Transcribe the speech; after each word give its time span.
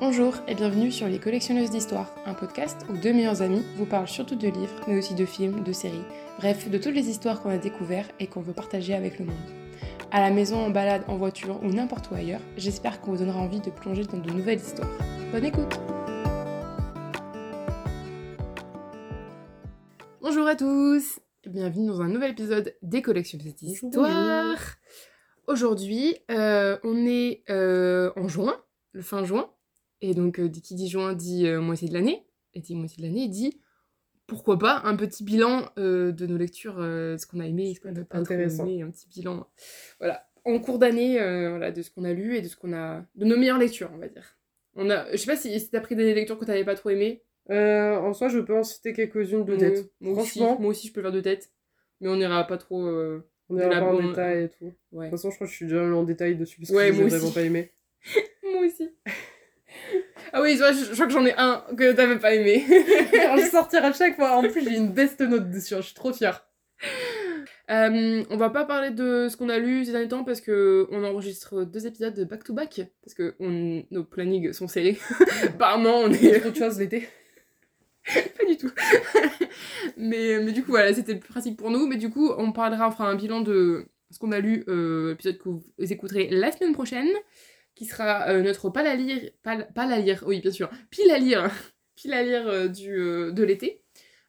Bonjour 0.00 0.34
et 0.48 0.56
bienvenue 0.56 0.90
sur 0.90 1.06
Les 1.06 1.20
Collectionneuses 1.20 1.70
d'Histoire, 1.70 2.12
un 2.26 2.34
podcast 2.34 2.84
où 2.90 2.96
deux 2.96 3.12
meilleurs 3.12 3.42
amis 3.42 3.62
vous 3.76 3.86
parlent 3.86 4.08
surtout 4.08 4.34
de 4.34 4.48
livres, 4.48 4.80
mais 4.88 4.98
aussi 4.98 5.14
de 5.14 5.24
films, 5.24 5.62
de 5.62 5.72
séries, 5.72 6.02
bref, 6.38 6.68
de 6.68 6.78
toutes 6.78 6.96
les 6.96 7.08
histoires 7.08 7.40
qu'on 7.40 7.50
a 7.50 7.58
découvertes 7.58 8.12
et 8.18 8.26
qu'on 8.26 8.40
veut 8.40 8.52
partager 8.52 8.92
avec 8.92 9.20
le 9.20 9.26
monde. 9.26 9.36
À 10.10 10.18
la 10.18 10.32
maison, 10.32 10.56
en 10.56 10.70
balade, 10.70 11.04
en 11.06 11.16
voiture 11.16 11.62
ou 11.62 11.68
n'importe 11.68 12.10
où 12.10 12.16
ailleurs, 12.16 12.40
j'espère 12.56 13.00
qu'on 13.00 13.12
vous 13.12 13.18
donnera 13.18 13.38
envie 13.38 13.60
de 13.60 13.70
plonger 13.70 14.02
dans 14.02 14.18
de 14.18 14.32
nouvelles 14.32 14.58
histoires. 14.58 14.90
Bonne 15.30 15.44
écoute 15.44 15.78
Bonjour 20.20 20.48
à 20.48 20.56
tous 20.56 21.20
et 21.44 21.50
bienvenue 21.50 21.86
dans 21.86 22.00
un 22.00 22.08
nouvel 22.08 22.32
épisode 22.32 22.74
des 22.82 23.00
Collectionneuses 23.00 23.54
d'Histoire. 23.54 24.56
Aujourd'hui, 25.46 26.16
euh, 26.32 26.78
on 26.82 27.06
est 27.06 27.44
euh, 27.48 28.10
en 28.16 28.26
juin, 28.26 28.56
le 28.92 29.02
fin 29.02 29.24
juin, 29.24 29.53
et 30.10 30.14
donc, 30.14 30.38
euh, 30.38 30.48
qui 30.48 30.74
dit 30.74 30.88
juin 30.88 31.14
dit 31.14 31.46
euh, 31.46 31.60
moitié 31.60 31.88
de 31.88 31.94
l'année. 31.94 32.24
Et 32.54 32.60
dit 32.60 32.74
moitié 32.74 33.02
de 33.02 33.08
l'année 33.08 33.28
dit 33.28 33.58
pourquoi 34.26 34.58
pas 34.58 34.80
un 34.84 34.96
petit 34.96 35.24
bilan 35.24 35.70
euh, 35.78 36.12
de 36.12 36.26
nos 36.26 36.36
lectures, 36.36 36.76
euh, 36.78 37.18
ce 37.18 37.26
qu'on 37.26 37.40
a 37.40 37.46
aimé, 37.46 37.74
ce 37.74 37.80
qu'on 37.80 37.92
n'a 37.92 38.04
pas 38.04 38.18
Intéressant. 38.18 38.64
aimé, 38.66 38.82
un 38.82 38.90
petit 38.90 39.08
bilan. 39.08 39.46
Voilà, 39.98 40.26
en 40.44 40.58
cours 40.58 40.78
d'année, 40.78 41.20
euh, 41.20 41.50
voilà, 41.50 41.70
de 41.70 41.82
ce 41.82 41.90
qu'on 41.90 42.04
a 42.04 42.12
lu 42.12 42.36
et 42.36 42.42
de 42.42 42.48
ce 42.48 42.56
qu'on 42.56 42.72
a. 42.72 43.04
de 43.14 43.24
nos 43.24 43.36
meilleures 43.36 43.58
lectures, 43.58 43.90
on 43.94 43.98
va 43.98 44.08
dire. 44.08 44.38
On 44.76 44.90
a, 44.90 45.10
je 45.12 45.16
sais 45.18 45.26
pas 45.26 45.36
si, 45.36 45.58
si 45.60 45.70
t'as 45.70 45.80
pris 45.80 45.94
des 45.94 46.14
lectures 46.14 46.38
que 46.38 46.44
t'avais 46.44 46.64
pas 46.64 46.74
trop 46.74 46.90
aimées. 46.90 47.22
En 47.48 48.12
soi, 48.14 48.28
je 48.28 48.38
peux 48.38 48.56
en 48.56 48.64
citer 48.64 48.92
quelques-unes 48.92 49.44
de 49.44 49.56
tête. 49.56 49.92
Moi, 50.00 50.14
moi 50.14 50.22
aussi, 50.22 50.40
moi 50.40 50.66
aussi, 50.66 50.88
je 50.88 50.92
peux 50.92 51.00
le 51.00 51.04
faire 51.06 51.12
de 51.12 51.20
tête. 51.20 51.50
Mais 52.00 52.08
on 52.08 52.16
ira 52.16 52.44
pas 52.46 52.56
trop. 52.56 52.88
on 52.88 53.56
pas 53.56 53.82
en 53.82 54.08
détail 54.08 54.44
et 54.44 54.48
tout. 54.48 54.72
De 54.92 55.00
toute 55.02 55.10
façon, 55.10 55.30
je 55.30 55.34
crois 55.36 55.46
que 55.46 55.52
je 55.52 55.56
suis 55.56 55.66
déjà 55.66 55.84
en 55.84 56.02
détail 56.02 56.36
dessus 56.36 56.58
parce 56.60 56.70
que 56.70 56.76
Ouais, 56.76 56.92
j'ai 56.92 57.04
vraiment 57.04 57.30
pas 57.30 57.42
aimé. 57.42 57.70
Moi 58.42 58.66
aussi. 58.66 58.88
ah 60.32 60.42
oui, 60.42 60.56
je, 60.56 60.84
je 60.86 60.92
crois 60.94 61.06
que 61.06 61.12
j'en 61.12 61.24
ai 61.26 61.34
un 61.36 61.64
que 61.76 61.92
t'avais 61.92 62.18
pas 62.18 62.34
aimé. 62.34 62.64
je 62.68 63.36
vais 63.40 63.48
sortir 63.48 63.84
à 63.84 63.92
chaque 63.92 64.16
fois. 64.16 64.32
En 64.36 64.42
plus, 64.42 64.62
j'ai 64.64 64.76
une 64.76 64.92
best 64.92 65.20
note 65.20 65.50
dessus. 65.50 65.74
hein, 65.74 65.80
Je 65.80 65.86
suis 65.86 65.94
trop 65.94 66.12
fière. 66.12 66.46
Euh, 67.70 68.22
on 68.28 68.36
va 68.36 68.50
pas 68.50 68.64
parler 68.66 68.90
de 68.90 69.28
ce 69.30 69.36
qu'on 69.38 69.48
a 69.48 69.58
lu 69.58 69.84
ces 69.86 69.92
derniers 69.92 70.08
temps 70.08 70.22
parce 70.24 70.42
que 70.42 70.86
on 70.90 71.02
enregistre 71.02 71.64
deux 71.64 71.86
épisodes 71.86 72.12
de 72.14 72.24
back 72.24 72.44
to 72.44 72.52
back 72.52 72.82
parce 73.02 73.14
que 73.14 73.34
on- 73.40 73.82
nos 73.90 74.04
plannings 74.04 74.52
sont 74.52 74.68
serrés. 74.68 74.98
Apparemment, 75.44 76.00
on 76.00 76.12
est 76.12 76.40
trop 76.40 76.50
de 76.50 76.56
choses 76.56 76.78
l'été. 76.78 77.08
pas 78.38 78.44
du 78.46 78.58
tout. 78.58 78.70
mais, 79.96 80.40
mais 80.42 80.52
du 80.52 80.62
coup, 80.62 80.72
voilà, 80.72 80.92
c'était 80.92 81.14
le 81.14 81.20
plus 81.20 81.30
pratique 81.32 81.56
pour 81.56 81.70
nous. 81.70 81.86
Mais 81.86 81.96
du 81.96 82.10
coup, 82.10 82.30
on 82.36 82.52
parlera, 82.52 82.88
on 82.88 82.90
fera 82.90 83.08
un 83.08 83.14
bilan 83.14 83.40
de 83.40 83.86
ce 84.10 84.18
qu'on 84.18 84.32
a 84.32 84.40
lu, 84.40 84.64
euh, 84.68 85.12
épisode 85.14 85.38
que 85.38 85.48
vous 85.48 85.62
écouterez 85.78 86.28
la 86.30 86.52
semaine 86.52 86.72
prochaine, 86.74 87.08
qui 87.74 87.84
sera 87.86 88.28
euh, 88.30 88.42
notre 88.42 88.70
pas 88.70 88.88
à 88.88 88.94
lire, 88.96 89.30
pas, 89.42 89.56
pas 89.64 89.84
à 89.84 89.98
lire, 89.98 90.22
oui, 90.26 90.40
bien 90.40 90.50
sûr, 90.52 90.70
pile 90.90 91.10
à 91.10 91.18
lire, 91.18 91.50
pile 91.96 92.12
à 92.12 92.22
lire 92.22 92.46
euh, 92.48 92.68
du, 92.68 92.90
euh, 92.98 93.32
de 93.32 93.42
l'été. 93.44 93.82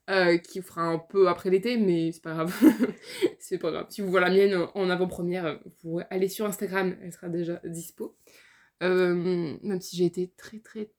euh, 0.09 0.37
qui 0.37 0.61
fera 0.61 0.83
un 0.83 0.99
peu 0.99 1.27
après 1.29 1.49
l'été, 1.49 1.77
mais 1.77 2.11
c'est 2.11 2.21
pas 2.23 2.33
grave. 2.33 2.55
c'est 3.39 3.57
pas 3.57 3.71
grave. 3.71 3.87
Si 3.89 4.01
vous 4.01 4.09
voyez 4.11 4.25
la 4.27 4.31
mienne 4.33 4.67
en 4.75 4.89
avant-première, 4.89 5.59
vous 5.83 5.99
allez 6.11 6.27
sur 6.29 6.45
Instagram, 6.45 6.95
elle 7.01 7.11
sera 7.13 7.27
déjà 7.29 7.59
dispo. 7.65 8.15
Euh, 8.83 9.55
même 9.63 9.81
si 9.81 9.95
j'ai 9.97 10.05
été 10.05 10.31
très 10.37 10.59
très 10.59 10.91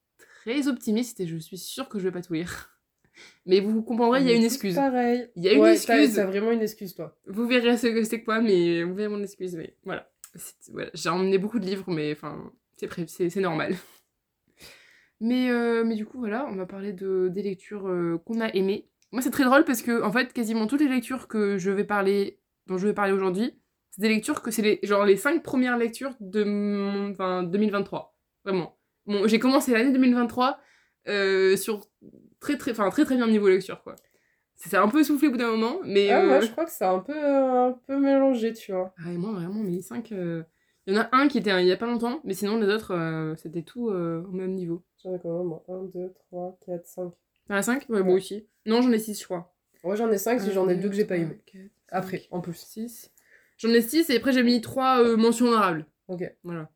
très 0.43 0.67
optimiste 0.67 1.19
et 1.19 1.27
je 1.27 1.37
suis 1.37 1.57
sûre 1.59 1.89
que 1.89 1.99
je 1.99 2.05
vais 2.05 2.11
pas 2.11 2.21
tout 2.21 2.33
lire. 2.33 2.73
Mais 3.45 3.61
vous 3.61 3.81
comprendrez, 3.83 4.21
il 4.21 4.27
y 4.27 4.31
a 4.31 4.35
une 4.35 4.43
excuse. 4.43 4.75
Pareil. 4.75 5.29
Il 5.35 5.43
y 5.43 5.49
a 5.49 5.53
une 5.53 5.61
Ouais, 5.61 5.73
excuse. 5.73 6.15
T'as 6.15 6.25
vraiment 6.25 6.51
une 6.51 6.61
excuse, 6.61 6.93
toi. 6.95 7.17
Vous 7.27 7.47
verrez 7.47 7.77
ce 7.77 7.87
que 7.87 8.03
c'est 8.03 8.23
quoi, 8.23 8.41
mais 8.41 8.83
vous 8.83 8.93
verrez 8.93 9.09
mon 9.09 9.23
excuse, 9.23 9.55
mais 9.55 9.75
voilà. 9.85 10.09
Voilà. 10.71 10.89
J'ai 10.93 11.09
emmené 11.09 11.37
beaucoup 11.37 11.59
de 11.59 11.65
livres, 11.65 11.89
mais 11.91 12.11
enfin, 12.11 12.51
c'est 13.07 13.35
normal. 13.37 13.75
Mais, 15.19 15.49
euh, 15.49 15.83
mais 15.83 15.95
du 15.95 16.05
coup, 16.05 16.19
voilà, 16.19 16.45
on 16.47 16.55
va 16.55 16.65
parler 16.65 16.93
de, 16.93 17.27
des 17.29 17.41
lectures 17.41 17.87
euh, 17.87 18.21
qu'on 18.25 18.39
a 18.39 18.49
aimées. 18.49 18.87
Moi, 19.11 19.21
c'est 19.21 19.31
très 19.31 19.45
drôle 19.45 19.63
parce 19.65 19.81
que, 19.81 20.03
en 20.03 20.11
fait, 20.11 20.33
quasiment 20.33 20.67
toutes 20.67 20.81
les 20.81 20.87
lectures 20.87 21.27
que 21.27 21.57
je 21.57 21.71
vais 21.71 21.85
parler, 21.85 22.39
dont 22.67 22.77
je 22.77 22.87
vais 22.87 22.93
parler 22.93 23.13
aujourd'hui, 23.13 23.59
c'est 23.91 24.01
des 24.01 24.09
lectures 24.09 24.41
que 24.41 24.51
c'est 24.51 24.61
les, 24.61 24.79
genre 24.83 25.05
les 25.05 25.15
cinq 25.17 25.41
premières 25.43 25.77
lectures 25.77 26.15
de 26.19 26.43
mon, 26.43 27.11
enfin, 27.11 27.43
2023. 27.43 28.15
Vraiment. 28.43 28.77
Bon, 29.07 29.27
j'ai 29.27 29.39
commencé 29.39 29.71
l'année 29.71 29.91
2023 29.91 30.59
euh, 31.07 31.55
sur 31.55 31.87
très 32.39 32.57
très, 32.57 32.71
enfin, 32.71 32.89
très 32.89 33.05
très 33.05 33.15
bien 33.15 33.27
niveau 33.27 33.47
lecture, 33.47 33.81
quoi. 33.81 33.95
C'est 34.57 34.75
un 34.75 34.87
peu 34.87 34.99
essoufflé 34.99 35.27
au 35.27 35.31
bout 35.31 35.37
d'un 35.37 35.51
moment, 35.51 35.77
mais... 35.85 36.09
Ah, 36.09 36.21
euh, 36.23 36.27
moi, 36.27 36.39
je 36.41 36.51
crois 36.51 36.65
que 36.65 36.71
c'est 36.71 36.83
un 36.85 36.99
peu, 36.99 37.13
un 37.15 37.71
peu 37.85 37.97
mélangé, 37.97 38.53
tu 38.53 38.71
vois. 38.73 38.93
ah, 39.05 39.11
et 39.11 39.17
moi, 39.17 39.31
vraiment, 39.31 39.61
mais 39.63 39.71
les 39.71 39.81
5. 39.81 40.11
Il 40.11 40.93
y 40.93 40.97
en 40.97 41.01
a 41.01 41.09
un 41.11 41.27
qui 41.27 41.37
était 41.37 41.51
euh, 41.51 41.61
il 41.61 41.67
y 41.67 41.71
a 41.71 41.77
pas 41.77 41.85
longtemps, 41.85 42.21
mais 42.23 42.33
sinon, 42.33 42.59
les 42.59 42.67
autres, 42.67 42.93
euh, 42.95 43.35
c'était 43.35 43.61
tout 43.61 43.89
euh, 43.89 44.23
au 44.27 44.31
même 44.31 44.53
niveau. 44.53 44.83
J'en 45.03 45.13
ai 45.15 45.19
quand 45.19 45.43
même 45.43 45.53
1, 45.67 45.83
2, 45.93 46.13
3, 46.29 46.57
4, 46.65 46.85
5. 46.87 47.11
T'en 47.47 47.53
as 47.55 47.61
5 47.61 47.85
Ouais, 47.89 47.99
moi 48.01 48.13
Ouais. 48.13 48.17
aussi. 48.17 48.47
Non, 48.65 48.81
j'en 48.81 48.91
ai 48.91 48.99
6, 48.99 49.19
je 49.19 49.25
crois. 49.25 49.53
Ouais, 49.83 49.95
j'en 49.95 50.09
ai 50.11 50.17
5 50.17 50.41
si 50.41 50.51
j'en 50.51 50.67
ai 50.69 50.75
2 50.75 50.89
que 50.89 50.95
j'ai 50.95 51.05
pas 51.05 51.17
aimé. 51.17 51.39
Après, 51.89 52.23
en 52.31 52.41
plus. 52.41 52.55
6. 52.57 53.11
J'en 53.57 53.69
ai 53.69 53.81
6 53.81 54.09
et 54.09 54.17
après, 54.17 54.33
j'ai 54.33 54.43
mis 54.43 54.59
3 54.61 55.15
mentions 55.17 55.47
honorables. 55.47 55.85
Ok. 56.07 56.23
Voilà. 56.43 56.69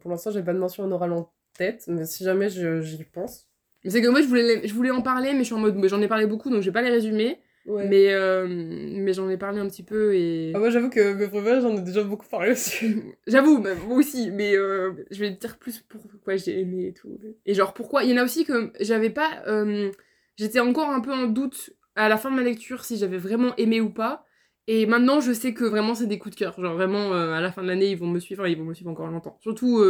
Pour 0.00 0.10
l'instant, 0.10 0.30
j'ai 0.32 0.42
pas 0.42 0.52
de 0.52 0.58
mention 0.58 0.84
honorable 0.84 1.12
en 1.14 1.32
tête, 1.56 1.84
mais 1.88 2.04
si 2.04 2.24
jamais 2.24 2.48
j'y 2.50 3.04
pense. 3.04 3.48
C'est 3.86 4.02
que 4.02 4.08
moi, 4.08 4.20
je 4.20 4.26
voulais, 4.26 4.66
je 4.66 4.74
voulais 4.74 4.90
en 4.90 5.00
parler, 5.02 5.32
mais 5.32 5.40
je 5.40 5.44
suis 5.44 5.54
en 5.54 5.58
mode. 5.58 5.78
J'en 5.88 6.00
ai 6.02 6.08
parlé 6.08 6.26
beaucoup, 6.26 6.50
donc 6.50 6.60
je 6.60 6.66
vais 6.66 6.72
pas 6.72 6.82
les 6.82 6.90
résumer. 6.90 7.40
Ouais. 7.66 7.86
Mais, 7.88 8.12
euh, 8.14 8.46
mais 8.48 9.12
j'en 9.12 9.28
ai 9.28 9.36
parlé 9.36 9.60
un 9.60 9.68
petit 9.68 9.82
peu 9.82 10.14
et. 10.14 10.52
Ah, 10.54 10.58
moi, 10.58 10.70
j'avoue 10.70 10.88
que 10.90 11.12
mes 11.12 11.28
préférés, 11.28 11.60
j'en 11.60 11.76
ai 11.76 11.82
déjà 11.82 12.02
beaucoup 12.02 12.26
parlé 12.26 12.52
aussi. 12.52 12.96
J'avoue, 13.26 13.60
bah, 13.60 13.74
moi 13.86 13.98
aussi, 13.98 14.30
mais 14.30 14.56
euh, 14.56 14.92
je 15.10 15.20
vais 15.20 15.34
te 15.34 15.40
dire 15.40 15.58
plus 15.58 15.80
pourquoi 15.88 16.36
j'ai 16.36 16.58
aimé 16.60 16.86
et 16.88 16.92
tout. 16.94 17.18
Et 17.44 17.52
genre 17.54 17.74
pourquoi. 17.74 18.02
Il 18.02 18.10
y 18.10 18.14
en 18.14 18.16
a 18.16 18.24
aussi 18.24 18.44
que 18.44 18.72
j'avais 18.80 19.10
pas. 19.10 19.42
euh, 19.46 19.90
J'étais 20.36 20.60
encore 20.60 20.88
un 20.88 21.00
peu 21.00 21.12
en 21.12 21.26
doute 21.26 21.70
à 21.96 22.08
la 22.08 22.16
fin 22.16 22.30
de 22.30 22.36
ma 22.36 22.42
lecture 22.42 22.82
si 22.84 22.96
j'avais 22.96 23.18
vraiment 23.18 23.54
aimé 23.56 23.82
ou 23.82 23.90
pas. 23.90 24.24
Et 24.66 24.86
maintenant, 24.86 25.20
je 25.20 25.32
sais 25.32 25.52
que 25.52 25.64
vraiment 25.64 25.94
c'est 25.94 26.06
des 26.06 26.18
coups 26.18 26.34
de 26.34 26.38
cœur. 26.38 26.58
Genre 26.58 26.74
vraiment, 26.74 27.12
à 27.12 27.40
la 27.42 27.52
fin 27.52 27.62
de 27.62 27.66
l'année, 27.68 27.90
ils 27.90 27.98
vont 27.98 28.06
me 28.06 28.20
suivre, 28.20 28.46
ils 28.46 28.56
vont 28.56 28.64
me 28.64 28.72
suivre 28.74 28.90
encore 28.90 29.08
longtemps. 29.08 29.36
Surtout, 29.42 29.84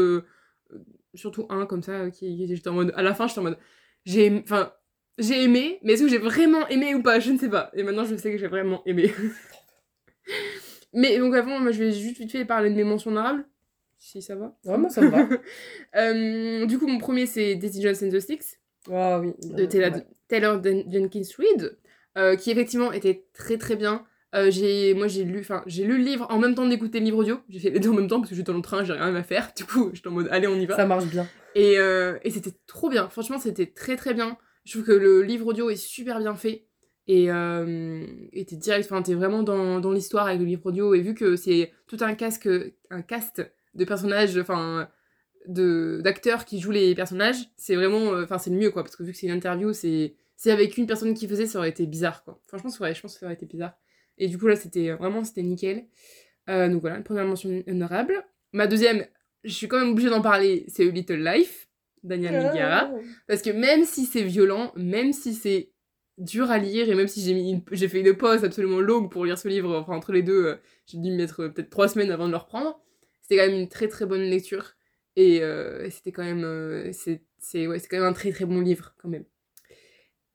surtout 1.15 1.47
un 1.51 1.67
comme 1.67 1.83
ça, 1.85 2.11
qui, 2.11 2.37
qui 2.37 2.49
j'étais 2.49 2.69
en 2.69 2.73
mode. 2.75 2.93
À 2.97 3.03
la 3.03 3.15
fin, 3.15 3.29
j'étais 3.29 3.41
en 3.41 3.45
mode. 3.45 3.59
J'ai 4.05 4.27
aimé- 4.27 4.43
enfin, 4.45 4.73
j'ai 5.19 5.43
aimé, 5.45 5.79
mais 5.83 5.93
est-ce 5.93 6.03
que 6.03 6.09
j'ai 6.09 6.19
vraiment 6.19 6.67
aimé 6.69 6.95
ou 6.95 7.03
pas? 7.03 7.21
Je 7.21 7.31
ne 7.33 7.39
sais 7.39 7.49
pas. 7.51 7.71
Et 7.75 7.83
maintenant, 7.83 8.05
je 8.05 8.17
sais 8.17 8.31
que 8.33 8.39
j'ai 8.39 8.47
vraiment 8.49 8.83
aimé. 8.87 9.13
mais 10.93 11.19
donc 11.19 11.35
avant, 11.35 11.59
moi, 11.61 11.71
je 11.73 11.79
vais 11.85 11.93
juste 11.93 12.19
vite 12.19 12.33
fait 12.33 12.45
parler 12.45 12.71
de 12.71 12.75
mes 12.75 12.85
mentions 12.85 13.11
honorables. 13.11 13.45
Si 13.99 14.23
ça 14.23 14.35
va. 14.35 14.57
Vraiment, 14.65 14.89
ça 14.89 15.03
me 15.03 15.09
va. 15.11 15.29
Euh, 15.97 16.67
du 16.67 16.79
coup, 16.79 16.87
mon 16.87 16.99
premier, 16.99 17.27
c'est 17.27 17.55
Daisy 17.57 17.83
Jones 17.83 17.97
and 18.03 18.09
the 18.11 18.21
Six 18.21 18.59
Ah 18.91 19.21
oui. 19.21 19.33
de 19.43 19.67
Taylor, 19.67 19.93
Ouais. 19.93 20.07
Taylor 20.29 20.59
Den- 20.61 20.85
Jenkins 20.91 21.23
Reid, 21.37 21.77
euh, 22.17 22.37
qui 22.37 22.51
effectivement 22.53 22.93
était 22.93 23.25
très 23.35 23.59
très 23.59 23.75
bien. 23.77 24.07
Euh, 24.37 24.51
j'ai, 24.51 24.95
moi, 24.95 25.09
j'ai 25.09 25.25
lu, 25.25 25.41
enfin, 25.41 25.63
j'ai 25.67 25.85
lu 25.85 25.99
le 25.99 26.05
livre 26.05 26.27
en 26.31 26.39
même 26.39 26.55
temps 26.55 26.65
d'écouter 26.67 27.01
le 27.01 27.07
livre 27.07 27.19
audio. 27.19 27.41
J'ai 27.49 27.59
fait 27.59 27.71
les 27.71 27.81
deux 27.81 27.91
en 27.91 27.95
même 27.95 28.07
temps 28.07 28.21
parce 28.21 28.31
que 28.31 28.37
j'étais 28.37 28.53
dans 28.53 28.57
le 28.59 28.63
train, 28.63 28.85
j'ai 28.85 28.93
rien 28.93 29.15
à 29.15 29.23
faire. 29.25 29.51
Du 29.57 29.65
coup, 29.65 29.91
j'étais 29.93 30.07
en 30.09 30.13
mode, 30.13 30.29
allez, 30.31 30.47
on 30.47 30.55
y 30.55 30.65
va. 30.67 30.77
Ça 30.77 30.87
marche 30.87 31.07
bien. 31.07 31.27
Et, 31.55 31.79
euh, 31.79 32.19
et 32.23 32.31
c'était 32.31 32.55
trop 32.67 32.89
bien. 32.89 33.09
Franchement, 33.09 33.39
c'était 33.39 33.67
très 33.67 33.97
très 33.97 34.15
bien. 34.15 34.39
Je 34.65 34.73
trouve 34.73 34.85
que 34.87 34.93
le 34.93 35.23
livre 35.23 35.47
audio 35.47 35.71
est 35.71 35.77
super 35.77 36.19
bien 36.19 36.35
fait. 36.35 36.67
Et 37.07 37.31
euh, 37.31 38.05
t'es 38.33 38.57
direct, 38.57 38.87
enfin, 38.91 39.03
t'es 39.03 39.15
vraiment 39.15 39.43
dans, 39.43 39.81
dans 39.81 39.91
l'histoire 39.91 40.27
avec 40.27 40.39
le 40.39 40.47
livre 40.47 40.65
audio. 40.67 40.95
Et 40.95 41.01
vu 41.01 41.15
que 41.15 41.35
c'est 41.37 41.73
tout 41.89 41.97
un, 42.01 42.15
casque, 42.15 42.49
un 42.91 43.03
cast 43.03 43.43
de 43.75 43.85
personnages, 43.85 44.37
enfin, 44.39 44.89
d'acteurs 45.49 46.45
qui 46.45 46.61
jouent 46.61 46.71
les 46.71 46.95
personnages, 46.95 47.49
c'est 47.57 47.75
vraiment, 47.75 48.13
euh, 48.15 48.25
enfin, 48.25 48.39
c'est 48.39 48.51
le 48.51 48.57
mieux 48.57 48.71
quoi. 48.71 48.85
Parce 48.85 48.97
que 48.97 49.03
vu 49.03 49.13
que 49.13 49.19
c'est 49.19 49.27
une 49.27 49.33
interview, 49.33 49.73
c'est 49.73 50.15
avec 50.47 50.77
une 50.79 50.87
personne 50.87 51.15
qui 51.15 51.27
faisait, 51.27 51.47
ça 51.47 51.59
aurait 51.59 51.71
été 51.71 51.87
bizarre 51.87 52.23
quoi. 52.25 52.41
Franchement, 52.47 52.71
ça 52.71 52.81
aurait- 52.81 52.95
je 52.95 53.01
pense 53.03 53.15
que 53.15 53.21
ça 53.21 53.27
aurait 53.27 53.35
été 53.35 53.47
bizarre. 53.47 53.73
Et 54.19 54.29
du 54.29 54.39
coup, 54.39 54.47
là, 54.47 54.55
c'était 54.57 54.93
vraiment, 54.93 55.25
c'était 55.25 55.43
nickel. 55.43 55.87
Euh, 56.49 56.69
donc 56.69 56.81
voilà, 56.81 57.01
première 57.01 57.25
mention 57.27 57.63
honorable. 57.67 58.23
Ma 58.53 58.67
deuxième, 58.67 59.07
je 59.45 59.53
suis 59.53 59.69
quand 59.69 59.79
même 59.79 59.91
obligée 59.91 60.11
d'en 60.11 60.23
parler, 60.23 60.65
c'est 60.69 60.87
A 60.87 60.91
Little 60.91 61.23
Life, 61.25 61.69
Daniel 62.03 62.35
Migara. 62.53 62.91
Parce 63.27 63.43
que 63.43 63.51
même 63.51 63.85
si 63.85 64.05
c'est 64.07 64.23
violent, 64.23 64.73
même 64.77 65.13
si 65.13 65.35
c'est 65.35 65.71
dur 66.19 66.51
à 66.51 66.59
lire, 66.59 66.89
et 66.91 66.95
même 66.95 67.09
si 67.09 67.23
j'ai 67.23 67.33
mis 67.33 67.51
une- 67.53 67.63
j'ai 67.73 67.89
fait 67.89 68.01
une 68.01 68.15
pause 68.15 68.45
absolument 68.45 68.81
longue 68.81 69.11
pour 69.11 69.25
lire 69.25 69.39
ce 69.39 69.49
livre, 69.49 69.75
enfin 69.79 69.95
entre 69.95 70.13
les 70.13 70.23
deux, 70.23 70.45
euh, 70.47 70.57
j'ai 70.87 70.99
dû 70.99 71.11
me 71.11 71.17
mettre 71.17 71.45
euh, 71.45 71.49
peut-être 71.49 71.71
trois 71.71 71.89
semaines 71.89 72.11
avant 72.11 72.27
de 72.27 72.31
le 72.33 72.37
reprendre, 72.37 72.79
c'était 73.23 73.37
quand 73.39 73.47
même 73.51 73.59
une 73.61 73.69
très 73.69 73.89
très 73.89 74.05
bonne 74.07 74.23
lecture. 74.23 74.75
Et 75.17 75.43
euh, 75.43 75.89
c'était 75.91 76.13
quand 76.13 76.25
même 76.25 76.93
c'est 76.93 77.23
c'est 77.39 77.67
ouais, 77.67 77.79
c'est 77.79 77.89
quand 77.89 77.97
même 77.99 78.07
un 78.07 78.13
très 78.13 78.33
très 78.33 78.45
bon 78.45 78.61
livre 78.61 78.95
quand 78.99 79.09
même. 79.09 79.25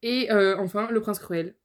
Et 0.01 0.30
enfin, 0.31 0.90
Le 0.92 1.00
Prince 1.01 1.19
Cruel 1.19 1.56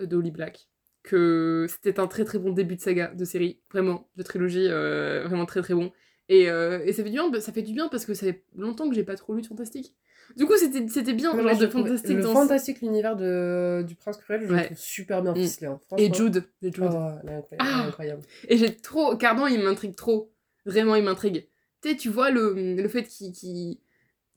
euh, 0.00 0.06
de 0.06 0.16
Holly 0.16 0.30
Black, 0.30 0.68
que 1.02 1.66
c'était 1.68 2.00
un 2.00 2.06
très 2.06 2.24
très 2.24 2.38
bon 2.38 2.52
début 2.52 2.76
de 2.76 2.80
saga, 2.80 3.08
de 3.14 3.24
série, 3.24 3.60
vraiment, 3.70 4.10
de 4.16 4.22
trilogie, 4.22 4.68
vraiment 4.68 5.46
très 5.46 5.62
très 5.62 5.74
bon. 5.74 5.92
Et, 6.28 6.50
euh, 6.50 6.80
et 6.84 6.92
ça 6.92 7.02
fait 7.02 7.08
du 7.10 7.14
bien, 7.14 7.40
ça 7.40 7.52
fait 7.52 7.62
du 7.62 7.72
bien 7.72 7.88
parce 7.88 8.04
que 8.04 8.12
ça 8.14 8.26
fait 8.26 8.42
longtemps 8.56 8.88
que 8.88 8.94
j'ai 8.94 9.04
pas 9.04 9.16
trop 9.16 9.34
lu 9.34 9.42
de 9.42 9.46
fantastique. 9.46 9.94
Du 10.36 10.44
coup, 10.44 10.56
c'était 10.58 10.86
c'était 10.88 11.14
bien, 11.14 11.34
Ouais, 11.34 11.42
genre 11.42 11.56
de 11.58 11.68
fantastique 11.68 12.16
Le 12.16 12.22
dans 12.22 12.32
fantastique, 12.34 12.82
l'univers 12.82 13.16
de, 13.16 13.82
du 13.86 13.94
Prince 13.94 14.18
Cruel, 14.18 14.42
je 14.46 14.52
le 14.52 14.64
trouve 14.66 14.76
super 14.76 15.22
bien 15.22 15.32
Mm. 15.32 15.36
ficelé. 15.36 15.66
hein, 15.68 15.80
Et. 15.96 16.12
Jude, 16.12 16.44
et 16.62 16.70
Jude. 16.70 16.84
Oh, 16.92 17.08
elle 17.22 17.30
est 17.30 17.34
incroyable. 17.34 17.46
elle 17.52 17.66
est 17.66 17.70
Ah. 17.72 17.86
incroyable. 17.86 18.22
Et 18.48 18.56
j'ai 18.58 18.76
trop. 18.76 19.16
Cardan, 19.16 19.46
il 19.46 19.62
m'intrigue 19.62 19.94
trop. 19.96 20.30
Vraiment, 20.66 20.96
il 20.96 21.02
m'intrigue. 21.04 21.46
Tu 21.82 21.90
sais, 21.90 21.96
tu 21.96 22.10
vois 22.10 22.30
le, 22.30 22.52
le 22.74 22.88
fait 22.88 23.04
qu'il. 23.04 23.32
qu'il- 23.32 23.78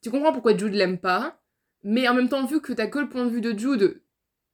tu 0.01 0.09
comprends 0.09 0.31
pourquoi 0.31 0.55
Jude 0.55 0.73
l'aime 0.73 0.97
pas, 0.97 1.41
mais 1.83 2.07
en 2.07 2.13
même 2.13 2.29
temps, 2.29 2.45
vu 2.45 2.61
que 2.61 2.71
t'as 2.73 2.87
que 2.87 2.99
le 2.99 3.09
point 3.09 3.25
de 3.25 3.29
vue 3.29 3.41
de 3.41 3.51
Jude, 3.57 4.01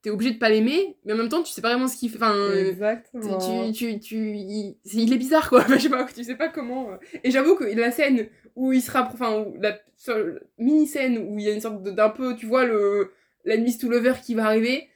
t'es 0.02 0.10
obligé 0.10 0.32
de 0.32 0.38
pas 0.38 0.50
l'aimer, 0.50 0.98
mais 1.06 1.14
en 1.14 1.18
même 1.18 1.30
temps, 1.30 1.44
tu 1.44 1.52
sais 1.52 1.62
pas 1.62 1.70
vraiment 1.70 1.88
ce 1.88 1.98
qu'il 1.98 2.10
fait. 2.10 2.18
Enfin, 2.18 2.36
euh, 2.36 2.70
Exactement. 2.70 3.72
tu, 3.72 3.74
tu, 3.74 4.00
tu, 4.00 4.16
il, 4.36 4.78
c'est- 4.86 4.98
il 4.98 5.14
est 5.14 5.18
bizarre 5.18 5.50
quoi, 5.50 5.60
Enfin, 5.62 5.78
je 5.78 5.84
sais 5.84 5.90
pas, 5.90 6.06
tu 6.06 6.24
sais 6.24 6.36
pas 6.36 6.50
comment. 6.50 6.92
euh. 6.92 6.98
Et 7.24 7.32
j'avoue 7.32 7.56
que 7.56 7.64
la 7.64 7.92
scène 7.92 8.28
où 8.56 8.74
il 8.74 8.82
sera, 8.82 9.10
enfin, 9.12 9.46
la 9.60 9.78
mini 10.58 10.88
scène 10.88 11.18
où 11.18 11.40
il 11.40 11.46
y 11.46 11.50
a 11.50 11.54
une 11.54 11.62
sorte 11.62 11.84
d'un 11.84 12.10
peu, 12.10 12.36
tu 12.36 12.46
vois, 12.46 12.66
le 12.66 13.12
l'ennemi 13.46 13.78
to 13.78 13.90
lover 13.90 14.14
qui 14.24 14.36
va 14.36 14.46
arriver, 14.46 14.88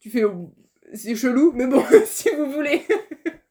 tu 0.00 0.08
fais, 0.10 0.24
oh, 0.24 0.50
c'est 0.94 1.14
chelou, 1.14 1.52
mais 1.54 1.66
bon, 1.66 1.82
si 2.06 2.28
vous 2.36 2.50
voulez. 2.50 2.82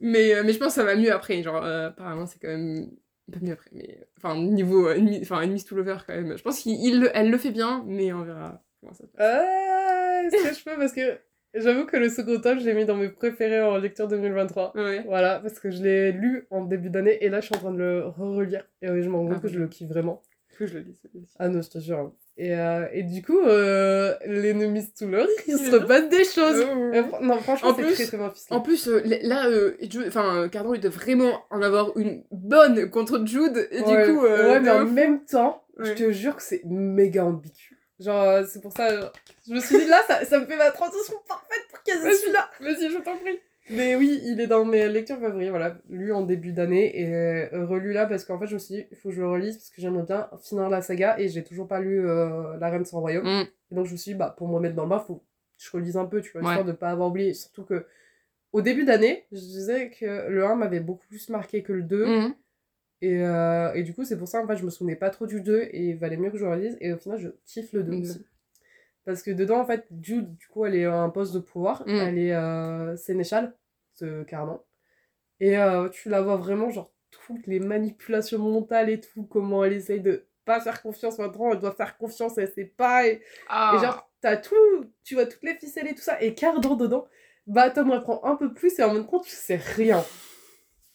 mais, 0.00 0.34
euh, 0.34 0.42
mais 0.44 0.52
je 0.52 0.58
pense 0.58 0.68
que 0.68 0.74
ça 0.74 0.84
va 0.84 0.96
mieux 0.96 1.12
après, 1.12 1.42
genre, 1.42 1.64
euh, 1.64 1.88
apparemment, 1.88 2.26
c'est 2.26 2.38
quand 2.40 2.48
même 2.48 2.90
pas 3.30 3.38
mieux 3.40 3.52
après, 3.52 3.70
mais 3.72 4.00
enfin, 4.18 4.36
niveau, 4.36 4.88
euh, 4.88 4.98
enfin, 5.22 5.42
enemies 5.42 5.64
to 5.64 5.76
lover 5.76 5.98
quand 6.06 6.14
même. 6.14 6.36
Je 6.36 6.42
pense 6.42 6.60
qu'elle 6.62 7.30
le 7.30 7.38
fait 7.38 7.50
bien, 7.50 7.84
mais 7.86 8.12
on 8.12 8.22
verra 8.24 8.62
comment 8.82 8.92
ça 8.92 9.04
se 9.06 9.10
passe. 9.12 9.16
Ah, 9.18 10.22
est-ce 10.26 10.48
que 10.50 10.54
je 10.54 10.64
peux 10.64 10.78
Parce 10.78 10.92
que 10.92 11.18
j'avoue 11.54 11.86
que 11.86 11.96
le 11.96 12.08
second 12.08 12.38
tome, 12.40 12.60
je 12.60 12.64
l'ai 12.66 12.74
mis 12.74 12.84
dans 12.84 12.96
mes 12.96 13.08
préférés 13.08 13.62
en 13.62 13.76
lecture 13.78 14.08
2023. 14.08 14.72
Ouais. 14.74 15.02
Voilà, 15.06 15.38
parce 15.40 15.58
que 15.58 15.70
je 15.70 15.82
l'ai 15.82 16.12
lu 16.12 16.46
en 16.50 16.64
début 16.64 16.90
d'année 16.90 17.18
et 17.24 17.28
là 17.28 17.40
je 17.40 17.46
suis 17.46 17.54
en 17.56 17.58
train 17.60 17.72
de 17.72 17.78
le 17.78 18.04
relire. 18.06 18.64
Et 18.82 18.90
oui, 18.90 19.02
je 19.02 19.08
me 19.08 19.16
rends 19.16 19.26
compte 19.26 19.36
Ah 19.38 19.42
que 19.42 19.48
je 19.48 19.58
le 19.58 19.68
kiffe 19.68 19.88
vraiment. 19.88 20.22
Que 20.58 20.66
je 20.66 20.78
le 20.78 20.84
celui-ci. 21.02 21.34
Ah 21.38 21.48
non, 21.48 21.62
je 21.62 21.70
te 21.70 21.78
jure. 21.78 21.98
hein. 21.98 22.12
Et, 22.38 22.54
euh, 22.56 22.86
et 22.92 23.02
du 23.02 23.22
coup, 23.22 23.38
euh, 23.40 24.14
l'ennemi 24.26 24.86
to 24.98 25.06
love, 25.06 25.28
il 25.46 25.58
se 25.58 25.76
passe 25.76 26.08
des 26.08 26.24
choses. 26.24 26.64
Oh. 26.66 27.16
Non, 27.22 27.36
franchement, 27.38 27.70
En 27.70 27.74
c'est 27.74 27.82
très 27.92 28.04
très 28.06 28.16
bien. 28.16 28.32
En 28.50 28.60
plus, 28.62 28.88
euh, 28.88 29.02
là, 29.22 29.48
euh, 29.48 29.76
enfin, 30.06 30.48
Cardon, 30.50 30.72
il 30.72 30.80
doit 30.80 30.90
vraiment 30.90 31.42
en 31.50 31.60
avoir 31.60 31.96
une 31.98 32.24
bonne 32.30 32.88
contre 32.88 33.24
Jude, 33.26 33.68
et 33.70 33.82
ouais, 33.82 34.06
du 34.06 34.12
coup... 34.14 34.24
euh, 34.24 34.48
ouais, 34.48 34.60
mais 34.60 34.70
en 34.70 34.86
même 34.86 35.24
temps, 35.26 35.62
je 35.78 35.92
te 35.92 36.10
jure 36.10 36.36
que 36.36 36.42
c'est 36.42 36.62
méga 36.64 37.24
ambigu. 37.26 37.78
Genre, 38.02 38.22
euh, 38.22 38.44
c'est 38.48 38.60
pour 38.60 38.72
ça, 38.72 38.88
euh, 38.90 39.08
je 39.48 39.54
me 39.54 39.60
suis 39.60 39.78
dit 39.78 39.86
là, 39.86 40.02
ça, 40.06 40.24
ça 40.24 40.38
me 40.40 40.46
fait 40.46 40.56
ma 40.56 40.70
transition 40.70 41.14
parfaite 41.28 41.62
pour 41.70 41.78
ait 41.86 41.98
Vas-y. 41.98 42.16
celui-là. 42.16 42.50
Vas-y, 42.60 42.90
je 42.90 42.98
t'en 42.98 43.16
prie. 43.16 43.38
Mais 43.70 43.94
oui, 43.94 44.20
il 44.24 44.40
est 44.40 44.48
dans 44.48 44.64
mes 44.64 44.88
lectures 44.88 45.20
favorites, 45.20 45.50
voilà, 45.50 45.76
lu 45.88 46.12
en 46.12 46.22
début 46.22 46.52
d'année 46.52 47.00
et 47.00 47.14
euh, 47.14 47.64
relu 47.64 47.92
là 47.92 48.06
parce 48.06 48.24
qu'en 48.24 48.36
fait 48.38 48.48
je 48.48 48.54
me 48.54 48.58
suis 48.58 48.74
dit, 48.74 48.86
il 48.90 48.96
faut 48.96 49.10
que 49.10 49.14
je 49.14 49.20
le 49.20 49.28
relise 49.28 49.56
parce 49.56 49.70
que 49.70 49.80
j'aimerais 49.80 50.02
bien 50.02 50.28
finir 50.42 50.68
la 50.68 50.82
saga 50.82 51.16
et 51.20 51.28
j'ai 51.28 51.44
toujours 51.44 51.68
pas 51.68 51.78
lu 51.80 52.04
euh, 52.08 52.56
La 52.58 52.70
Reine 52.70 52.84
sans 52.84 52.98
Royaume. 53.00 53.24
Mm. 53.24 53.46
Et 53.70 53.74
donc 53.76 53.86
je 53.86 53.92
me 53.92 53.96
suis 53.96 54.12
dit, 54.12 54.18
bah 54.18 54.34
pour 54.36 54.48
me 54.48 54.54
remettre 54.54 54.74
dans 54.74 54.82
le 54.82 54.88
bain, 54.88 54.98
faut 54.98 55.14
que 55.16 55.22
je 55.58 55.70
relise 55.70 55.96
un 55.96 56.06
peu, 56.06 56.20
tu 56.20 56.32
vois, 56.32 56.40
Ouais. 56.42 56.48
histoire 56.48 56.64
de 56.66 56.72
pas 56.72 56.90
avoir 56.90 57.08
oublié. 57.08 57.34
Surtout 57.34 57.62
que 57.64 57.86
au 58.52 58.62
début 58.62 58.84
d'année, 58.84 59.26
je 59.30 59.38
disais 59.38 59.90
que 59.90 60.28
le 60.28 60.44
1 60.44 60.56
m'avait 60.56 60.80
beaucoup 60.80 61.06
plus 61.06 61.28
marqué 61.28 61.62
que 61.62 61.72
le 61.72 61.82
2 61.84 62.04
Mhm. 62.04 62.34
Et, 63.02 63.22
euh, 63.22 63.72
et 63.74 63.82
du 63.82 63.92
coup 63.94 64.04
c'est 64.04 64.16
pour 64.16 64.28
ça 64.28 64.42
en 64.42 64.46
fait 64.46 64.56
je 64.56 64.64
me 64.64 64.70
souvenais 64.70 64.96
pas 64.96 65.10
trop 65.10 65.26
du 65.26 65.40
2 65.42 65.60
et 65.70 65.90
il 65.90 65.96
valait 65.98 66.16
mieux 66.16 66.30
que 66.30 66.38
je 66.38 66.44
le 66.44 66.50
relise 66.52 66.76
et 66.80 66.92
au 66.92 66.96
final 66.98 67.18
je 67.18 67.28
kiffe 67.44 67.72
le 67.74 67.82
2 67.82 67.92
Mhm. 67.92 68.00
aussi. 68.02 68.26
Parce 69.04 69.22
que 69.22 69.30
dedans 69.32 69.58
en 69.60 69.66
fait, 69.66 69.84
Jude, 70.00 70.36
du 70.36 70.46
coup 70.46 70.64
elle 70.64 70.76
est 70.76 70.84
un 70.84 71.10
poste 71.10 71.34
de 71.34 71.40
pouvoir, 71.40 71.82
Mhm. 71.86 71.96
elle 72.00 72.18
est 72.18 72.32
euh, 72.34 72.96
sénéchale 72.96 73.54
ce 73.94 74.22
Cardan. 74.22 74.62
Et 75.40 75.58
euh, 75.58 75.88
tu 75.88 76.08
la 76.08 76.22
vois 76.22 76.36
vraiment, 76.36 76.70
genre, 76.70 76.92
toutes 77.10 77.46
les 77.48 77.58
manipulations 77.58 78.38
mentales 78.38 78.88
et 78.90 79.00
tout, 79.00 79.24
comment 79.24 79.64
elle 79.64 79.72
essaye 79.72 80.00
de 80.00 80.26
pas 80.44 80.60
faire 80.60 80.80
confiance 80.82 81.18
maintenant, 81.18 81.50
elle 81.52 81.58
doit 81.58 81.72
faire 81.72 81.96
confiance, 81.98 82.38
elle 82.38 82.50
sait 82.52 82.64
pas. 82.64 83.06
Et, 83.08 83.20
Ah. 83.48 83.72
et 83.74 83.84
genre, 83.84 84.08
t'as 84.20 84.36
tout, 84.36 84.54
tu 85.02 85.14
vois 85.14 85.26
toutes 85.26 85.42
les 85.42 85.54
ficelles 85.56 85.88
et 85.88 85.94
tout 85.96 86.00
ça, 86.02 86.22
et 86.22 86.34
Cardan 86.34 86.76
dedans, 86.76 87.06
bah 87.48 87.70
Tom 87.70 87.90
apprend 87.90 88.24
un 88.24 88.36
peu 88.36 88.54
plus 88.54 88.78
et 88.78 88.84
en 88.84 88.94
même 88.94 89.06
temps, 89.06 89.18
tu 89.20 89.30
sais 89.34 89.56
rien. 89.56 90.04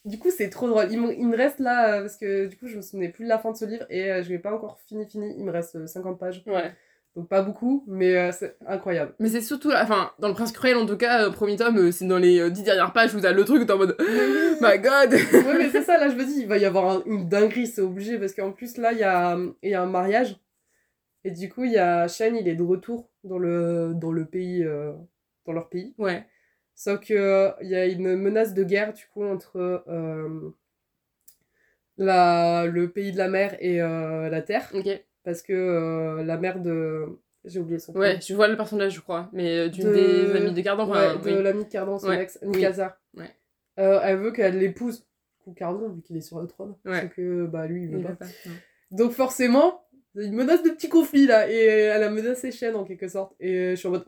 Du 0.07 0.18
coup, 0.19 0.30
c'est 0.31 0.50
trop 0.50 0.68
drôle. 0.69 0.88
Il 0.89 1.01
me, 1.01 1.13
il 1.13 1.27
me 1.27 1.36
reste 1.36 1.59
là, 1.59 1.95
euh, 1.98 2.01
parce 2.01 2.18
que 2.18 2.48
du 2.48 2.57
coup, 2.57 2.68
je 2.68 2.77
me 2.77 2.81
souvenais 2.81 3.09
plus 3.09 3.25
de 3.25 3.30
la 3.30 3.38
fin 3.39 3.51
de 3.51 3.57
ce 3.57 3.65
livre 3.65 3.86
et 3.89 4.12
euh, 4.12 4.24
je 4.24 4.30
l'ai 4.30 4.39
pas 4.39 4.54
encore 4.54 4.80
fini, 4.88 5.06
fini. 5.06 5.36
Il 5.38 5.44
me 5.44 5.51
reste 5.51 5.75
euh, 5.75 5.86
50 5.88 6.18
pages. 6.18 6.44
Ouais. 6.48 6.71
Donc, 7.15 7.27
pas 7.30 7.42
beaucoup, 7.42 7.83
mais 7.88 8.15
euh, 8.15 8.31
c'est 8.31 8.56
incroyable. 8.68 9.13
Mais 9.19 9.27
c'est 9.30 9.42
surtout, 9.42 9.71
enfin, 9.71 10.12
dans 10.19 10.27
le 10.27 10.33
Prince 10.33 10.51
Cruel, 10.51 10.77
en 10.77 10.86
tout 10.86 10.98
cas, 10.98 11.25
euh, 11.27 11.31
premier 11.31 11.56
tome, 11.57 11.77
euh, 11.77 11.92
c'est 11.92 12.06
dans 12.06 12.19
les 12.19 12.39
euh, 12.39 12.50
dix 12.50 12.63
dernières 12.63 12.94
pages 12.94 13.13
où 13.15 13.19
t'as 13.19 13.31
le 13.33 13.44
truc, 13.44 13.65
t'es 13.65 13.74
en 13.74 13.77
mode 13.77 13.98
My 14.62 14.77
God 14.80 15.13
ouais, 15.33 15.57
mais 15.57 15.69
c'est 15.71 15.83
ça, 15.83 15.98
là, 15.98 16.10
je 16.10 16.15
me 16.15 16.24
dis, 16.24 16.42
il 16.42 16.48
va 16.48 16.57
y 16.57 16.65
avoir 16.65 16.89
un- 16.89 17.03
une 17.06 17.27
dinguerie, 17.27 17.68
c'est 17.68 17.81
obligé, 17.81 18.18
parce 18.19 18.33
qu'en 18.33 18.51
plus, 18.51 18.77
là, 18.77 18.92
il 18.94 19.00
y 19.00 19.03
a, 19.03 19.38
y 19.63 19.74
a 19.74 19.81
un 19.81 19.88
mariage. 19.88 20.38
Et 21.25 21.31
du 21.31 21.50
coup, 21.50 21.63
il 21.65 21.71
y 21.74 21.77
a 21.77 22.07
Shane, 22.07 22.36
il 22.38 22.48
est 22.48 22.56
de 22.56 22.63
retour 22.63 23.10
dans 23.25 23.39
le, 23.39 23.94
dans 23.95 24.12
le 24.12 24.25
pays, 24.25 24.63
euh, 24.63 24.94
dans 25.45 25.53
leur 25.53 25.68
pays. 25.69 25.94
Ouais. 25.98 26.25
Sauf 26.79 27.00
que 27.00 27.13
euh, 27.15 27.51
y 27.63 27.74
a 27.75 27.88
une 27.88 28.15
menace 28.15 28.53
de 28.53 28.63
guerre, 28.63 28.94
du 28.94 29.03
coup, 29.12 29.24
entre 29.24 29.83
euh, 29.88 30.51
la, 31.97 32.68
le 32.68 32.89
pays 32.91 33.12
de 33.12 33.18
la 33.18 33.27
mer 33.29 33.57
et 33.59 33.81
euh, 33.81 34.29
la 34.29 34.41
terre. 34.44 34.71
Parce 35.24 35.41
que 35.41 35.53
euh, 35.53 36.24
la 36.24 36.38
mère 36.38 36.59
de... 36.59 37.06
J'ai 37.45 37.59
oublié 37.59 37.79
son 37.79 37.94
Ouais, 37.94 38.09
prénom. 38.09 38.19
je 38.27 38.33
vois 38.35 38.47
le 38.47 38.57
personnage, 38.57 38.94
je 38.94 39.01
crois. 39.01 39.29
Mais 39.33 39.69
d'une 39.69 39.85
De- 39.85 39.94
des 39.94 40.35
amies 40.35 40.53
de 40.53 40.62
Cardan, 40.62 40.89
enfin, 40.89 41.15
Ouais, 41.15 41.31
de 41.31 41.38
oui. 41.38 41.44
l'ami 41.44 41.63
de 41.65 41.69
Cardan, 41.69 41.97
son 41.97 42.09
Ouais, 42.09 42.21
ex, 42.21 42.38
oui. 42.44 42.57
Mikasa. 42.57 43.00
Ouais. 43.15 43.33
Elle 43.77 44.18
veut 44.18 44.31
qu'elle 44.31 44.57
l'épouse. 44.59 45.00
Du 45.00 45.44
coup, 45.44 45.53
Cardon, 45.53 45.89
vu 45.89 46.01
qu'il 46.01 46.18
est 46.18 46.21
sur 46.21 46.39
le 46.41 46.47
trône. 46.47 46.75
Ouais. 46.85 47.01
Sauf 47.01 47.09
que, 47.15 47.45
bah, 47.45 47.65
lui, 47.68 47.83
il 47.83 47.89
veut 47.89 48.00
Il 48.00 48.06
pas. 48.15 48.25
Donc 48.91 49.13
forcément, 49.13 49.85
il 50.15 50.33
menace 50.33 50.62
de 50.63 50.69
petit 50.69 50.89
conflit 50.89 51.25
là, 51.25 51.50
et 51.50 51.56
elle 51.65 52.03
a 52.03 52.09
menacé 52.09 52.51
Shen 52.51 52.75
en 52.75 52.83
quelque 52.83 53.07
sorte. 53.07 53.33
Et 53.39 53.71
je 53.71 53.75
suis 53.75 53.88
en 53.88 53.91
mode, 53.91 54.06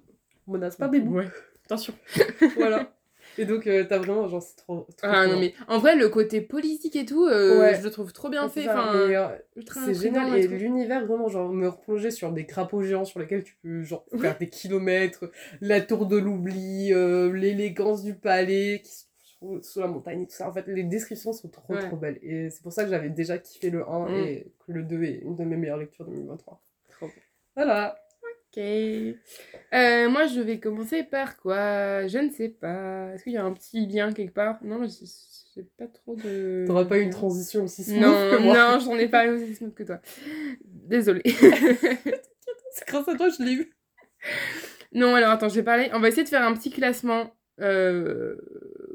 menace 0.47 0.75
pas 0.75 0.87
bébou. 0.87 1.15
Ouais. 1.17 1.27
Attention. 1.69 1.93
voilà. 2.57 2.91
Et 3.37 3.45
donc 3.45 3.67
euh, 3.67 3.85
t'as 3.87 3.99
vraiment, 3.99 4.27
genre, 4.27 4.41
c'est 4.41 4.55
trop, 4.57 4.87
trop 4.97 5.07
Ah 5.07 5.27
non, 5.27 5.39
mais 5.39 5.53
en 5.67 5.77
vrai, 5.77 5.95
le 5.95 6.09
côté 6.09 6.41
politique 6.41 6.95
et 6.95 7.05
tout, 7.05 7.25
euh, 7.27 7.59
Ouais. 7.59 7.75
je 7.75 7.83
le 7.83 7.91
trouve 7.91 8.11
trop 8.11 8.27
bien 8.27 8.49
fait. 8.49 8.67
Enfin, 8.67 8.93
euh, 8.95 9.37
c'est 9.85 9.93
génial. 9.93 10.35
Et 10.37 10.47
l'univers, 10.47 11.05
vraiment, 11.05 11.29
genre, 11.29 11.47
me 11.49 11.69
replonger 11.69 12.11
sur 12.11 12.31
des 12.33 12.45
crapauds 12.45 12.81
géants 12.81 13.05
sur 13.05 13.19
lesquels 13.19 13.43
tu 13.43 13.55
peux, 13.61 13.83
genre, 13.83 14.03
faire 14.19 14.37
des 14.37 14.49
kilomètres, 14.49 15.31
la 15.61 15.79
tour 15.79 16.05
de 16.07 16.17
l'oubli, 16.17 16.91
euh, 16.91 17.31
l'élégance 17.31 18.03
du 18.03 18.15
palais 18.15 18.81
qui 18.83 18.91
se 18.91 19.05
trouve 19.37 19.61
sous 19.61 19.79
la 19.79 19.87
montagne 19.87 20.23
et 20.23 20.27
tout 20.27 20.35
ça. 20.35 20.49
En 20.49 20.51
fait, 20.51 20.65
les 20.67 20.83
descriptions 20.83 21.31
sont 21.31 21.47
trop, 21.49 21.75
Ouais. 21.75 21.87
trop 21.87 21.95
belles. 21.95 22.19
Et 22.23 22.49
c'est 22.49 22.61
pour 22.63 22.73
ça 22.73 22.83
que 22.83 22.89
j'avais 22.89 23.09
déjà 23.09 23.37
kiffé 23.37 23.69
le 23.69 23.87
1 23.87 24.09
Mm. 24.09 24.15
et 24.15 24.51
que 24.65 24.71
le 24.73 24.83
2 24.83 25.03
est 25.03 25.19
une 25.19 25.35
de 25.37 25.43
mes 25.45 25.55
meilleures 25.55 25.77
lectures 25.77 26.03
2023. 26.05 26.61
Trop 26.97 27.05
bien. 27.05 27.15
Voilà. 27.55 27.95
Euh, 28.59 30.09
moi, 30.09 30.25
je 30.27 30.41
vais 30.41 30.59
commencer 30.59 31.03
par 31.03 31.37
quoi? 31.37 32.07
Je 32.07 32.17
ne 32.17 32.29
sais 32.29 32.49
pas. 32.49 33.13
Est-ce 33.13 33.23
qu'il 33.23 33.33
y 33.33 33.37
a 33.37 33.43
un 33.45 33.53
petit 33.53 33.85
lien 33.85 34.11
quelque 34.11 34.33
part? 34.33 34.59
Non, 34.63 34.85
j'ai 34.87 35.05
j'ai 35.55 35.63
pas 35.77 35.87
trop 35.87 36.15
de. 36.15 36.63
T'auras 36.67 36.85
pas 36.85 36.99
une 36.99 37.09
transition 37.09 37.63
aussi 37.63 37.83
smooth 37.83 37.99
Non, 38.01 38.11
que 38.31 38.37
moi. 38.41 38.55
non, 38.55 38.79
j'en 38.79 38.95
ai 38.97 39.07
pas 39.07 39.27
aussi 39.27 39.55
smooth 39.55 39.73
que 39.73 39.83
toi. 39.83 39.99
Désolée. 40.63 41.21
C'est 42.71 42.87
grâce 42.87 43.07
à 43.07 43.15
toi, 43.15 43.29
je 43.29 43.43
l'ai 43.43 43.53
eu. 43.53 43.73
non, 44.93 45.15
alors 45.15 45.31
attends, 45.31 45.49
je 45.49 45.55
vais 45.55 45.63
parler. 45.63 45.89
On 45.93 45.99
va 45.99 46.07
essayer 46.09 46.23
de 46.23 46.29
faire 46.29 46.43
un 46.43 46.53
petit 46.53 46.69
classement. 46.69 47.35
Euh, 47.59 48.35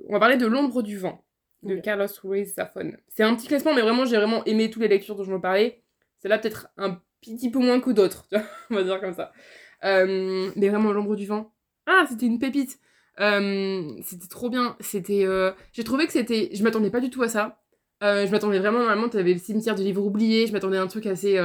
On 0.09 0.13
va 0.13 0.21
parler 0.21 0.37
de 0.37 0.47
L'ombre 0.47 0.83
du 0.83 0.97
vent 0.97 1.25
de. 1.63 1.77
Carlos 1.77 2.07
Ruiz 2.23 2.55
Zafón. 2.55 2.97
C'est 3.09 3.25
un 3.25 3.35
petit 3.35 3.49
classement, 3.49 3.75
mais 3.75 3.83
vraiment, 3.83 4.05
j'ai 4.05 4.17
vraiment 4.17 4.45
aimé 4.45 4.71
toutes 4.71 4.83
les 4.83 4.89
lectures 4.89 5.17
dont 5.17 5.25
je 5.25 5.33
me 5.33 5.41
parlais. 5.41 5.83
C'est 6.19 6.29
là 6.29 6.39
peut-être 6.39 6.69
un 6.77 7.01
petit 7.33 7.51
peu 7.51 7.59
moins 7.59 7.81
que 7.81 7.91
d'autres, 7.91 8.27
on 8.71 8.75
va 8.75 8.83
dire 8.83 9.01
comme 9.01 9.15
ça. 9.15 9.33
Euh, 9.85 10.51
mais 10.57 10.69
vraiment, 10.69 10.93
L'ombre 10.93 11.17
du 11.17 11.27
vent. 11.27 11.53
Ah, 11.87 12.05
c'était 12.09 12.27
une 12.27 12.39
pépite. 12.39 12.79
Euh, 13.21 13.91
c'était 14.03 14.29
trop 14.29 14.49
bien. 14.51 14.77
C'était. 14.81 15.25
euh, 15.25 15.53
J'ai 15.73 15.85
trouvé 15.85 16.07
que 16.07 16.13
c'était. 16.13 16.51
Je 16.53 16.63
m'attendais 16.63 16.91
pas 16.91 17.01
du 17.01 17.11
tout 17.11 17.23
à 17.23 17.29
ça. 17.29 17.61
Je 18.01 18.31
m'attendais 18.31 18.59
vraiment, 18.59 18.81
normalement, 18.81 19.09
tu 19.09 19.17
avais 19.17 19.33
le 19.33 19.39
cimetière 19.39 19.75
de 19.75 19.83
livres 19.83 20.05
oubliés. 20.05 20.47
Je 20.47 20.53
m'attendais 20.53 20.77
à 20.77 20.83
un 20.83 20.87
truc 20.87 21.07
assez. 21.07 21.39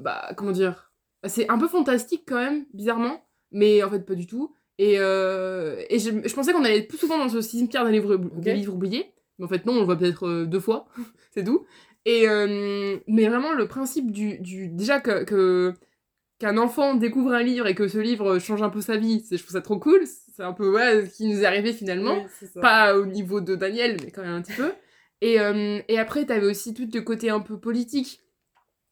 bah, 0.00 0.32
comment 0.36 0.52
dire 0.52 0.92
C'est 1.24 1.48
un 1.48 1.58
peu 1.58 1.68
fantastique 1.68 2.24
quand 2.26 2.36
même, 2.36 2.66
bizarrement. 2.74 3.24
Mais 3.52 3.82
en 3.82 3.88
fait, 3.90 4.00
pas 4.04 4.14
du 4.14 4.26
tout. 4.26 4.54
Et, 4.78 4.94
et 4.94 5.98
je, 5.98 6.10
je 6.26 6.34
pensais 6.34 6.52
qu'on 6.52 6.64
allait 6.64 6.82
plus 6.82 6.98
souvent 6.98 7.18
dans 7.18 7.28
ce 7.28 7.40
cimetière 7.40 7.84
des 7.86 7.92
livres, 7.92 8.16
des 8.16 8.50
Ok. 8.52 8.56
livres 8.56 8.74
oubliés. 8.74 9.12
Mais 9.38 9.44
en 9.46 9.48
fait, 9.48 9.64
non, 9.66 9.74
on 9.74 9.78
le 9.80 9.84
voit 9.84 9.96
peut-être 9.96 10.44
deux 10.44 10.60
fois. 10.60 10.86
c'est 11.34 11.44
tout. 11.44 11.64
Et, 12.04 12.28
euh, 12.28 12.98
mais 13.06 13.28
vraiment, 13.28 13.52
le 13.52 13.68
principe 13.68 14.10
du. 14.10 14.38
du 14.40 14.68
déjà 14.68 15.00
que. 15.00 15.24
que 15.24 15.74
qu'un 16.38 16.58
enfant 16.58 16.94
découvre 16.96 17.32
un 17.34 17.42
livre 17.44 17.68
et 17.68 17.74
que 17.76 17.86
ce 17.86 17.98
livre 17.98 18.40
change 18.40 18.62
un 18.62 18.68
peu 18.68 18.80
sa 18.80 18.96
vie, 18.96 19.24
je 19.30 19.36
trouve 19.36 19.52
ça 19.52 19.60
trop 19.60 19.78
cool. 19.78 20.00
C'est 20.34 20.42
un 20.42 20.52
peu 20.52 20.68
ouais, 20.74 21.06
ce 21.06 21.16
qui 21.16 21.28
nous 21.28 21.40
est 21.42 21.44
arrivé 21.44 21.72
finalement. 21.72 22.16
Oui. 22.16 22.48
Pas 22.60 22.96
au 22.98 23.06
niveau 23.06 23.40
de 23.40 23.54
Daniel, 23.54 23.96
mais 24.02 24.10
quand 24.10 24.22
même 24.22 24.34
un 24.34 24.42
petit 24.42 24.54
peu. 24.54 24.72
Et, 25.20 25.38
euh, 25.38 25.80
et 25.86 26.00
après, 26.00 26.24
t'avais 26.26 26.46
aussi 26.46 26.74
tout 26.74 26.88
le 26.92 27.00
côté 27.02 27.30
un 27.30 27.38
peu 27.38 27.60
politique. 27.60 28.22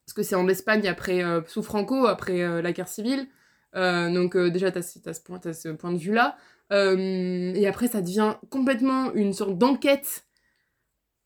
Parce 0.07 0.15
que 0.15 0.23
c'est 0.23 0.37
en 0.37 0.47
Espagne 0.47 0.87
après, 0.87 1.25
euh, 1.25 1.41
sous 1.49 1.65
Franco, 1.65 2.07
après 2.07 2.41
euh, 2.41 2.63
la 2.63 2.71
guerre 2.71 2.87
civile. 2.87 3.27
Donc 3.75 4.37
déjà, 4.37 4.71
t'as, 4.71 4.83
ce- 4.83 5.01
t'as 5.01 5.13
ce 5.13 5.21
point, 5.21 5.41
t'as 5.41 5.53
ce 5.53 5.71
point 5.71 5.93
de 5.93 5.99
vue-là. 5.99 6.37
Et 6.71 7.67
après, 7.67 7.89
ça 7.89 8.01
devient 8.01 8.35
complètement 8.49 9.13
une 9.15 9.33
sorte 9.33 9.59
d'enquête 9.59 10.25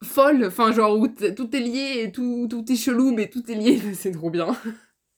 folle. 0.05 0.45
Enfin, 0.47 0.73
genre 0.73 0.97
où 0.99 1.09
tout 1.09 1.57
est 1.57 1.61
lié 1.61 2.03
et 2.05 2.13
tout, 2.13 2.47
tout 2.49 2.65
est 2.71 2.77
chelou, 2.77 3.13
mais 3.13 3.29
tout 3.29 3.43
est 3.51 3.55
lié. 3.55 3.81
c'est 3.95 4.13
trop 4.13 4.31
bien. 4.31 4.55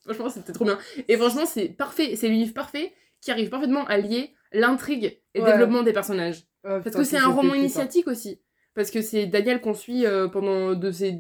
franchement, 0.05 0.29
c'était 0.31 0.53
trop 0.53 0.65
bien. 0.65 0.79
Et 1.09 1.17
franchement, 1.17 1.45
c'est 1.47 1.69
parfait. 1.69 2.17
C'est 2.17 2.29
le 2.29 2.35
livre 2.35 2.55
parfait 2.55 2.93
qui 3.21 3.31
arrive 3.31 3.49
parfaitement 3.51 3.85
à 3.87 3.99
lier 3.99 4.35
l'intrigue 4.53 5.21
et 5.35 5.39
le 5.41 5.45
Ouais. 5.45 5.53
développement 5.53 5.83
des 5.83 5.93
personnages. 5.93 6.45
Ah, 6.65 6.81
Parce 6.83 6.97
que 6.97 7.05
c'est 7.05 7.19
un 7.19 7.29
roman 7.29 7.53
hein. 7.53 7.57
initiatique 7.57 8.07
aussi. 8.09 8.41
Parce 8.75 8.91
que 8.91 9.01
c'est 9.01 9.27
Daniel 9.27 9.61
qu'on 9.61 9.75
suit 9.75 10.05
euh, 10.07 10.29
pendant 10.29 10.75
de 10.75 10.91
ses 10.91 11.19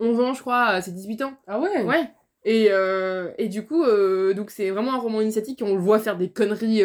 11 0.00 0.20
ans, 0.20 0.34
je 0.34 0.40
crois, 0.40 0.64
à 0.66 0.82
ses 0.82 0.92
18 0.92 1.22
ans. 1.22 1.32
Ah 1.46 1.58
ouais 1.58 1.82
Ouais. 1.84 2.10
Et, 2.44 2.68
euh, 2.70 3.30
et 3.38 3.48
du 3.48 3.64
coup, 3.66 3.84
euh, 3.84 4.32
donc 4.34 4.50
c'est 4.50 4.70
vraiment 4.70 4.94
un 4.94 4.98
roman 4.98 5.20
initiatique 5.20 5.60
et 5.60 5.64
on 5.64 5.74
le 5.74 5.80
voit 5.80 5.98
faire 5.98 6.16
des 6.16 6.30
conneries 6.30 6.82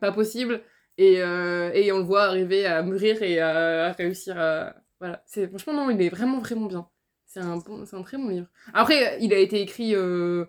pas 0.00 0.12
possibles. 0.12 0.62
Et, 0.96 1.14
et 1.14 1.92
on 1.92 1.98
le 1.98 2.04
voit 2.04 2.24
arriver 2.24 2.66
à 2.66 2.82
mûrir 2.82 3.22
et 3.22 3.38
à 3.40 3.92
réussir 3.92 4.38
à. 4.38 4.74
Voilà. 5.00 5.22
C'est, 5.26 5.48
franchement, 5.48 5.72
non, 5.72 5.90
il 5.90 6.00
est 6.02 6.08
vraiment, 6.08 6.38
vraiment 6.38 6.66
bien. 6.66 6.88
C'est 7.26 7.40
un, 7.40 7.56
bon, 7.58 7.84
c'est 7.84 7.96
un 7.96 8.02
très 8.02 8.16
bon 8.16 8.28
livre. 8.28 8.46
Après, 8.72 9.18
il 9.20 9.32
a 9.34 9.38
été 9.38 9.60
écrit 9.60 9.94
euh, 9.94 10.46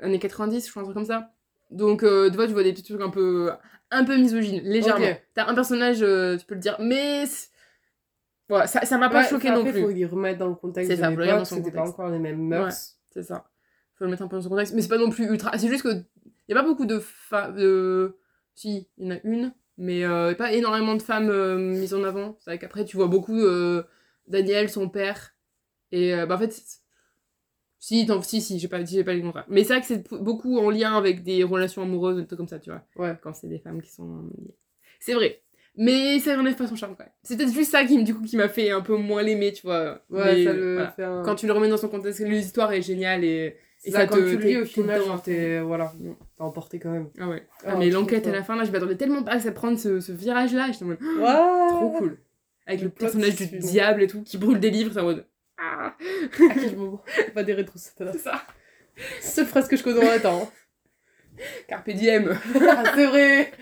années 0.00 0.18
90, 0.18 0.66
je 0.66 0.70
crois, 0.70 0.82
un 0.82 0.84
truc 0.84 0.94
comme 0.94 1.04
ça. 1.04 1.32
Donc, 1.70 2.02
euh, 2.02 2.28
tu 2.28 2.36
vois, 2.36 2.46
tu 2.46 2.52
vois 2.52 2.62
des 2.62 2.72
petits 2.72 2.82
trucs 2.82 3.00
un 3.00 3.10
peu, 3.10 3.52
un 3.90 4.04
peu 4.04 4.16
misogynes, 4.16 4.62
légèrement. 4.62 5.06
T'as 5.34 5.46
un 5.46 5.54
personnage, 5.54 6.02
euh, 6.02 6.36
tu 6.36 6.46
peux 6.46 6.54
le 6.54 6.60
dire, 6.60 6.76
mais. 6.80 7.24
Voilà, 8.48 8.66
ça, 8.66 8.84
ça 8.84 8.98
m'a 8.98 9.08
pas 9.08 9.22
Ouais, 9.22 9.28
choqué 9.28 9.50
non 9.50 9.64
plus. 9.64 9.82
faut 9.82 9.90
y 9.90 10.04
remettre 10.04 10.38
dans 10.38 10.48
le 10.48 10.54
contexte 10.54 10.90
C'est 10.90 10.98
ça, 10.98 11.10
faut 11.10 11.16
le 11.16 11.24
l'époque, 11.24 11.34
remettre 11.34 11.50
dans 11.50 11.56
son 11.56 11.64
c'était 11.64 11.76
pas 11.76 11.88
encore 11.88 12.08
les 12.10 12.18
mêmes 12.18 12.42
mœurs. 12.42 12.96
C'est 13.10 13.24
ça. 13.24 13.48
Faut 13.96 14.04
le 14.04 14.10
mettre 14.10 14.22
un 14.22 14.28
peu 14.28 14.36
dans 14.36 14.42
son 14.42 14.50
contexte. 14.50 14.74
Mais 14.74 14.82
c'est 14.82 14.88
pas 14.88 14.98
non 14.98 15.10
plus 15.10 15.24
ultra. 15.24 15.56
C'est 15.58 15.68
juste 15.68 15.82
que. 15.82 16.04
Il 16.48 16.54
y 16.54 16.56
a 16.56 16.60
pas 16.60 16.66
beaucoup 16.66 16.86
de 16.86 17.00
femmes. 17.00 17.56
De... 17.56 18.18
Si, 18.54 18.88
il 18.98 19.06
y 19.06 19.08
en 19.08 19.16
a 19.16 19.18
une. 19.24 19.52
Mais 19.78 20.04
euh, 20.04 20.34
pas 20.34 20.52
énormément 20.52 20.94
de 20.94 21.02
femmes 21.02 21.30
euh, 21.30 21.56
mises 21.56 21.94
en 21.94 22.02
avant. 22.02 22.36
C'est 22.40 22.50
vrai 22.50 22.58
qu'après, 22.58 22.84
tu 22.84 22.96
vois 22.96 23.08
beaucoup 23.08 23.38
euh, 23.38 23.82
Daniel, 24.26 24.70
son 24.70 24.88
père. 24.88 25.34
Et 25.92 26.14
euh, 26.14 26.26
bah, 26.26 26.36
en 26.36 26.38
fait. 26.38 26.62
Si, 27.78 28.06
non, 28.06 28.20
si, 28.22 28.40
si, 28.40 28.58
j'ai 28.58 28.68
pas, 28.68 28.84
j'ai 28.84 29.04
pas 29.04 29.12
les 29.12 29.20
contraires. 29.20 29.44
Mais 29.48 29.62
c'est 29.62 29.74
vrai 29.74 29.80
que 29.80 29.86
c'est 29.86 30.10
beaucoup 30.12 30.58
en 30.58 30.70
lien 30.70 30.96
avec 30.96 31.22
des 31.22 31.44
relations 31.44 31.82
amoureuses, 31.82 32.16
des 32.16 32.26
trucs 32.26 32.38
comme 32.38 32.48
ça, 32.48 32.58
tu 32.58 32.70
vois. 32.70 32.82
Ouais. 32.96 33.14
Quand 33.22 33.34
c'est 33.34 33.48
des 33.48 33.58
femmes 33.58 33.80
qui 33.82 33.92
sont 33.92 34.22
liées. 34.38 34.56
C'est 34.98 35.14
vrai. 35.14 35.42
Mais 35.76 36.18
ça 36.20 36.36
n'enlève 36.36 36.56
pas 36.56 36.66
son 36.66 36.74
charme 36.74 36.96
quand 36.96 37.04
même. 37.04 37.12
C'est 37.22 37.36
peut-être 37.36 37.52
juste 37.52 37.70
ça 37.70 37.84
qui, 37.84 38.02
du 38.02 38.14
coup, 38.14 38.22
qui 38.22 38.36
m'a 38.38 38.48
fait 38.48 38.70
un 38.70 38.80
peu 38.80 38.96
moins 38.96 39.22
l'aimer, 39.22 39.52
tu 39.52 39.62
vois. 39.62 40.02
Ouais, 40.08 40.36
Mais, 40.36 40.44
ça 40.44 40.52
le 40.54 40.74
voilà. 40.74 40.90
fait 40.90 41.04
un... 41.04 41.22
Quand 41.22 41.34
tu 41.34 41.46
le 41.46 41.52
remets 41.52 41.68
dans 41.68 41.76
son 41.76 41.88
contexte, 41.88 42.20
l'histoire 42.20 42.72
est 42.72 42.80
géniale 42.80 43.24
et, 43.24 43.56
et 43.86 43.90
ça, 43.92 44.00
ça 44.00 44.06
te- 44.08 44.34
t'es- 44.36 44.56
au 44.60 44.64
final, 44.64 45.02
genre, 45.02 45.22
t'es... 45.22 45.60
Voilà, 45.60 45.92
t'es 45.98 46.42
emporté 46.42 46.78
quand 46.78 46.90
même. 46.90 47.08
Ah 47.18 47.28
ouais. 47.28 47.46
Ah, 47.64 47.70
Ah, 47.72 47.76
mais 47.76 47.88
l'enquête 47.90 48.26
à 48.26 48.32
la 48.32 48.42
fin, 48.42 48.56
là, 48.56 48.64
je 48.64 48.70
m'attendais 48.72 48.96
tellement 48.96 49.22
pas 49.22 49.32
à 49.32 49.40
ça 49.40 49.52
prendre 49.52 49.78
ce, 49.78 50.00
ce 50.00 50.12
virage-là. 50.12 50.68
J'étais 50.72 50.84
en 50.84 50.88
mode, 50.88 50.98
Ouais 51.18 51.68
trop 51.68 51.90
cool. 51.98 52.18
Avec 52.66 52.82
Le 52.82 52.88
personnage 52.90 53.36
du 53.36 53.46
diable 53.58 54.02
et 54.02 54.06
tout, 54.08 54.22
qui 54.22 54.38
brûle 54.38 54.58
des 54.60 54.70
livres, 54.70 54.90
c'est 54.92 55.00
en 55.00 55.04
mode. 55.04 55.24
Ah 55.58 55.94
À 56.50 56.54
quel 56.54 56.76
moment 56.76 57.00
Pas 57.34 57.42
des 57.44 57.54
rétros, 57.54 57.78
C'est 57.78 58.18
ça. 58.18 58.42
Seule 59.20 59.46
phrase 59.46 59.68
que 59.68 59.76
je 59.76 59.82
connais 59.84 60.00
en 60.04 60.10
latin. 60.10 60.38
hein. 60.42 60.48
Carpe 61.68 61.90
diem. 61.90 62.36
Ah, 62.68 62.82
c'est 62.94 63.06
vrai 63.06 63.52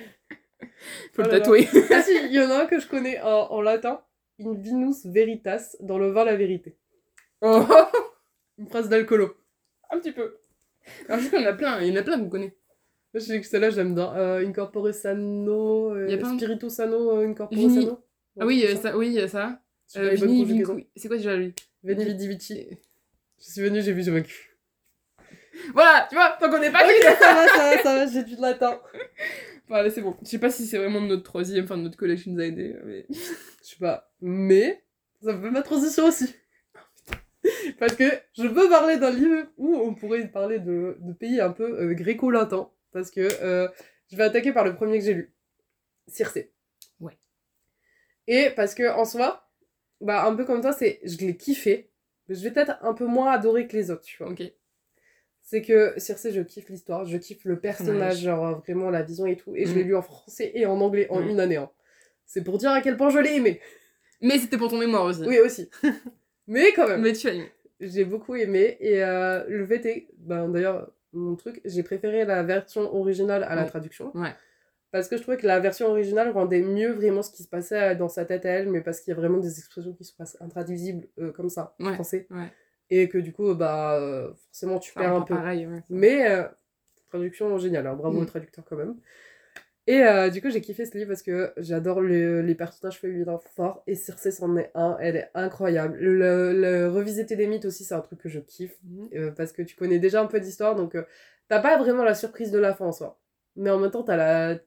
Faut 1.12 1.18
Oh 1.18 1.22
le 1.22 1.24
là 1.24 1.32
là. 1.34 1.40
tatouer. 1.40 1.68
Ah 1.90 2.02
si, 2.02 2.12
il 2.26 2.32
y 2.32 2.40
en 2.40 2.50
a 2.50 2.62
un 2.62 2.66
que 2.66 2.78
je 2.80 2.86
connais 2.88 3.20
en, 3.20 3.28
en 3.50 3.60
latin. 3.60 4.00
In 4.40 4.54
vinus 4.54 5.06
veritas, 5.06 5.76
dans 5.80 5.98
le 5.98 6.10
vin 6.10 6.24
la 6.24 6.34
vérité. 6.36 6.76
Oh, 7.40 7.64
Une 8.58 8.66
phrase 8.68 8.88
d'alcoolo. 8.88 9.34
Un 9.94 9.98
petit 9.98 10.12
peu. 10.12 10.38
Alors, 11.08 11.20
je 11.20 11.24
sais 11.24 11.30
qu'il 11.30 11.40
y 11.40 11.46
en 11.46 11.50
a 11.50 11.54
plein, 11.54 11.80
il 11.80 11.88
y 11.88 11.92
en 11.92 12.00
a 12.00 12.02
plein 12.02 12.18
vous 12.18 12.28
connaissez. 12.28 12.56
Je 13.14 13.20
sais 13.20 13.40
que 13.40 13.46
celle-là, 13.46 13.70
j'aime 13.70 13.94
bien. 13.94 14.12
Euh, 14.16 14.46
incorpore 14.46 14.92
sano, 14.92 15.94
euh, 15.94 16.18
pas 16.18 16.34
spiritu 16.34 16.68
sano, 16.68 17.18
euh, 17.18 17.28
incorpore 17.28 17.56
Vini. 17.56 17.82
sano. 17.82 18.00
Ah 18.40 18.46
oui, 18.46 18.64
euh, 18.66 18.74
ça, 18.74 18.96
oui, 18.96 19.16
euh, 19.18 19.28
ça. 19.28 19.60
Euh, 19.96 20.18
pas 20.18 20.26
Vini, 20.26 20.64
C'est 20.96 21.08
quoi 21.08 21.16
déjà 21.16 21.36
lui? 21.36 21.54
Veni 21.84 22.04
vidi 22.04 22.26
vici. 22.26 22.66
Je 23.38 23.44
suis 23.44 23.60
venue, 23.60 23.82
j'ai 23.82 23.92
vu, 23.92 24.02
j'ai 24.02 24.10
vaincu. 24.10 24.58
Voilà, 25.72 26.06
tu 26.08 26.16
vois, 26.16 26.36
t'en 26.40 26.50
connais 26.50 26.72
pas 26.72 26.84
Ok, 26.84 26.92
qui 26.96 27.02
ça 27.02 27.34
va, 27.34 27.46
ça 27.48 27.58
va, 27.58 27.82
ça 27.82 27.94
va, 27.94 28.06
j'ai 28.06 28.24
du 28.24 28.34
latin. 28.36 28.80
Voilà, 29.68 29.88
c'est 29.90 30.02
bon. 30.02 30.16
Je 30.22 30.28
sais 30.28 30.38
pas 30.38 30.50
si 30.50 30.66
c'est 30.66 30.78
vraiment 30.78 31.00
notre 31.00 31.22
troisième, 31.22 31.64
enfin 31.64 31.76
notre 31.76 31.96
collègue 31.96 32.20
qui 32.20 32.30
nous 32.30 32.40
a 32.40 32.46
aidés, 32.46 32.76
mais. 32.84 33.06
Je 33.08 33.14
sais 33.62 33.76
pas. 33.78 34.10
Mais, 34.20 34.84
ça 35.22 35.38
fait 35.38 35.50
ma 35.50 35.62
transition 35.62 36.06
aussi. 36.06 36.34
Parce 37.78 37.94
que 37.94 38.04
je 38.36 38.46
veux 38.46 38.68
parler 38.68 38.96
d'un 38.96 39.10
livre 39.10 39.46
où 39.58 39.74
on 39.76 39.94
pourrait 39.94 40.26
parler 40.28 40.58
de, 40.58 40.96
de 41.00 41.12
pays 41.12 41.40
un 41.40 41.50
peu 41.50 41.80
euh, 41.80 41.94
gréco-latins. 41.94 42.70
Parce 42.92 43.10
que 43.10 43.20
euh, 43.42 43.68
je 44.10 44.16
vais 44.16 44.24
attaquer 44.24 44.52
par 44.52 44.64
le 44.64 44.74
premier 44.74 44.98
que 44.98 45.04
j'ai 45.04 45.14
lu. 45.14 45.34
Circé. 46.06 46.52
Ouais. 47.00 47.18
Et 48.26 48.50
parce 48.50 48.74
que 48.74 48.90
en 48.90 49.04
soi, 49.04 49.48
bah 50.00 50.24
un 50.26 50.34
peu 50.34 50.44
comme 50.44 50.60
toi, 50.60 50.72
c'est 50.72 51.00
je 51.04 51.16
l'ai 51.18 51.36
kiffé. 51.36 51.90
Mais 52.28 52.34
je 52.34 52.42
vais 52.42 52.50
peut-être 52.50 52.78
un 52.82 52.94
peu 52.94 53.04
moins 53.06 53.30
adorer 53.32 53.66
que 53.66 53.76
les 53.76 53.90
autres, 53.90 54.02
tu 54.02 54.16
vois. 54.22 54.32
Ok. 54.32 54.42
C'est 55.42 55.60
que 55.60 55.92
Circé, 55.98 56.32
je 56.32 56.40
kiffe 56.40 56.70
l'histoire, 56.70 57.04
je 57.04 57.18
kiffe 57.18 57.44
le 57.44 57.60
personnage, 57.60 58.20
genre 58.20 58.60
vraiment 58.60 58.88
la 58.88 59.02
vision 59.02 59.26
et 59.26 59.36
tout. 59.36 59.54
Et 59.54 59.66
je 59.66 59.72
Mm. 59.72 59.76
l'ai 59.76 59.84
lu 59.84 59.96
en 59.96 60.00
français 60.02 60.50
et 60.54 60.64
en 60.64 60.80
anglais 60.80 61.06
en 61.10 61.20
Mm. 61.20 61.28
une 61.28 61.40
année. 61.40 61.56
hein. 61.56 61.70
C'est 62.24 62.42
pour 62.42 62.56
dire 62.56 62.70
à 62.70 62.80
quel 62.80 62.96
point 62.96 63.10
je 63.10 63.18
l'ai 63.18 63.34
aimé. 63.36 63.60
Mais 64.22 64.38
c'était 64.38 64.56
pour 64.56 64.70
ton 64.70 64.78
mémoire 64.78 65.04
aussi. 65.04 65.20
Oui, 65.26 65.38
aussi. 65.40 65.68
Mais 66.46 66.72
quand 66.72 66.88
même, 66.88 67.00
Mais 67.02 67.12
tu 67.12 67.26
as 67.28 67.34
aimé. 67.34 67.50
j'ai 67.80 68.04
beaucoup 68.04 68.34
aimé. 68.34 68.76
Et 68.80 69.02
euh, 69.02 69.44
le 69.48 69.64
est, 69.64 70.08
ben, 70.18 70.48
d'ailleurs, 70.48 70.90
mon 71.12 71.36
truc, 71.36 71.60
j'ai 71.64 71.82
préféré 71.82 72.24
la 72.24 72.42
version 72.42 72.94
originale 72.94 73.44
à 73.44 73.54
la 73.54 73.62
Ouais. 73.62 73.68
traduction. 73.68 74.10
Ouais. 74.16 74.34
Parce 74.90 75.08
que 75.08 75.16
je 75.16 75.22
trouvais 75.22 75.36
que 75.38 75.46
la 75.46 75.58
version 75.58 75.88
originale 75.88 76.30
rendait 76.30 76.62
mieux 76.62 76.92
vraiment 76.92 77.22
ce 77.22 77.32
qui 77.32 77.42
se 77.42 77.48
passait 77.48 77.96
dans 77.96 78.08
sa 78.08 78.24
tête 78.24 78.46
à 78.46 78.50
elle, 78.50 78.70
mais 78.70 78.80
parce 78.80 79.00
qu'il 79.00 79.10
y 79.10 79.16
a 79.16 79.18
vraiment 79.18 79.38
des 79.38 79.58
expressions 79.58 79.92
qui 79.92 80.04
sont 80.04 80.14
intraduisibles 80.40 81.08
euh, 81.18 81.32
comme 81.32 81.48
ça 81.50 81.74
en 81.80 81.86
Ouais, 81.86 81.94
français. 81.94 82.28
Et 82.90 83.08
que 83.08 83.18
du 83.18 83.32
coup, 83.32 83.54
bah, 83.54 83.94
euh, 83.98 84.32
forcément, 84.46 84.78
tu 84.78 84.92
C'est 84.92 85.00
perds 85.00 85.14
un 85.16 85.22
peu. 85.22 85.34
pareil. 85.34 85.66
Mais 85.88 86.30
euh, 86.30 86.44
traduction 87.08 87.58
géniale, 87.58 87.86
hein, 87.88 87.94
bravo 87.94 88.18
Mm. 88.18 88.22
au 88.22 88.24
traducteur 88.26 88.64
quand 88.68 88.76
même. 88.76 88.94
Et 89.86 90.02
euh, 90.02 90.30
du 90.30 90.40
coup, 90.40 90.48
j'ai 90.50 90.62
kiffé 90.62 90.86
ce 90.86 90.96
livre 90.96 91.08
parce 91.08 91.22
que 91.22 91.52
j'adore 91.58 92.00
le- 92.00 92.40
les 92.40 92.54
personnages 92.54 92.98
féminins 92.98 93.38
forts 93.54 93.82
et 93.86 93.94
Circe 93.94 94.30
c'en 94.30 94.56
est 94.56 94.70
un, 94.74 94.96
elle 95.00 95.16
est 95.16 95.30
incroyable. 95.34 95.98
Le, 96.00 96.52
le 96.58 96.88
revisiter 96.88 97.36
des 97.36 97.46
mythes 97.46 97.66
aussi, 97.66 97.84
c'est 97.84 97.94
un 97.94 98.00
truc 98.00 98.18
que 98.20 98.28
je 98.30 98.40
kiffe 98.40 98.76
Mhm. 98.84 99.08
euh, 99.14 99.30
parce 99.30 99.52
que 99.52 99.60
tu 99.62 99.76
connais 99.76 99.98
déjà 99.98 100.22
un 100.22 100.26
peu 100.26 100.40
d'histoire 100.40 100.74
donc 100.74 100.94
euh, 100.94 101.02
t'as 101.48 101.60
pas 101.60 101.76
vraiment 101.76 102.02
la 102.02 102.14
surprise 102.14 102.50
de 102.50 102.58
la 102.58 102.72
fin 102.74 102.86
en 102.86 102.92
soi. 102.92 103.20
Mais 103.56 103.68
en 103.70 103.78
même 103.78 103.90
temps, 103.90 104.04
la... 104.08 104.58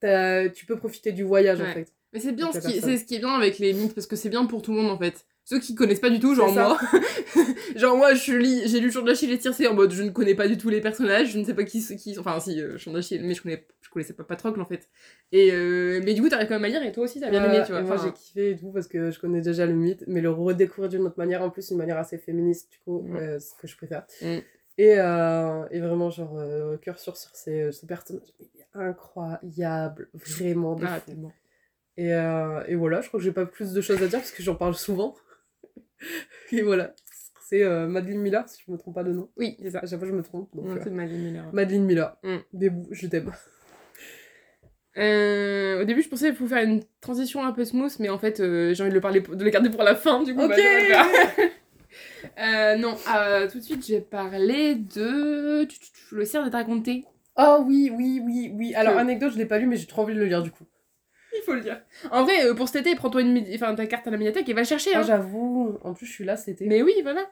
t'as- 0.00 0.48
tu 0.50 0.66
peux 0.66 0.76
profiter 0.76 1.12
du 1.12 1.22
voyage 1.24 1.60
en 1.60 1.64
fait. 1.74 1.92
Mais 2.12 2.20
c'est 2.20 2.32
bien 2.32 2.52
ce 2.52 2.58
qui, 2.58 2.80
c'est 2.80 2.96
ce 2.98 3.04
qui 3.04 3.16
est 3.16 3.20
bien 3.20 3.34
avec 3.34 3.58
les 3.58 3.72
mythes 3.72 3.94
parce 3.94 4.06
que 4.06 4.16
c'est 4.16 4.28
bien 4.30 4.44
pour 4.46 4.60
tout 4.62 4.72
le 4.72 4.78
monde 4.82 4.90
en 4.90 4.98
fait. 4.98 5.24
Ceux 5.44 5.60
qui 5.60 5.74
connaissent 5.74 6.00
pas 6.00 6.10
du 6.10 6.20
tout, 6.20 6.34
genre 6.34 6.52
moi, 6.52 6.78
genre 7.76 7.96
moi 7.96 8.14
je 8.14 8.34
lis, 8.34 8.62
j'ai 8.68 8.80
lu 8.80 8.90
Chant 8.92 9.02
d'Achille 9.02 9.30
et 9.32 9.40
Circé 9.40 9.66
en 9.66 9.74
mode 9.74 9.92
je 9.92 10.02
ne 10.02 10.10
connais 10.10 10.34
pas 10.34 10.46
du 10.46 10.58
tout 10.58 10.68
les 10.68 10.80
personnages, 10.82 11.32
je 11.32 11.38
ne 11.38 11.44
sais 11.44 11.54
pas 11.54 11.64
qui, 11.64 11.80
qui 11.96 12.14
sont- 12.14 12.20
enfin 12.20 12.38
si 12.40 12.60
euh, 12.60 12.76
Chant 12.78 12.92
d'Achille, 12.92 13.22
mais 13.22 13.34
je 13.34 13.42
connais, 13.42 13.66
je 13.88 13.92
connaissais 13.92 14.12
pas 14.12 14.22
Patrocle 14.24 14.60
en 14.60 14.66
fait. 14.66 14.88
Et 15.32 15.50
euh, 15.52 16.00
mais 16.04 16.12
du 16.14 16.20
coup 16.22 16.28
t'arrives 16.28 16.46
quand 16.48 16.54
même 16.54 16.64
à 16.64 16.68
lire 16.68 16.82
et 16.82 16.92
toi 16.92 17.04
aussi 17.04 17.20
t'as 17.20 17.30
bien 17.30 17.42
aimé, 17.44 17.62
tu 17.64 17.72
vois. 17.72 17.80
moi 17.82 17.96
j'ai 17.96 18.12
kiffé 18.12 18.50
et 18.50 18.56
tout 18.56 18.70
parce 18.70 18.86
que 18.86 19.10
je 19.10 19.18
connais 19.18 19.40
déjà 19.40 19.64
le 19.66 19.72
mythe, 19.74 20.04
mais 20.06 20.20
le 20.20 20.30
redécouvrir 20.30 20.90
d'une 20.90 21.02
autre 21.02 21.18
manière, 21.18 21.42
en 21.42 21.50
plus 21.50 21.70
une 21.70 21.78
manière 21.78 21.96
assez 21.98 22.18
féministe, 22.18 22.70
du 22.70 22.78
coup, 22.80 23.00
Mm. 23.02 23.16
euh, 23.16 23.38
ce 23.38 23.54
que 23.60 23.66
je 23.66 23.76
préfère. 23.76 24.04
Mm. 24.22 24.36
Et, 24.80 24.94
euh, 25.00 25.66
et 25.72 25.80
vraiment, 25.80 26.08
genre, 26.10 26.38
euh, 26.38 26.76
cœur 26.76 26.98
sur 27.00 27.16
sur 27.16 27.34
ces, 27.34 27.72
ce 27.72 27.84
personnage, 27.86 28.22
il 28.38 28.46
est 28.60 28.66
incroyable, 28.74 30.08
vraiment 30.14 30.74
de 30.76 30.84
ah. 30.86 31.00
Et, 31.96 32.14
euh, 32.14 32.62
et 32.68 32.76
voilà, 32.76 33.00
je 33.00 33.08
crois 33.08 33.18
que 33.18 33.24
j'ai 33.24 33.32
pas 33.32 33.44
plus 33.46 33.72
de 33.72 33.80
choses 33.80 34.00
à 34.02 34.06
dire 34.06 34.20
parce 34.20 34.30
que 34.30 34.42
j'en 34.42 34.54
parle 34.54 34.74
souvent. 34.74 35.16
et 36.52 36.62
voilà, 36.62 36.94
c'est 37.48 37.64
Madeleine 37.88 38.20
Miller, 38.20 38.48
si 38.48 38.62
je 38.64 38.70
me 38.70 38.76
trompe 38.78 38.94
pas 38.94 39.02
de 39.04 39.12
nom. 39.12 39.28
Oui, 39.36 39.56
c'est 39.60 39.70
ça. 39.70 39.80
À 39.80 39.86
chaque 39.86 39.98
fois, 39.98 40.06
je 40.08 40.12
me 40.12 40.22
trompe. 40.22 40.48
C'est 40.84 40.90
Madeleine 40.90 41.22
Miller. 41.24 41.50
Madeleine 41.52 41.84
Miller, 41.84 42.16
Mm. 42.22 42.36
des 42.52 42.70
bouts, 42.70 42.88
je 42.92 43.06
t'aime. 43.08 43.32
Euh, 44.98 45.82
au 45.82 45.84
début, 45.84 46.02
je 46.02 46.08
pensais 46.08 46.26
qu'il 46.28 46.36
faut 46.36 46.46
faire 46.48 46.62
une 46.64 46.82
transition 47.00 47.44
un 47.44 47.52
peu 47.52 47.64
smooth, 47.64 47.98
mais 48.00 48.08
en 48.08 48.18
fait, 48.18 48.40
euh, 48.40 48.74
j'ai 48.74 48.82
envie 48.82 48.90
de 48.90 48.94
le, 48.96 49.00
parler, 49.00 49.20
de 49.20 49.44
le 49.44 49.50
garder 49.50 49.70
pour 49.70 49.82
la 49.84 49.94
fin, 49.94 50.22
du 50.22 50.34
coup. 50.34 50.42
Ok 50.42 50.50
bah. 50.90 51.06
Euh, 52.38 52.76
non, 52.76 52.94
tout 53.50 53.58
de 53.58 53.64
suite, 53.64 53.86
j'ai 53.86 54.00
parlé 54.00 54.74
de 54.74 55.66
Le 56.12 56.24
cerf 56.24 56.44
des 56.44 56.50
dragons 56.50 56.76
de. 56.76 56.92
Oh 57.36 57.64
oui, 57.66 57.90
oui, 57.94 58.20
oui, 58.24 58.52
oui. 58.54 58.74
Alors, 58.74 58.94
Que- 58.94 58.98
anecdote, 59.00 59.32
je 59.32 59.38
l'ai 59.38 59.46
pas 59.46 59.58
lu, 59.58 59.66
mais 59.66 59.76
j'ai 59.76 59.86
trop 59.86 60.02
envie 60.02 60.14
de 60.14 60.18
le 60.20 60.26
lire 60.26 60.42
du 60.42 60.50
coup. 60.50 60.64
Il 61.36 61.42
faut 61.44 61.54
le 61.54 61.60
dire. 61.60 61.80
En 62.10 62.24
vrai, 62.24 62.54
pour 62.56 62.68
cet 62.68 62.86
été, 62.86 62.94
prends-toi 62.96 63.22
une 63.22 63.44
enfin, 63.54 63.74
ta 63.74 63.86
carte 63.86 64.06
à 64.06 64.10
la 64.10 64.16
médiathèque 64.16 64.48
et 64.48 64.52
va 64.52 64.64
chercher. 64.64 64.90
Ah, 64.94 65.00
Hein. 65.00 65.04
j'avoue, 65.06 65.78
en 65.82 65.94
plus, 65.94 66.06
je 66.06 66.12
suis 66.12 66.24
là, 66.24 66.36
c'était. 66.36 66.66
mais 66.66 66.82
oui, 66.82 66.94
voilà. 67.02 67.22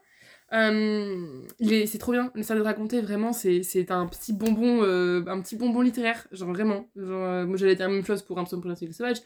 Euh, 0.52 1.42
c'est 1.86 1.98
trop 1.98 2.12
bien. 2.12 2.30
Le 2.34 2.42
de 2.42 2.88
thé, 2.88 3.00
vraiment, 3.00 3.32
c'est 3.32 3.90
un 3.90 4.06
petit 4.06 4.32
bonbon, 4.32 4.82
euh, 4.82 5.24
un 5.26 5.40
petit 5.40 5.56
bonbon 5.56 5.80
littéraire, 5.80 6.26
genre 6.32 6.50
vraiment. 6.50 6.88
Genre, 6.96 7.24
euh, 7.24 7.46
moi, 7.46 7.56
j'allais 7.56 7.74
dire 7.74 7.88
la 7.88 7.94
même 7.94 8.04
chose 8.04 8.22
pour 8.22 8.38
un 8.38 8.44
psaume 8.44 8.60
pour 8.60 8.70
la 8.70 8.76
sauvage. 8.76 9.18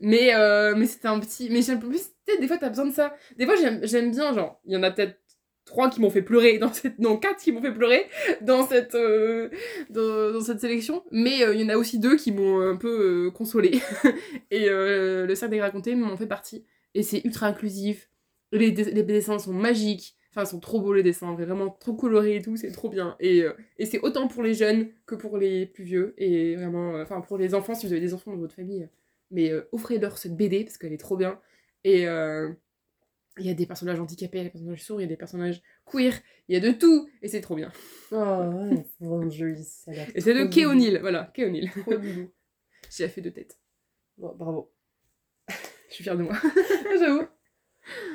Mais, 0.00 0.34
euh, 0.34 0.74
mais 0.76 0.86
c'était 0.86 1.08
un 1.08 1.20
petit. 1.20 1.48
Mais 1.50 1.62
j'aime 1.62 1.78
plus. 1.80 2.10
Sais, 2.26 2.38
des 2.40 2.48
fois, 2.48 2.56
t'as 2.56 2.70
besoin 2.70 2.86
de 2.86 2.92
ça. 2.92 3.14
Des 3.36 3.46
fois, 3.46 3.54
j'aime 3.82 4.10
bien, 4.10 4.32
genre, 4.32 4.60
il 4.64 4.72
y 4.72 4.76
en 4.76 4.82
a 4.82 4.90
peut-être 4.90 5.18
trois 5.64 5.90
qui 5.90 6.00
m'ont 6.00 6.10
fait 6.10 6.22
pleurer 6.22 6.58
dans 6.58 6.72
cette. 6.72 6.98
Non, 6.98 7.18
quatre 7.18 7.40
qui 7.42 7.52
m'ont 7.52 7.62
fait 7.62 7.72
pleurer 7.72 8.06
dans 8.40 8.66
cette, 8.66 8.96
dans, 9.90 10.32
dans 10.32 10.40
cette 10.40 10.60
sélection. 10.60 11.04
Mais 11.10 11.40
il 11.54 11.60
y 11.60 11.64
en 11.64 11.68
a 11.68 11.76
aussi 11.76 11.98
deux 11.98 12.16
qui 12.16 12.32
m'ont 12.32 12.60
un 12.62 12.76
peu 12.76 13.26
euh, 13.26 13.30
consolé. 13.30 13.80
Et 14.50 14.68
le 14.70 15.32
cercle 15.34 15.54
des 15.54 15.60
racontés 15.60 15.94
m'en 15.94 16.16
fait 16.16 16.26
partie. 16.26 16.64
Et 16.94 17.02
c'est 17.02 17.20
ultra 17.24 17.46
inclusif. 17.46 18.08
Les, 18.52 18.70
les 18.70 19.02
dessins 19.02 19.38
sont 19.38 19.52
magiques. 19.52 20.16
Enfin, 20.34 20.44
ils 20.44 20.50
sont 20.50 20.60
trop 20.60 20.80
beaux 20.80 20.94
les 20.94 21.02
dessins, 21.02 21.34
vraiment 21.34 21.68
trop 21.68 21.92
colorés 21.92 22.36
et 22.36 22.42
tout, 22.42 22.56
c'est 22.56 22.70
trop 22.72 22.88
bien. 22.88 23.16
Et, 23.20 23.42
euh, 23.42 23.52
et 23.78 23.84
c'est 23.84 24.00
autant 24.00 24.28
pour 24.28 24.42
les 24.42 24.54
jeunes 24.54 24.88
que 25.04 25.14
pour 25.14 25.36
les 25.36 25.66
plus 25.66 25.84
vieux. 25.84 26.14
Et 26.16 26.56
vraiment, 26.56 26.96
euh, 26.96 27.02
enfin, 27.02 27.20
pour 27.20 27.36
les 27.36 27.54
enfants, 27.54 27.74
si 27.74 27.86
vous 27.86 27.92
avez 27.92 28.00
des 28.00 28.14
enfants 28.14 28.30
dans 28.32 28.38
votre 28.38 28.54
famille. 28.54 28.84
euh, 28.84 28.86
Mais 29.30 29.52
offrez-leur 29.72 30.16
cette 30.16 30.34
BD 30.34 30.64
parce 30.64 30.78
qu'elle 30.78 30.94
est 30.94 30.96
trop 30.96 31.18
bien. 31.18 31.38
Et, 31.84 32.06
Il 33.38 33.46
y 33.46 33.50
a 33.50 33.54
des 33.54 33.66
personnages 33.66 33.98
handicapés, 34.00 34.38
il 34.38 34.40
y 34.40 34.42
a 34.42 34.44
des 34.44 34.50
personnages 34.50 34.82
sourds, 34.82 35.00
il 35.00 35.04
y 35.04 35.06
a 35.06 35.08
des 35.08 35.16
personnages 35.16 35.62
queer, 35.86 36.12
il 36.48 36.54
y 36.54 36.56
a 36.56 36.60
de 36.60 36.70
tout, 36.72 37.08
et 37.22 37.28
c'est 37.28 37.40
trop 37.40 37.54
bien. 37.56 37.72
Oh, 38.10 38.16
ouais, 38.16 38.84
c'est 38.98 39.04
vraiment 39.06 39.30
joli. 39.30 39.64
ça 39.64 39.92
Et 40.14 40.20
c'est 40.20 40.34
de. 40.34 40.66
O'Neill, 40.66 40.98
voilà, 41.00 41.30
doudou. 41.36 42.30
J'ai 42.90 43.08
fait 43.08 43.20
deux 43.22 43.30
têtes. 43.30 43.58
Bon, 44.18 44.34
bravo. 44.34 44.70
Je 45.88 45.94
suis 45.94 46.04
fière 46.04 46.16
de 46.16 46.22
moi. 46.22 46.34
J'avoue. 46.98 47.26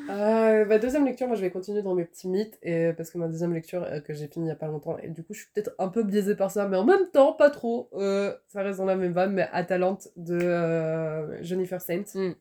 Euh, 0.10 0.66
ma 0.66 0.78
deuxième 0.80 1.06
lecture, 1.06 1.28
moi 1.28 1.36
je 1.36 1.42
vais 1.42 1.52
continuer 1.52 1.82
dans 1.82 1.94
mes 1.94 2.06
petits 2.06 2.28
mythes, 2.30 2.58
et, 2.64 2.94
parce 2.96 3.12
que 3.12 3.18
ma 3.18 3.28
deuxième 3.28 3.54
lecture 3.54 3.84
euh, 3.84 4.00
que 4.00 4.14
j'ai 4.14 4.28
finie 4.28 4.46
il 4.46 4.50
y 4.50 4.52
a 4.52 4.56
pas 4.56 4.68
longtemps, 4.68 4.98
et 5.00 5.10
du 5.10 5.24
coup 5.24 5.34
je 5.34 5.40
suis 5.42 5.50
peut-être 5.54 5.72
un 5.80 5.90
peu 5.90 6.04
biaisée 6.04 6.36
par 6.36 6.52
ça, 6.52 6.68
mais 6.68 6.78
en 6.78 6.86
même 6.86 7.10
temps, 7.12 7.34
pas 7.34 7.50
trop. 7.50 7.90
Euh, 7.94 8.34
ça 8.48 8.62
reste 8.64 8.80
dans 8.80 8.86
la 8.86 8.96
même 8.96 9.12
vanne, 9.12 9.34
mais 9.34 9.48
Atalante 9.52 10.08
de 10.16 10.40
euh, 10.42 11.44
Jennifer 11.44 11.82
Saint, 11.82 12.04
Mm. 12.16 12.32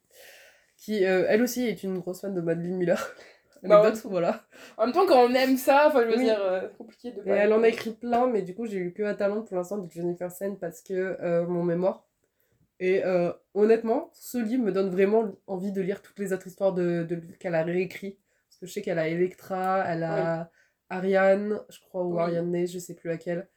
qui 0.76 1.04
euh, 1.04 1.24
elle 1.28 1.42
aussi 1.42 1.66
est 1.66 1.82
une 1.82 1.98
grosse 1.98 2.20
fan 2.20 2.34
de 2.34 2.40
Madeline 2.40 2.76
Miller. 2.76 3.14
Bah 3.62 3.80
Anecdote, 3.80 4.02
voilà. 4.10 4.42
En 4.76 4.84
même 4.84 4.94
temps, 4.94 5.06
quand 5.06 5.24
on 5.24 5.32
aime 5.34 5.56
ça, 5.56 5.86
enfin, 5.88 6.02
je 6.02 6.08
veux 6.08 6.18
Oui. 6.18 6.24
dire, 6.24 6.38
euh, 6.40 6.60
c'est 6.70 6.76
compliqué 6.76 7.10
de 7.10 7.22
Et 7.26 7.30
elle 7.30 7.52
en 7.54 7.62
a 7.62 7.68
écrit 7.68 7.90
plein, 7.90 8.26
mais 8.28 8.42
du 8.42 8.54
coup 8.54 8.66
j'ai 8.66 8.78
lu 8.78 8.92
que 8.92 9.02
Atalante 9.02 9.48
pour 9.48 9.56
l'instant 9.56 9.78
de 9.78 9.90
Jennifer 9.90 10.30
Saint 10.30 10.54
parce 10.60 10.82
que 10.82 10.92
euh, 11.20 11.46
mon 11.46 11.64
mémoire. 11.64 12.05
Et 12.78 13.04
euh, 13.04 13.32
honnêtement, 13.54 14.10
ce 14.12 14.38
livre 14.38 14.62
me 14.64 14.72
donne 14.72 14.90
vraiment 14.90 15.34
envie 15.46 15.72
de 15.72 15.80
lire 15.80 16.02
toutes 16.02 16.18
les 16.18 16.32
autres 16.32 16.46
histoires 16.46 16.72
de, 16.74 17.04
de 17.08 17.16
qu'elle 17.38 17.54
a 17.54 17.62
réécrit. 17.64 18.18
Parce 18.48 18.58
que 18.60 18.66
je 18.66 18.72
sais 18.72 18.82
qu'elle 18.82 18.98
a 18.98 19.08
Electra, 19.08 19.84
elle 19.86 20.02
a 20.04 20.50
Ariane, 20.90 21.60
je 21.68 21.80
crois, 21.80 22.04
ou 22.04 22.14
Oui. 22.16 22.20
Ariane 22.22 22.50
Ney, 22.50 22.66
je 22.66 22.78
sais 22.78 22.94
plus 22.94 23.08
laquelle. 23.08 23.48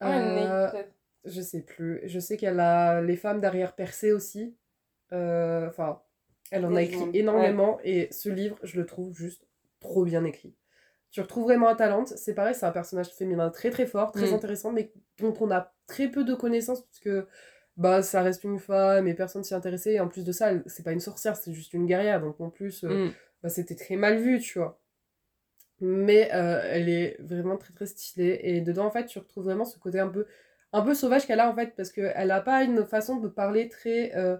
Ah, 0.00 0.18
Euh, 0.18 0.64
né, 0.66 0.70
peut-être. 0.72 0.92
je 1.24 1.40
sais 1.40 1.62
plus. 1.62 2.00
Je 2.04 2.18
sais 2.20 2.36
qu'elle 2.36 2.60
a 2.60 3.00
les 3.00 3.16
femmes 3.16 3.40
d'arrière 3.40 3.74
percée 3.74 4.12
aussi. 4.12 4.56
Euh, 5.12 5.68
Enfin, 5.68 6.02
elle 6.50 6.66
en 6.66 6.74
a 6.76 6.82
écrit 6.82 7.10
énormément 7.14 7.78
et 7.82 8.08
ce 8.12 8.28
livre, 8.28 8.58
je 8.62 8.78
le 8.78 8.86
trouve 8.86 9.14
juste 9.16 9.46
trop 9.80 10.04
bien 10.04 10.24
écrit. 10.24 10.54
Tu 11.10 11.20
retrouves 11.20 11.44
vraiment 11.44 11.68
un 11.68 11.76
talent. 11.76 12.04
C'est 12.06 12.34
pareil, 12.34 12.54
c'est 12.54 12.66
un 12.66 12.72
personnage 12.72 13.08
féminin 13.10 13.48
très 13.50 13.70
très 13.70 13.86
fort, 13.86 14.12
très 14.12 14.30
Mm. 14.30 14.34
intéressant, 14.34 14.72
mais 14.72 14.92
dont 15.18 15.34
on 15.40 15.50
a 15.50 15.72
très 15.86 16.08
peu 16.08 16.24
de 16.24 16.34
connaissances 16.34 16.82
parce 16.84 16.98
que 17.00 17.26
bah 17.76 18.02
ça 18.02 18.22
reste 18.22 18.44
une 18.44 18.58
femme 18.58 19.08
et 19.08 19.14
personne 19.14 19.42
s'y 19.44 19.54
intéressait. 19.54 19.94
Et 19.94 20.00
en 20.00 20.08
plus 20.08 20.24
de 20.24 20.32
ça, 20.32 20.52
c'est 20.66 20.82
pas 20.84 20.92
une 20.92 21.00
sorcière, 21.00 21.36
c'est 21.36 21.52
juste 21.52 21.72
une 21.72 21.86
guerrière. 21.86 22.20
Donc 22.20 22.40
en 22.40 22.50
plus, 22.50 22.84
euh, 22.84 23.06
Mm. 23.08 23.12
bah, 23.42 23.48
c'était 23.48 23.74
très 23.76 23.96
mal 23.96 24.18
vu, 24.18 24.38
tu 24.40 24.58
vois. 24.58 24.78
Mais 25.80 26.30
euh, 26.34 26.60
elle 26.64 26.88
est 26.88 27.16
vraiment 27.20 27.56
très 27.56 27.72
très 27.74 27.86
stylée. 27.86 28.40
Et 28.44 28.60
dedans, 28.60 28.86
en 28.86 28.90
fait, 28.90 29.06
tu 29.06 29.18
retrouves 29.18 29.44
vraiment 29.44 29.64
ce 29.64 29.78
côté 29.78 29.98
un 29.98 30.08
peu, 30.08 30.26
un 30.72 30.82
peu 30.82 30.94
sauvage 30.94 31.26
qu'elle 31.26 31.40
a, 31.40 31.50
en 31.50 31.54
fait, 31.54 31.74
parce 31.76 31.90
qu'elle 31.90 32.28
n'a 32.28 32.40
pas 32.40 32.62
une 32.62 32.84
façon 32.86 33.16
de 33.16 33.28
parler 33.28 33.68
très, 33.68 34.14
euh, 34.16 34.36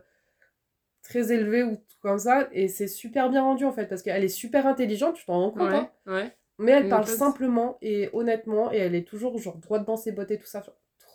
très 1.02 1.32
élevée 1.32 1.64
ou 1.64 1.76
tout 1.76 1.96
comme 2.00 2.18
ça. 2.18 2.48
Et 2.52 2.68
c'est 2.68 2.86
super 2.88 3.30
bien 3.30 3.42
rendu, 3.42 3.64
en 3.64 3.72
fait, 3.72 3.86
parce 3.86 4.02
qu'elle 4.02 4.24
est 4.24 4.28
super 4.28 4.66
intelligente, 4.66 5.16
tu 5.16 5.24
t'en 5.26 5.40
rends 5.40 5.50
compte. 5.50 5.62
hein. 5.74 5.90
Ouais. 6.06 6.36
Mais 6.58 6.70
elle 6.70 6.84
parle 6.88 7.04
simplement 7.18 7.78
et 7.82 8.10
honnêtement, 8.12 8.72
et 8.72 8.76
elle 8.78 8.94
est 8.94 9.06
toujours 9.06 9.36
genre 9.38 9.56
droite 9.58 9.84
dans 9.84 9.96
ses 9.96 10.12
bottes 10.12 10.30
et 10.30 10.38
tout 10.38 10.46
ça. 10.46 10.62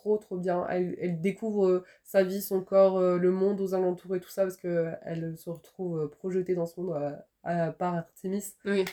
Trop 0.00 0.16
trop 0.16 0.36
bien. 0.36 0.66
Elle, 0.70 0.96
elle 0.98 1.20
découvre 1.20 1.66
euh, 1.66 1.84
sa 2.04 2.22
vie, 2.22 2.40
son 2.40 2.62
corps, 2.62 2.98
euh, 2.98 3.18
le 3.18 3.30
monde 3.30 3.60
aux 3.60 3.74
alentours 3.74 4.16
et 4.16 4.20
tout 4.20 4.30
ça, 4.30 4.42
parce 4.42 4.56
que 4.56 4.90
elle 5.02 5.36
se 5.36 5.50
retrouve 5.50 6.00
euh, 6.00 6.08
projetée 6.08 6.54
dans 6.54 6.66
ce 6.66 6.80
monde 6.80 6.96
euh, 6.96 7.12
à- 7.42 7.72
par 7.72 7.94
Artemis. 7.94 8.54
Oui. 8.64 8.84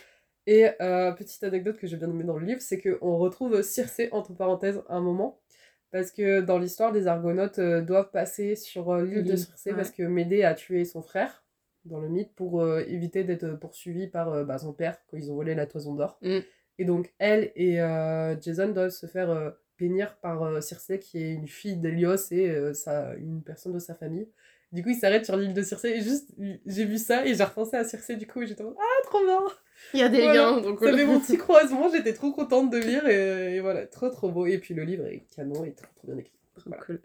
Et 0.45 0.67
euh, 0.81 1.11
petite 1.11 1.43
anecdote 1.43 1.77
que 1.77 1.87
j'ai 1.87 1.97
bien 1.97 2.09
aimée 2.09 2.23
dans 2.23 2.37
le 2.37 2.45
livre, 2.45 2.61
c'est 2.61 2.81
qu'on 2.81 3.17
retrouve 3.17 3.61
Circé, 3.61 4.09
entre 4.11 4.33
parenthèses, 4.33 4.81
un 4.89 5.01
moment. 5.01 5.39
Parce 5.91 6.11
que 6.11 6.41
dans 6.41 6.57
l'histoire, 6.59 6.91
les 6.91 7.07
Argonautes 7.07 7.59
euh, 7.59 7.81
doivent 7.81 8.11
passer 8.11 8.55
sur 8.55 8.91
euh, 8.91 9.03
l'île 9.03 9.23
de 9.23 9.35
Circé 9.37 9.71
ouais. 9.71 9.75
parce 9.77 9.91
que 9.91 10.03
Médée 10.03 10.43
a 10.43 10.53
tué 10.53 10.83
son 10.83 11.01
frère, 11.01 11.45
dans 11.85 11.99
le 11.99 12.09
mythe, 12.09 12.33
pour 12.35 12.61
euh, 12.61 12.83
éviter 12.87 13.23
d'être 13.23 13.53
poursuivi 13.59 14.07
par 14.07 14.29
euh, 14.33 14.43
bah, 14.43 14.57
son 14.57 14.73
père 14.73 14.97
quand 15.07 15.15
ils 15.17 15.31
ont 15.31 15.35
volé 15.35 15.55
la 15.55 15.65
toison 15.65 15.95
d'or. 15.95 16.17
Mm. 16.21 16.39
Et 16.79 16.85
donc, 16.85 17.13
elle 17.17 17.51
et 17.55 17.81
euh, 17.81 18.39
Jason 18.39 18.69
doivent 18.69 18.89
se 18.89 19.07
faire 19.07 19.29
euh, 19.29 19.51
bénir 19.79 20.15
par 20.17 20.43
euh, 20.43 20.61
Circé, 20.61 20.99
qui 20.99 21.17
est 21.23 21.31
une 21.33 21.47
fille 21.47 21.77
d'Hélios 21.77 22.15
et 22.31 22.49
euh, 22.49 22.73
sa- 22.73 23.15
une 23.15 23.41
personne 23.43 23.73
de 23.73 23.79
sa 23.79 23.95
famille. 23.95 24.27
Du 24.71 24.83
coup, 24.83 24.89
ils 24.89 24.95
s'arrêtent 24.95 25.25
sur 25.25 25.37
l'île 25.37 25.53
de 25.53 25.61
Circé 25.61 25.89
et 25.89 26.01
juste, 26.01 26.29
j'ai 26.65 26.85
vu 26.85 26.97
ça 26.97 27.25
et 27.25 27.33
j'ai 27.35 27.43
repensé 27.43 27.77
à 27.77 27.83
Circé 27.85 28.17
du 28.17 28.27
coup 28.27 28.45
j'étais 28.45 28.63
en 28.63 28.75
ah, 28.77 29.03
trop 29.03 29.23
bien! 29.23 29.39
Il 29.93 29.99
y 29.99 30.03
a 30.03 30.09
des 30.09 30.21
Voilà. 30.21 30.33
liens, 30.51 30.61
donc 30.61 30.79
Ça 30.79 30.93
fait 30.95 31.05
mon 31.05 31.19
petit 31.19 31.37
croisement, 31.37 31.89
j'étais 31.89 32.13
trop 32.13 32.31
contente 32.33 32.69
de 32.71 32.77
lire 32.77 33.07
et, 33.07 33.55
et 33.55 33.59
voilà, 33.61 33.85
trop 33.87 34.09
trop 34.09 34.29
beau. 34.29 34.45
Et 34.45 34.57
puis 34.57 34.73
le 34.73 34.83
livre 34.83 35.05
est 35.05 35.23
canon 35.35 35.63
et 35.63 35.71
trop 35.73 35.87
trop 35.95 36.07
bien 36.07 36.17
écrit. 36.17 36.33
Voilà. 36.65 36.83
cool. 36.83 36.99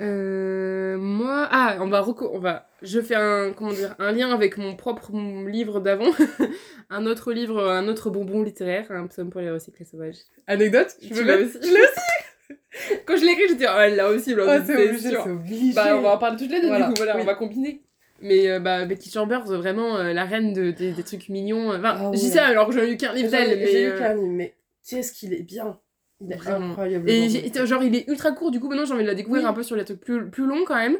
Euh, 0.00 0.96
moi, 0.98 1.48
ah, 1.50 1.76
on 1.80 1.88
va, 1.88 2.06
on 2.32 2.38
va, 2.38 2.68
je 2.82 3.00
fais 3.00 3.16
un, 3.16 3.52
comment 3.52 3.72
dire, 3.72 3.94
un 3.98 4.12
lien 4.12 4.30
avec 4.30 4.56
mon 4.56 4.76
propre 4.76 5.10
livre 5.48 5.80
d'avant, 5.80 6.10
un 6.90 7.06
autre 7.06 7.32
livre, 7.32 7.68
un 7.68 7.88
autre 7.88 8.10
bonbon 8.10 8.42
littéraire, 8.42 8.86
un 8.90 9.06
psaume 9.08 9.30
pour 9.30 9.40
les 9.40 9.50
recyclés 9.50 9.84
sauvages. 9.84 10.18
Anecdote, 10.46 10.94
je 11.02 11.14
Tu 11.14 11.24
l'as 11.24 11.36
aussi 11.38 11.58
Je 11.62 11.68
l'ai 11.74 11.80
aussi 11.80 12.98
Quand 13.06 13.16
je 13.16 13.24
l'ai 13.24 13.32
écrit, 13.32 13.48
j'étais, 13.48 13.66
oh, 13.68 13.78
elle 13.80 13.96
l'a 13.96 14.08
aussi, 14.10 14.34
Ah, 14.46 14.60
c'est 14.64 14.88
obligé, 14.88 15.16
obligé. 15.16 15.72
Bah, 15.74 15.96
on 15.96 16.02
va 16.02 16.10
en 16.14 16.18
parler 16.18 16.36
toutes 16.36 16.50
les 16.52 16.60
deux, 16.60 16.68
Voilà, 16.68 16.86
du 16.86 16.92
coup, 16.92 16.98
voilà, 16.98 17.16
oui. 17.16 17.22
on 17.22 17.26
va 17.26 17.34
combiner. 17.34 17.82
Mais 18.20 18.48
euh, 18.50 18.60
bah, 18.60 18.84
Betty 18.84 19.10
Chambers, 19.10 19.44
vraiment, 19.46 19.96
euh, 19.96 20.12
la 20.12 20.24
reine 20.24 20.52
de, 20.52 20.70
des, 20.70 20.92
des 20.92 21.02
trucs 21.02 21.28
mignons. 21.28 21.70
Enfin, 21.70 21.96
Ah 21.98 22.10
je 22.12 22.18
dis 22.18 22.26
ouais. 22.26 22.32
ça 22.32 22.46
alors 22.46 22.66
que 22.68 22.72
j'en 22.74 22.80
ai 22.82 22.90
eu 22.92 22.96
qu'un 22.96 23.12
livre 23.12 23.30
J'ai 23.30 23.36
d'elle, 23.46 23.58
mais. 23.58 23.66
j'ai 23.70 23.86
euh, 23.86 23.98
qu'un 23.98 24.14
livre, 24.14 24.26
mais 24.32 24.54
qu'est-ce 24.88 25.12
qu'il 25.12 25.32
est 25.34 25.42
bien. 25.42 25.78
Incroyable. 26.20 27.08
Et 27.10 27.28
genre, 27.66 27.82
il 27.82 27.94
est 27.94 28.08
ultra 28.08 28.32
court, 28.32 28.50
du 28.50 28.60
coup, 28.60 28.68
maintenant 28.68 28.84
j'ai 28.84 28.94
envie 28.94 29.02
de 29.04 29.08
la 29.08 29.14
découvrir 29.14 29.42
Oui. 29.44 29.48
un 29.48 29.52
peu 29.52 29.62
sur 29.62 29.76
les 29.76 29.84
trucs 29.84 30.00
plus, 30.00 30.28
plus 30.30 30.46
longs 30.46 30.64
quand 30.66 30.76
même. 30.76 30.98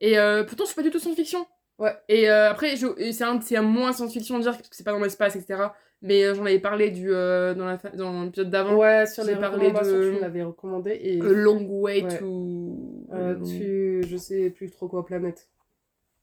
Et 0.00 0.18
euh, 0.18 0.44
pourtant, 0.44 0.64
je 0.64 0.68
suis 0.68 0.76
pas 0.76 0.82
du 0.82 0.90
tout 0.90 0.98
science-fiction. 0.98 1.44
Ouais. 1.78 1.92
Et 2.08 2.28
euh, 2.28 2.50
après, 2.50 2.74
c'est 2.76 3.24
un, 3.24 3.38
un 3.56 3.62
moins 3.62 3.92
science-fiction 3.92 4.38
de 4.38 4.42
dire 4.42 4.52
parce 4.52 4.68
que 4.68 4.76
c'est 4.76 4.84
pas 4.84 4.92
dans 4.92 4.98
l'espace, 5.00 5.36
etc. 5.36 5.62
Mais 6.02 6.22
euh, 6.24 6.34
j'en 6.34 6.44
avais 6.44 6.58
parlé 6.60 6.90
du, 6.90 7.12
euh, 7.12 7.54
dans 7.54 8.22
l'épisode 8.24 8.50
d'avant. 8.50 8.76
Ouais, 8.76 9.06
sur 9.06 9.24
les 9.24 9.34
parlé 9.36 9.70
de- 9.72 10.14
tu 10.14 10.20
l'avais 10.20 10.42
recommandé. 10.44 10.98
Et 11.02 11.20
A 11.20 11.24
Long 11.24 11.64
Way 11.68 12.02
Ouais. 12.04 12.18
to. 12.18 13.06
euh, 13.12 13.34
tu... 13.44 14.02
je 14.08 14.16
sais 14.16 14.50
plus 14.50 14.70
trop 14.70 14.86
quoi, 14.88 15.04
planète. 15.04 15.48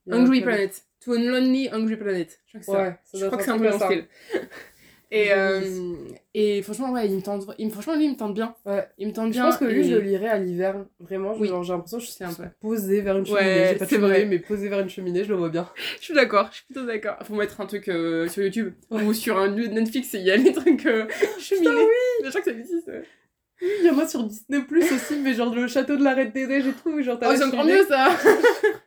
Hungry. 0.10 0.41
Planet. 0.41 0.81
To 1.03 1.13
a 1.13 1.17
Lonely 1.19 1.69
Hungry 1.71 1.97
Planet. 1.97 2.39
Je 2.47 2.60
crois 2.60 2.60
que 2.60 2.65
c'est. 2.65 2.71
Ouais, 2.89 2.97
ça 3.03 3.17
Je 3.19 3.25
crois 3.25 3.38
que 3.38 3.43
c'est 3.43 3.51
un 3.51 3.60
peu 3.60 3.69
dans 3.69 3.79
style. 3.79 4.05
Et, 5.12 5.26
Je 5.26 5.32
euh, 5.32 5.60
lis. 5.60 5.96
et 6.34 6.62
franchement, 6.62 6.91
ouais, 6.91 7.08
il 7.08 7.15
me 7.15 7.22
tente, 7.22 7.46
il 7.58 7.68
me, 7.68 7.72
franchement, 7.72 7.96
lui, 7.96 8.06
il 8.06 8.12
me 8.12 8.18
tente 8.18 8.34
bien. 8.34 8.56
Ouais. 8.65 8.86
Il 8.98 9.08
me 9.08 9.13
tente 9.13 9.28
Je 9.28 9.32
bien. 9.34 9.46
pense 9.46 9.58
que 9.58 9.65
lui, 9.65 9.82
et- 9.82 9.84
je 9.89 9.96
le 9.96 10.02
lirais 10.02 10.28
à 10.28 10.38
l'hiver. 10.39 10.84
Vraiment, 11.00 11.36
Oui. 11.39 11.50
j'ai 11.63 11.72
l'impression 11.72 11.98
que 12.00 12.04
je 12.04 12.10
C'est 12.10 12.24
un 12.24 12.32
suis 12.32 12.44
peu. 12.44 12.50
posée 12.60 13.02
vers 13.02 13.18
une 13.18 13.24
Ouais, 13.30 13.39
cheminée. 13.41 13.65
J'ai 13.70 13.76
pas 13.76 13.86
de 13.86 13.89
c'est 13.89 13.96
cheminée, 13.96 14.12
vrai. 14.13 14.26
mais 14.26 14.39
posée 14.39 14.68
vers 14.70 14.80
une 14.80 14.89
cheminée, 14.89 15.24
je 15.24 15.30
le 15.30 15.36
vois 15.36 15.50
bien. 15.50 15.70
Je 16.00 16.06
suis 16.06 16.13
d'accord, 16.13 16.48
je 16.52 16.56
suis 16.58 16.65
plutôt 16.65 16.86
d'accord. 16.86 17.18
Faut 17.24 17.36
mettre 17.36 17.62
un 17.62 17.65
truc 17.65 17.88
euh, 17.89 18.28
sur 18.28 18.44
YouTube 18.44 18.74
Ouais. 18.89 19.04
ou 19.04 19.13
sur 19.13 19.38
un 19.38 19.50
Netflix 19.50 20.13
et 20.15 20.18
il 20.18 20.24
y 20.26 20.32
a 20.32 20.38
les 20.38 20.52
trucs 20.54 20.86
euh, 20.86 21.06
cheminés. 21.39 21.70
Putain, 21.70 21.86
Je 22.24 22.30
crois 22.30 22.41
que 22.41 22.52
ça 22.52 22.58
existe. 22.58 22.88
ouais. 22.88 23.04
Il 23.62 23.86
y 23.86 23.89
en 23.89 23.98
a 24.00 24.06
sur 24.08 24.22
Disney 24.24 24.62
Plus 24.68 24.84
aussi, 24.91 25.18
mais 25.24 25.34
genre 25.34 25.54
le 25.56 25.68
château 25.68 25.96
de 25.96 26.04
la 26.04 26.13
Reine 26.13 26.32
des 26.32 26.46
Neiges 26.46 26.68
et 26.68 26.74
tout. 26.84 27.02
Genre, 27.02 27.18
Oh, 27.22 27.26
c'est 27.36 27.44
encore 27.46 27.62
cheminée. 27.62 27.78
mieux 27.80 27.86
ça 27.86 28.10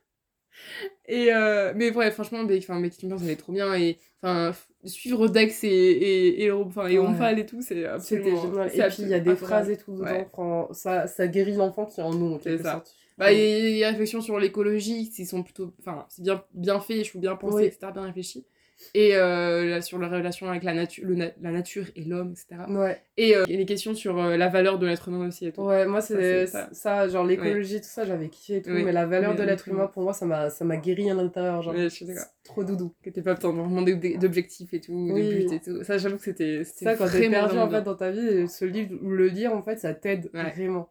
Et 1.07 1.33
euh, 1.33 1.73
mais 1.75 1.91
ouais, 1.95 2.11
franchement, 2.11 2.41
enfin, 2.41 2.81
Becky 2.81 3.01
Chambers, 3.01 3.19
elle 3.23 3.31
est 3.31 3.37
trop 3.37 3.53
bien. 3.53 3.75
Et 3.75 3.99
enfin, 4.23 4.55
suivre 4.85 5.29
Dex 5.29 5.65
et, 5.65 5.69
et, 5.69 6.45
et, 6.45 6.51
enfin, 6.53 6.87
et 6.89 6.99
Ouais. 6.99 7.41
Et 7.41 7.47
tout, 7.47 7.63
c'est 7.63 7.85
absolument. 7.85 8.43
génial. 8.43 8.67
Et 8.75 8.89
puis 8.89 9.03
il 9.03 9.09
y 9.09 9.15
a 9.15 9.21
des 9.21 9.37
phrases 9.37 9.71
et 9.71 9.77
tout 9.77 9.93
dedans. 9.93 10.05
Ouais. 10.05 10.27
Fran- 10.33 10.69
Ça, 10.73 11.07
ça 11.07 11.27
guérit 11.29 11.55
l'enfant 11.55 11.87
qui 11.87 12.01
est 12.01 12.03
en 12.03 12.13
nous, 12.15 12.35
en 12.35 12.39
quelque 12.39 12.63
ça. 12.63 12.73
sorte. 12.73 12.95
Bah, 13.17 13.33
il 13.33 13.39
y 13.39 13.83
a 13.85 13.89
des 13.91 13.93
réflexions 13.93 14.21
sur 14.21 14.39
l'écologie 14.39 15.11
qui 15.11 15.27
sont 15.27 15.43
plutôt. 15.43 15.73
Enfin, 15.81 16.07
c'est 16.09 16.23
bien, 16.23 16.45
bien 16.55 16.79
fait, 16.79 17.03
je 17.03 17.09
trouve 17.11 17.21
bien 17.23 17.35
pensé, 17.35 17.57
Oui. 17.57 17.65
etc., 17.65 17.91
bien 17.93 18.03
réfléchi. 18.03 18.47
Et 18.95 19.17
euh, 19.17 19.65
là, 19.69 19.81
sur 19.83 19.99
la 19.99 20.09
relation 20.09 20.49
avec 20.49 20.63
la, 20.63 20.73
natu 20.73 21.05
le 21.05 21.15
na- 21.17 21.31
la 21.43 21.51
nature 21.51 21.87
et 21.97 22.05
l'homme, 22.05 22.33
etc. 22.33 22.63
Ouais. 22.71 23.01
Et 23.17 23.37
euh, 23.37 23.43
a 23.43 23.47
des 23.47 23.67
questions 23.67 23.95
sur 23.95 24.19
euh, 24.19 24.37
la 24.37 24.49
valeur 24.49 24.79
de 24.79 24.87
l'être 24.87 25.09
humain 25.09 25.27
aussi 25.27 25.47
et 25.47 25.53
tout. 25.53 25.63
Ouais, 25.63 25.85
moi, 25.87 26.01
c'est 26.01 26.47
Ça, 26.47 27.09
genre 27.09 27.25
l'écologie, 27.25 27.81
tout 27.81 27.89
ça, 27.89 28.05
j'avais 28.05 28.29
kiffé 28.29 28.57
et 28.59 28.63
tout. 28.63 28.71
Mais 28.71 28.93
la 28.93 29.07
valeur 29.07 29.33
Mais 29.33 29.39
de 29.39 29.43
l'être 29.43 29.67
humain, 29.69 29.87
pour 29.89 30.03
moi, 30.05 30.13
ça 30.13 30.25
m'a 30.27 30.77
guéri 30.77 31.11
à 31.11 31.15
l'intérieur. 31.15 31.63
Genre, 31.63 31.75
Ouais, 31.75 31.85
je 31.85 31.89
suis 31.89 32.07
trop 32.45 32.65
doudou. 32.65 32.95
Que 33.03 33.11
t'es 33.11 33.23
pas 33.23 33.35
vraiment 33.35 33.83
d'objectifs 33.83 34.73
et 34.73 34.81
tout, 34.81 34.93
Oui. 35.13 35.23
de 35.23 35.49
buts 35.49 35.55
et 35.55 35.61
tout. 35.61 35.83
Ça, 35.85 35.99
j'avoue 35.99 36.17
que 36.17 36.23
c'était. 36.25 36.63
Ça, 36.65 36.95
quand 36.95 37.09
t'es 37.11 37.29
perdu 37.29 37.59
en 37.59 37.69
fait 37.69 37.83
dans 37.83 37.95
ta 37.97 38.11
vie, 38.11 38.21
et 38.27 38.47
ce 38.47 38.65
livre 38.65 38.95
ou 39.03 39.11
le 39.11 39.27
lire, 39.29 39.53
en 39.55 39.63
fait, 39.63 39.79
ça 39.79 39.93
t'aide 39.95 40.31
Ouais. 40.35 40.51
vraiment. 40.53 40.89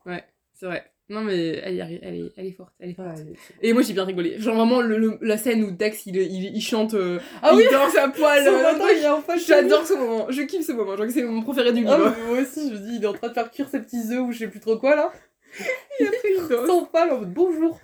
C'est 0.54 0.65
vrai. 0.65 0.84
Non, 1.10 1.22
mais 1.22 1.48
elle, 1.63 1.80
elle, 2.04 2.15
est, 2.15 2.32
elle 2.36 2.46
est 2.48 2.52
forte. 2.52 2.74
Elle 2.80 2.89
est 2.89 2.93
forte. 2.93 3.08
Ouais, 3.17 3.34
Et 3.62 3.72
moi, 3.72 3.82
j'ai 3.82 3.93
bien 3.93 4.04
rigolé. 4.04 4.39
Genre, 4.39 4.56
vraiment, 4.56 4.82
le, 4.82 4.98
le- 4.98 5.17
la 5.22 5.38
scène 5.38 5.63
où 5.63 5.72
Dax, 5.72 6.06
il, 6.06 6.17
il, 6.17 6.56
il 6.56 6.62
chante. 6.62 6.96
euh, 6.96 7.20
Ah 7.41 7.52
il 7.54 7.58
oui 7.60 7.63
danse 7.72 7.96
à 7.96 8.10
poil. 8.10 8.46
Euh, 8.46 8.74
il. 9.36 9.39
J'adore 9.46 9.86
ce 9.88 9.93
moment. 9.93 10.28
Je 10.30 10.41
kiffe 10.41 10.65
ce 10.65 10.74
moment. 10.74 10.96
Que 10.98 11.10
c'est 11.10 11.24
mon 11.24 11.41
préféré 11.43 11.72
du 11.72 11.86
Ah, 11.88 11.98
livre. 11.98 12.13
mais 12.20 12.26
moi 12.34 12.41
aussi, 12.41 12.70
je 12.70 12.74
me 12.74 12.80
dis, 12.80 12.96
il 12.98 13.04
est 13.04 13.08
en 13.08 13.13
train 13.13 13.30
de 13.30 13.34
faire 13.34 13.50
cuire 13.52 13.70
ses 13.70 13.80
petits 13.80 14.12
œufs 14.12 14.20
ou 14.22 14.32
je 14.34 14.39
sais 14.39 14.48
plus 14.50 14.60
trop 14.60 14.78
quoi 14.78 14.96
là. 14.98 15.12
Et 16.02 16.08
après, 16.08 16.20
il 16.38 16.48
danse. 16.50 16.67
Sans 16.67 16.84
pâle 16.86 17.12
en 17.12 17.20
mode 17.20 17.34
bonjour. 17.34 17.80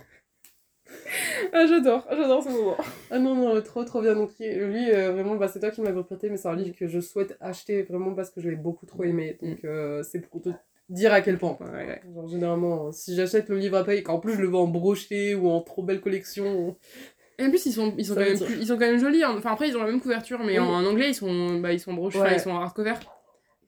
Ah, 1.52 1.66
j'adore. 1.66 2.06
J'adore 2.10 2.42
ce 2.42 2.48
moment. 2.50 2.76
Ah 3.10 3.18
non, 3.18 3.34
non, 3.34 3.60
trop 3.62 3.84
trop 3.84 4.00
bien. 4.02 4.14
Donc, 4.14 4.30
lui, 4.38 4.90
euh, 4.90 5.12
vraiment, 5.12 5.36
bah, 5.36 5.48
c'est 5.48 5.60
toi 5.60 5.70
qui 5.70 5.80
m'avais 5.80 6.02
prêté, 6.02 6.28
mais 6.28 6.36
c'est 6.36 6.48
un 6.48 6.56
livre 6.56 6.76
que 6.78 6.86
je 6.88 7.00
souhaite 7.00 7.36
acheter 7.40 7.82
vraiment 7.82 8.14
parce 8.14 8.30
que 8.30 8.40
je 8.40 8.48
l'ai 8.50 8.56
beaucoup 8.56 8.86
trop 8.86 9.04
aimé. 9.04 9.38
Donc, 9.42 9.64
euh, 9.64 10.02
c'est 10.02 10.20
pour 10.20 10.42
dire 10.88 11.12
à 11.12 11.20
quel 11.20 11.38
point. 11.38 11.56
Ouais. 11.60 12.02
Genre, 12.14 12.28
généralement, 12.28 12.92
si 12.92 13.14
j'achète 13.14 13.48
le 13.48 13.58
livre 13.58 13.76
après 13.76 13.98
et 13.98 14.02
qu'en 14.02 14.18
plus 14.18 14.34
je 14.34 14.40
le 14.42 14.48
veux 14.48 14.56
en 14.56 14.66
brochet 14.68 15.34
ou 15.34 15.48
en 15.48 15.60
trop 15.60 15.82
belle 15.82 16.00
collection, 16.00 16.76
Et 17.38 17.44
en 17.44 17.50
plus, 17.50 17.66
ils 17.66 17.72
sont, 17.72 17.92
ils 17.98 18.06
sont, 18.06 18.14
quand, 18.14 18.20
même 18.20 18.38
plus- 18.38 18.56
ils 18.60 18.66
sont 18.66 18.74
quand 18.74 18.86
même 18.86 18.98
jolis. 19.00 19.24
hein. 19.24 19.34
Enfin, 19.36 19.52
après, 19.52 19.68
ils 19.68 19.76
ont 19.76 19.80
la 19.80 19.86
même 19.90 20.00
couverture, 20.00 20.38
mais 20.40 20.52
Oui. 20.52 20.58
en, 20.60 20.72
en 20.72 20.84
anglais, 20.84 21.08
ils 21.10 21.14
sont, 21.14 21.58
bah, 21.60 21.72
ils 21.72 21.80
sont 21.80 21.92
brochus, 21.94 22.18
Ouais. 22.18 22.34
ils 22.34 22.40
sont 22.40 22.54
hardcover. 22.54 22.94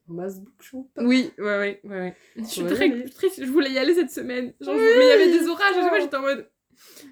Masbook 0.08 0.62
Shop. 0.62 0.88
Oui, 0.98 1.32
ouais, 1.38 1.44
ouais, 1.44 1.80
ouais. 1.84 2.14
Je 2.36 2.44
suis 2.44 2.62
va 2.62 2.70
y 2.70 2.74
très 2.74 2.84
aller. 2.84 3.10
triste, 3.10 3.44
je 3.44 3.50
voulais 3.50 3.70
y 3.72 3.78
aller 3.78 3.92
cette 3.92 4.10
semaine. 4.12 4.52
Genre, 4.60 4.74
je- 4.76 4.80
Oui. 4.80 4.88
mais 4.98 5.04
il 5.04 5.08
y 5.08 5.12
avait 5.12 5.38
des 5.40 5.48
orages, 5.48 5.74
fois, 5.88 5.98
j'étais 5.98 6.16
en 6.16 6.20
mode. 6.22 6.48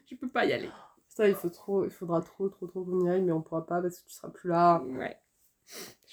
Je 0.09 0.15
peux 0.15 0.29
pas 0.29 0.45
y 0.45 0.53
aller. 0.53 0.69
Ça, 1.09 1.27
il, 1.29 1.35
faut 1.35 1.49
trop, 1.49 1.85
il 1.85 1.91
faudra 1.91 2.21
trop, 2.23 2.49
trop, 2.49 2.67
trop 2.69 2.85
qu'on 2.85 3.05
y 3.05 3.11
aille, 3.11 3.23
mais 3.23 3.33
on 3.33 3.43
pourra 3.43 3.67
pas 3.67 3.81
parce 3.83 3.99
que 3.99 4.07
tu 4.09 4.15
seras 4.15 4.29
plus 4.31 4.49
là. 4.49 4.81
Ouais. 4.87 5.17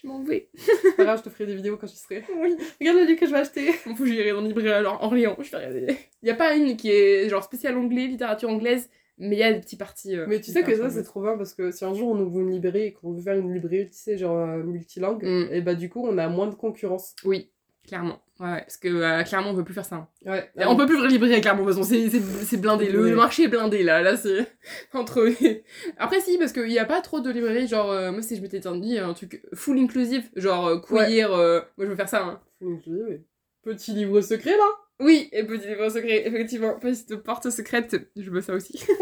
Je 0.02 0.08
m'en 0.08 0.24
vais. 0.24 0.50
C'est 0.56 0.96
pas 0.98 1.04
grave, 1.04 1.20
je 1.20 1.24
te 1.24 1.30
ferai 1.30 1.46
des 1.46 1.56
vidéos 1.56 1.78
quand 1.78 1.88
je 1.88 1.94
serai. 1.96 2.24
Oui. 2.42 2.56
Regarde 2.80 2.98
le 2.98 3.06
livre 3.06 3.20
que 3.20 3.26
je 3.28 3.32
vais 3.32 3.38
acheter. 3.40 3.72
Il 3.86 3.96
faut 3.96 4.06
j'irai 4.06 4.32
dans 4.32 4.42
une 4.42 4.48
librairie 4.48 4.70
alors 4.72 5.04
Orléans. 5.04 5.36
Je 5.40 5.52
vais 5.52 5.58
regarder. 5.58 5.96
Il 6.24 6.28
y 6.28 6.32
a 6.32 6.36
pas 6.36 6.56
une 6.56 6.76
qui 6.76 6.90
est 6.92 7.30
genre 7.30 7.44
spéciale 7.44 7.78
anglais, 7.78 8.08
littérature 8.08 8.50
anglaise, 8.50 8.90
mais 9.20 9.36
il 9.36 9.40
y 9.40 9.44
a 9.44 9.54
des 9.54 9.60
petits 9.60 9.76
parties. 9.78 10.16
euh, 10.18 10.26
Mais 10.28 10.40
tu 10.42 10.52
sais 10.52 10.64
que 10.64 10.76
ça, 10.76 10.90
c'est 10.90 11.04
trop 11.04 11.22
bien 11.22 11.38
parce 11.38 11.54
que 11.54 11.70
si 11.72 11.86
un 11.86 11.94
jour 11.94 12.10
on 12.10 12.20
ouvre 12.20 12.40
une 12.40 12.50
librairie 12.52 12.86
et 12.86 12.94
qu'on 12.94 13.12
veut 13.12 13.22
faire 13.22 13.38
une 13.38 13.54
librairie, 13.54 13.88
tu 13.90 13.98
sais, 13.98 14.18
genre 14.18 14.38
euh, 14.38 14.64
multilingue, 14.64 15.24
Mm. 15.24 15.50
et 15.54 15.62
bah 15.62 15.76
du 15.76 15.90
coup, 15.90 16.04
on 16.08 16.18
a 16.18 16.28
moins 16.30 16.48
de 16.48 16.56
concurrence. 16.56 17.16
Oui, 17.24 17.50
clairement. 17.88 18.20
Ouais, 18.41 18.47
ouais. 18.54 18.62
Parce 18.62 18.77
que 18.77 18.88
euh, 18.88 19.23
clairement, 19.23 19.51
on 19.51 19.56
peut 19.56 19.63
plus 19.63 19.73
faire 19.75 19.86
ça. 19.86 19.95
hein. 19.97 20.08
Ouais. 20.25 20.49
On 20.65 20.75
peut 20.75 20.86
plus 20.88 20.95
ouvrir 20.95 21.12
librairie 21.12 21.41
clairement, 21.41 21.63
de 21.63 21.71
toute 21.71 21.84
façon, 21.84 21.95
c'est 22.43 22.58
blindé. 22.58 22.89
Le, 22.89 23.04
Oui. 23.04 23.10
le 23.12 23.15
marché 23.15 23.43
est 23.43 23.47
blindé 23.47 23.84
là. 23.84 24.01
Là, 24.01 24.17
c'est 24.17 24.47
entre. 24.93 25.30
Après, 25.97 26.19
si, 26.21 26.38
parce 26.38 26.51
qu'il 26.51 26.71
y 26.71 26.80
a 26.80 26.86
pas 26.86 27.01
trop 27.01 27.19
de 27.19 27.30
librairies. 27.30 27.67
Genre, 27.67 27.91
euh, 27.91 28.12
moi, 28.12 28.21
si 28.21 28.36
je 28.36 28.41
m'étais 28.41 28.60
dit 28.60 28.97
un 28.97 29.13
truc 29.13 29.41
full 29.54 29.77
inclusive, 29.77 30.23
genre 30.36 30.67
euh, 30.67 30.80
queer, 30.80 31.32
euh, 31.32 31.62
moi 31.77 31.86
je 31.86 31.91
veux 31.91 31.95
faire 31.95 32.10
ça. 32.10 32.23
Hein. 32.23 32.41
Dis, 32.62 32.82
oui. 33.08 33.21
Petit 33.63 33.91
livre 33.91 34.19
secret 34.21 34.58
là 34.58 34.67
Oui, 34.99 35.30
et 35.32 35.43
petit 35.43 35.67
livre 35.67 35.88
secret, 35.89 36.25
effectivement. 36.27 36.80
Petite 36.80 37.15
porte 37.17 37.49
secrète, 37.51 37.95
je 38.15 38.30
veux 38.32 38.41
ça 38.41 38.54
aussi. 38.54 38.84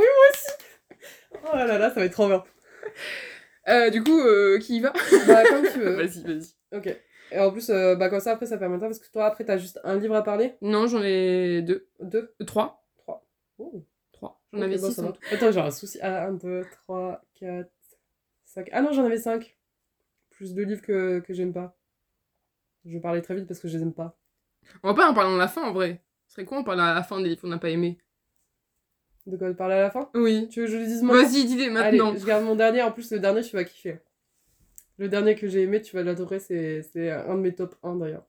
Oh 1.44 1.56
là 1.56 1.66
là, 1.78 1.90
ça 1.90 1.96
va 2.00 2.06
être 2.06 2.12
trop 2.12 2.28
bien. 2.28 2.44
Du 3.92 4.04
coup, 4.04 4.20
qui 4.60 4.78
y 4.78 4.80
va? 4.82 4.92
Bah, 5.28 5.44
comme 5.48 5.64
tu 5.72 5.80
veux. 5.80 5.92
Vas-y, 5.96 6.24
vas-y. 6.24 6.78
Ok. 6.78 6.96
Et 7.32 7.40
en 7.40 7.52
plus, 7.52 7.70
euh, 7.70 7.96
bah 7.96 8.10
comme 8.10 8.20
ça, 8.20 8.32
après, 8.32 8.46
ça 8.46 8.58
permettra 8.58 8.88
parce 8.88 9.00
que 9.00 9.12
toi, 9.12 9.26
après, 9.26 9.46
t'as 9.46 9.58
juste 9.58 9.80
un 9.84 9.98
livre 9.98 10.16
à 10.16 10.24
parler? 10.24 10.56
Non, 10.62 10.88
j'en 10.88 11.02
ai 11.04 11.62
deux. 11.62 11.88
Deux? 12.00 12.34
Euh, 12.42 12.46
Trois. 12.46 12.84
Trois. 12.98 13.26
Oh. 13.60 13.86
Trois. 14.12 14.42
J'en 14.52 14.62
avais 14.62 14.78
bon, 14.78 14.90
six. 14.90 15.00
en 15.00 15.04
va. 15.04 15.14
Attends, 15.32 15.52
j'ai 15.52 15.60
un 15.60 15.72
souci. 15.72 16.00
Ah, 16.02 16.26
1, 16.28 16.34
2, 16.34 16.66
3, 16.86 17.22
4, 17.40 17.70
5. 18.46 18.70
Ah 18.72 18.82
non, 18.82 18.92
j'en 18.94 19.06
avais 19.06 19.18
5. 19.18 19.56
Plus 20.32 20.54
deux 20.54 20.64
livres 20.64 20.82
que, 20.82 21.20
que 21.20 21.34
j'aime 21.34 21.54
pas. 21.54 21.76
Je 22.86 22.94
vais 22.94 23.00
parler 23.02 23.22
très 23.22 23.36
vite 23.36 23.48
parce 23.48 23.60
que 23.60 23.68
je 23.68 23.78
les 23.78 23.84
aime 23.84 23.94
pas. 23.94 24.18
On 24.84 24.88
va 24.90 24.94
pas 24.94 25.10
en 25.10 25.14
parler 25.14 25.34
à 25.34 25.38
la 25.38 25.48
fin 25.48 25.64
en 25.64 25.74
vrai. 25.74 26.02
Ce 26.28 26.34
serait 26.36 26.46
quoi 26.46 26.60
en 26.60 26.64
parler 26.64 26.82
à 26.82 26.94
la 26.94 27.04
fin 27.04 27.20
des 27.22 27.30
livres 27.30 27.42
qu'on 27.42 27.48
n'a 27.48 27.58
pas 27.58 27.70
aimés? 27.70 28.00
De 29.26 29.38
quoi 29.38 29.50
te 29.52 29.56
parler 29.58 29.76
à 29.76 29.82
la 29.82 29.92
fin? 29.92 30.10
Oui. 30.16 30.48
Tu 30.50 30.62
veux 30.62 30.66
que 30.66 30.72
je 30.72 30.78
le 30.78 30.86
dise 30.86 31.04
maintenant? 31.04 31.22
Vas-y, 31.24 31.46
dis-les 31.46 31.70
maintenant. 31.70 32.10
Allez, 32.10 32.20
je 32.20 32.26
garde 32.26 32.44
mon 32.46 32.56
dernier. 32.56 32.82
En 32.82 32.92
plus, 32.92 33.12
le 33.12 33.20
dernier, 33.20 33.42
tu 33.42 33.56
vas 33.56 33.64
kiffer. 33.64 34.00
Le 35.00 35.10
dernier 35.10 35.34
que 35.36 35.48
j'ai 35.48 35.64
aimé, 35.64 35.82
tu 35.82 35.96
vas 35.96 36.04
l'adorer. 36.04 36.40
C'est 36.40 36.84
c'est 36.84 37.10
un 37.10 37.34
de 37.36 37.40
mes 37.42 37.56
top 37.56 37.76
1 37.84 37.96
d'ailleurs. 37.96 38.28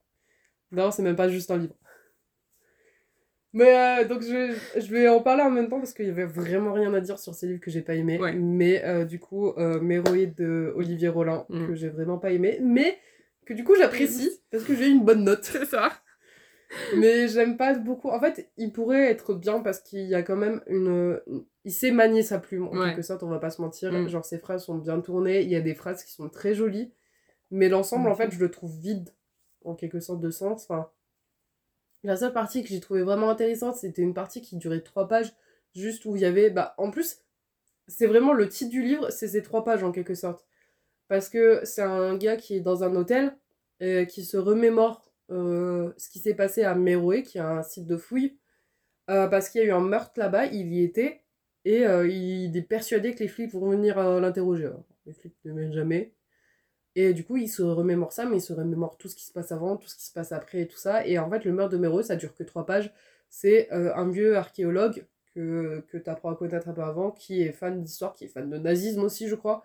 D'ailleurs, 0.73 0.93
c'est 0.93 1.03
même 1.03 1.17
pas 1.17 1.29
juste 1.29 1.51
un 1.51 1.59
livre. 1.59 1.75
Mais 3.53 4.05
euh, 4.05 4.07
donc, 4.07 4.23
je, 4.23 4.55
je 4.79 4.91
vais 4.93 5.09
en 5.09 5.21
parler 5.21 5.43
en 5.43 5.51
même 5.51 5.69
temps 5.69 5.81
parce 5.81 5.93
qu'il 5.93 6.07
y 6.07 6.11
avait 6.11 6.25
vraiment 6.25 6.73
rien 6.73 6.95
à 6.95 7.01
dire 7.01 7.19
sur 7.19 7.35
ces 7.35 7.49
livres 7.49 7.61
que 7.61 7.71
j'ai 7.71 7.83
pas 7.83 7.95
aimés. 7.97 8.19
Ouais. 8.21 8.33
Mais 8.33 8.85
euh, 8.85 9.05
du 9.05 9.19
coup, 9.19 9.49
euh, 9.59 9.81
Méroïde 9.81 10.37
de 10.37 10.73
Olivier 10.77 11.09
Rollin, 11.09 11.45
Mm. 11.49 11.67
que 11.67 11.75
j'ai 11.75 11.89
vraiment 11.89 12.19
pas 12.19 12.31
aimé. 12.31 12.61
Mais 12.63 12.97
que 13.47 13.53
du 13.53 13.65
coup, 13.65 13.75
j'apprécie 13.77 14.31
parce 14.53 14.63
que 14.63 14.77
j'ai 14.77 14.87
eu 14.87 14.93
une 14.93 15.05
bonne 15.05 15.25
note. 15.25 15.43
C'est 15.43 15.65
ça. 15.65 15.91
Mais 16.97 17.29
j'aime 17.29 17.57
pas 17.57 17.75
beaucoup. 17.75 18.09
En 18.11 18.21
fait, 18.21 18.51
il 18.57 18.73
pourrait 18.73 19.11
être 19.11 19.35
bien 19.35 19.61
parce 19.61 19.81
qu'il 19.81 20.07
y 20.07 20.15
a 20.15 20.23
quand 20.23 20.37
même 20.37 20.63
une. 20.67 21.21
Il 21.65 21.73
sait 21.73 21.91
manier 21.91 22.23
sa 22.23 22.39
plume, 22.39 22.69
en 22.69 22.73
Ouais. 22.73 22.91
quelque 22.91 23.03
sorte, 23.03 23.23
on 23.23 23.29
va 23.29 23.39
pas 23.39 23.51
se 23.51 23.61
mentir. 23.61 23.93
Mm. 23.93 24.09
Genre, 24.09 24.25
ses 24.25 24.39
phrases 24.39 24.65
sont 24.65 24.77
bien 24.77 25.01
tournées, 25.01 25.43
il 25.43 25.49
y 25.51 25.57
a 25.57 25.61
des 25.61 25.75
phrases 25.75 26.05
qui 26.05 26.13
sont 26.13 26.29
très 26.29 26.55
jolies. 26.55 26.93
Mais 27.51 27.69
l'ensemble, 27.69 28.09
en 28.09 28.15
fait, 28.15 28.31
je 28.31 28.39
le 28.39 28.51
trouve 28.51 28.79
vide, 28.79 29.11
en 29.65 29.75
quelque 29.75 29.99
sorte, 30.01 30.21
de 30.21 30.31
sens. 30.31 30.65
Enfin, 30.65 30.89
la 32.05 32.17
seule 32.17 32.33
partie 32.33 32.63
que 32.63 32.69
j'ai 32.69 32.81
trouvée 32.81 33.03
vraiment 33.03 33.29
intéressante, 33.31 33.75
c'était 33.77 34.03
une 34.03 34.15
partie 34.15 34.41
qui 34.41 34.57
durait 34.57 34.81
trois 34.81 35.09
pages, 35.09 35.35
juste 35.75 36.05
où 36.05 36.15
il 36.17 36.23
y 36.23 36.25
avait. 36.25 36.51
Bah, 36.51 36.75
en 36.79 36.91
plus, 36.91 37.19
c'est 37.89 38.07
vraiment 38.07 38.33
le 38.33 38.49
titre 38.49 38.71
du 38.71 38.83
livre, 38.83 39.11
c'est 39.11 39.29
ces 39.29 39.43
trois 39.43 39.65
pages, 39.65 39.83
en 39.83 39.91
quelque 39.93 40.15
sorte. 40.15 40.47
Parce 41.09 41.29
que 41.29 41.61
c'est 41.65 41.83
un 41.83 42.17
gars 42.17 42.37
qui 42.37 42.55
est 42.55 42.61
dans 42.61 42.85
un 42.85 42.95
hôtel, 42.95 43.37
euh, 43.83 44.05
qui 44.05 44.25
se 44.25 44.37
remémore 44.37 45.10
euh, 45.31 45.93
ce 45.97 46.09
qui 46.11 46.19
s'est 46.19 46.35
passé 46.35 46.63
à 46.65 46.75
Méroé, 46.75 47.23
qui 47.23 47.39
est 47.39 47.41
un 47.43 47.63
site 47.63 47.87
de 47.87 47.97
fouille, 47.97 48.39
euh, 49.11 49.29
parce 49.29 49.49
qu'il 49.51 49.61
y 49.63 49.65
a 49.65 49.69
eu 49.69 49.73
un 49.73 49.81
meurtre 49.81 50.19
là-bas, 50.19 50.47
il 50.47 50.73
y 50.73 50.83
était, 50.85 51.23
et 51.65 51.87
euh, 51.87 52.09
il 52.09 52.57
est 52.57 52.63
persuadé 52.63 53.15
que 53.15 53.21
les 53.21 53.29
flics 53.29 53.53
vont 53.53 53.71
venir 53.71 53.99
l'interroger. 54.21 54.67
Alors, 54.67 54.85
Les 55.07 55.13
flics 55.15 55.37
ne 55.45 55.53
viennent 55.59 55.73
jamais. 55.73 56.15
Et 56.97 57.13
du 57.15 57.25
coup, 57.25 57.37
il 57.37 57.49
se 57.49 57.63
remémore 57.63 58.13
ça, 58.13 58.27
mais 58.27 58.39
il 58.39 58.41
se 58.43 58.53
remémore 58.53 58.99
tout 58.99 59.09
ce 59.09 59.15
qui 59.17 59.25
se 59.25 59.33
passe 59.33 59.53
avant, 59.53 59.77
tout 59.77 59.89
ce 59.89 59.97
qui 59.97 60.07
se 60.07 60.13
passe 60.13 60.33
après 60.33 60.63
et 60.63 60.69
tout 60.69 60.77
ça. 60.79 61.07
Et 61.07 61.19
en 61.19 61.31
fait, 61.31 61.45
le 61.45 61.53
meurtre 61.53 61.73
de 61.73 61.79
Méroé, 61.79 62.03
ça 62.03 62.17
dure 62.17 62.35
que 62.35 62.43
trois 62.45 62.67
pages. 62.67 62.93
C'est 63.29 63.71
un 63.71 64.11
vieux 64.11 64.37
archéologue 64.37 65.07
que, 65.35 65.85
que 65.89 65.99
tu 65.99 66.11
apprends 66.11 66.31
à 66.33 66.37
connaître 66.37 66.69
un 66.69 66.73
peu 66.73 66.83
avant, 66.83 67.13
qui 67.13 67.43
est 67.43 67.53
fan 67.53 67.83
d'histoire, 67.83 68.15
qui 68.15 68.25
est 68.25 68.29
fan 68.29 68.51
de 68.51 68.59
nazisme 68.59 69.03
aussi, 69.05 69.29
je 69.29 69.37
crois. 69.37 69.65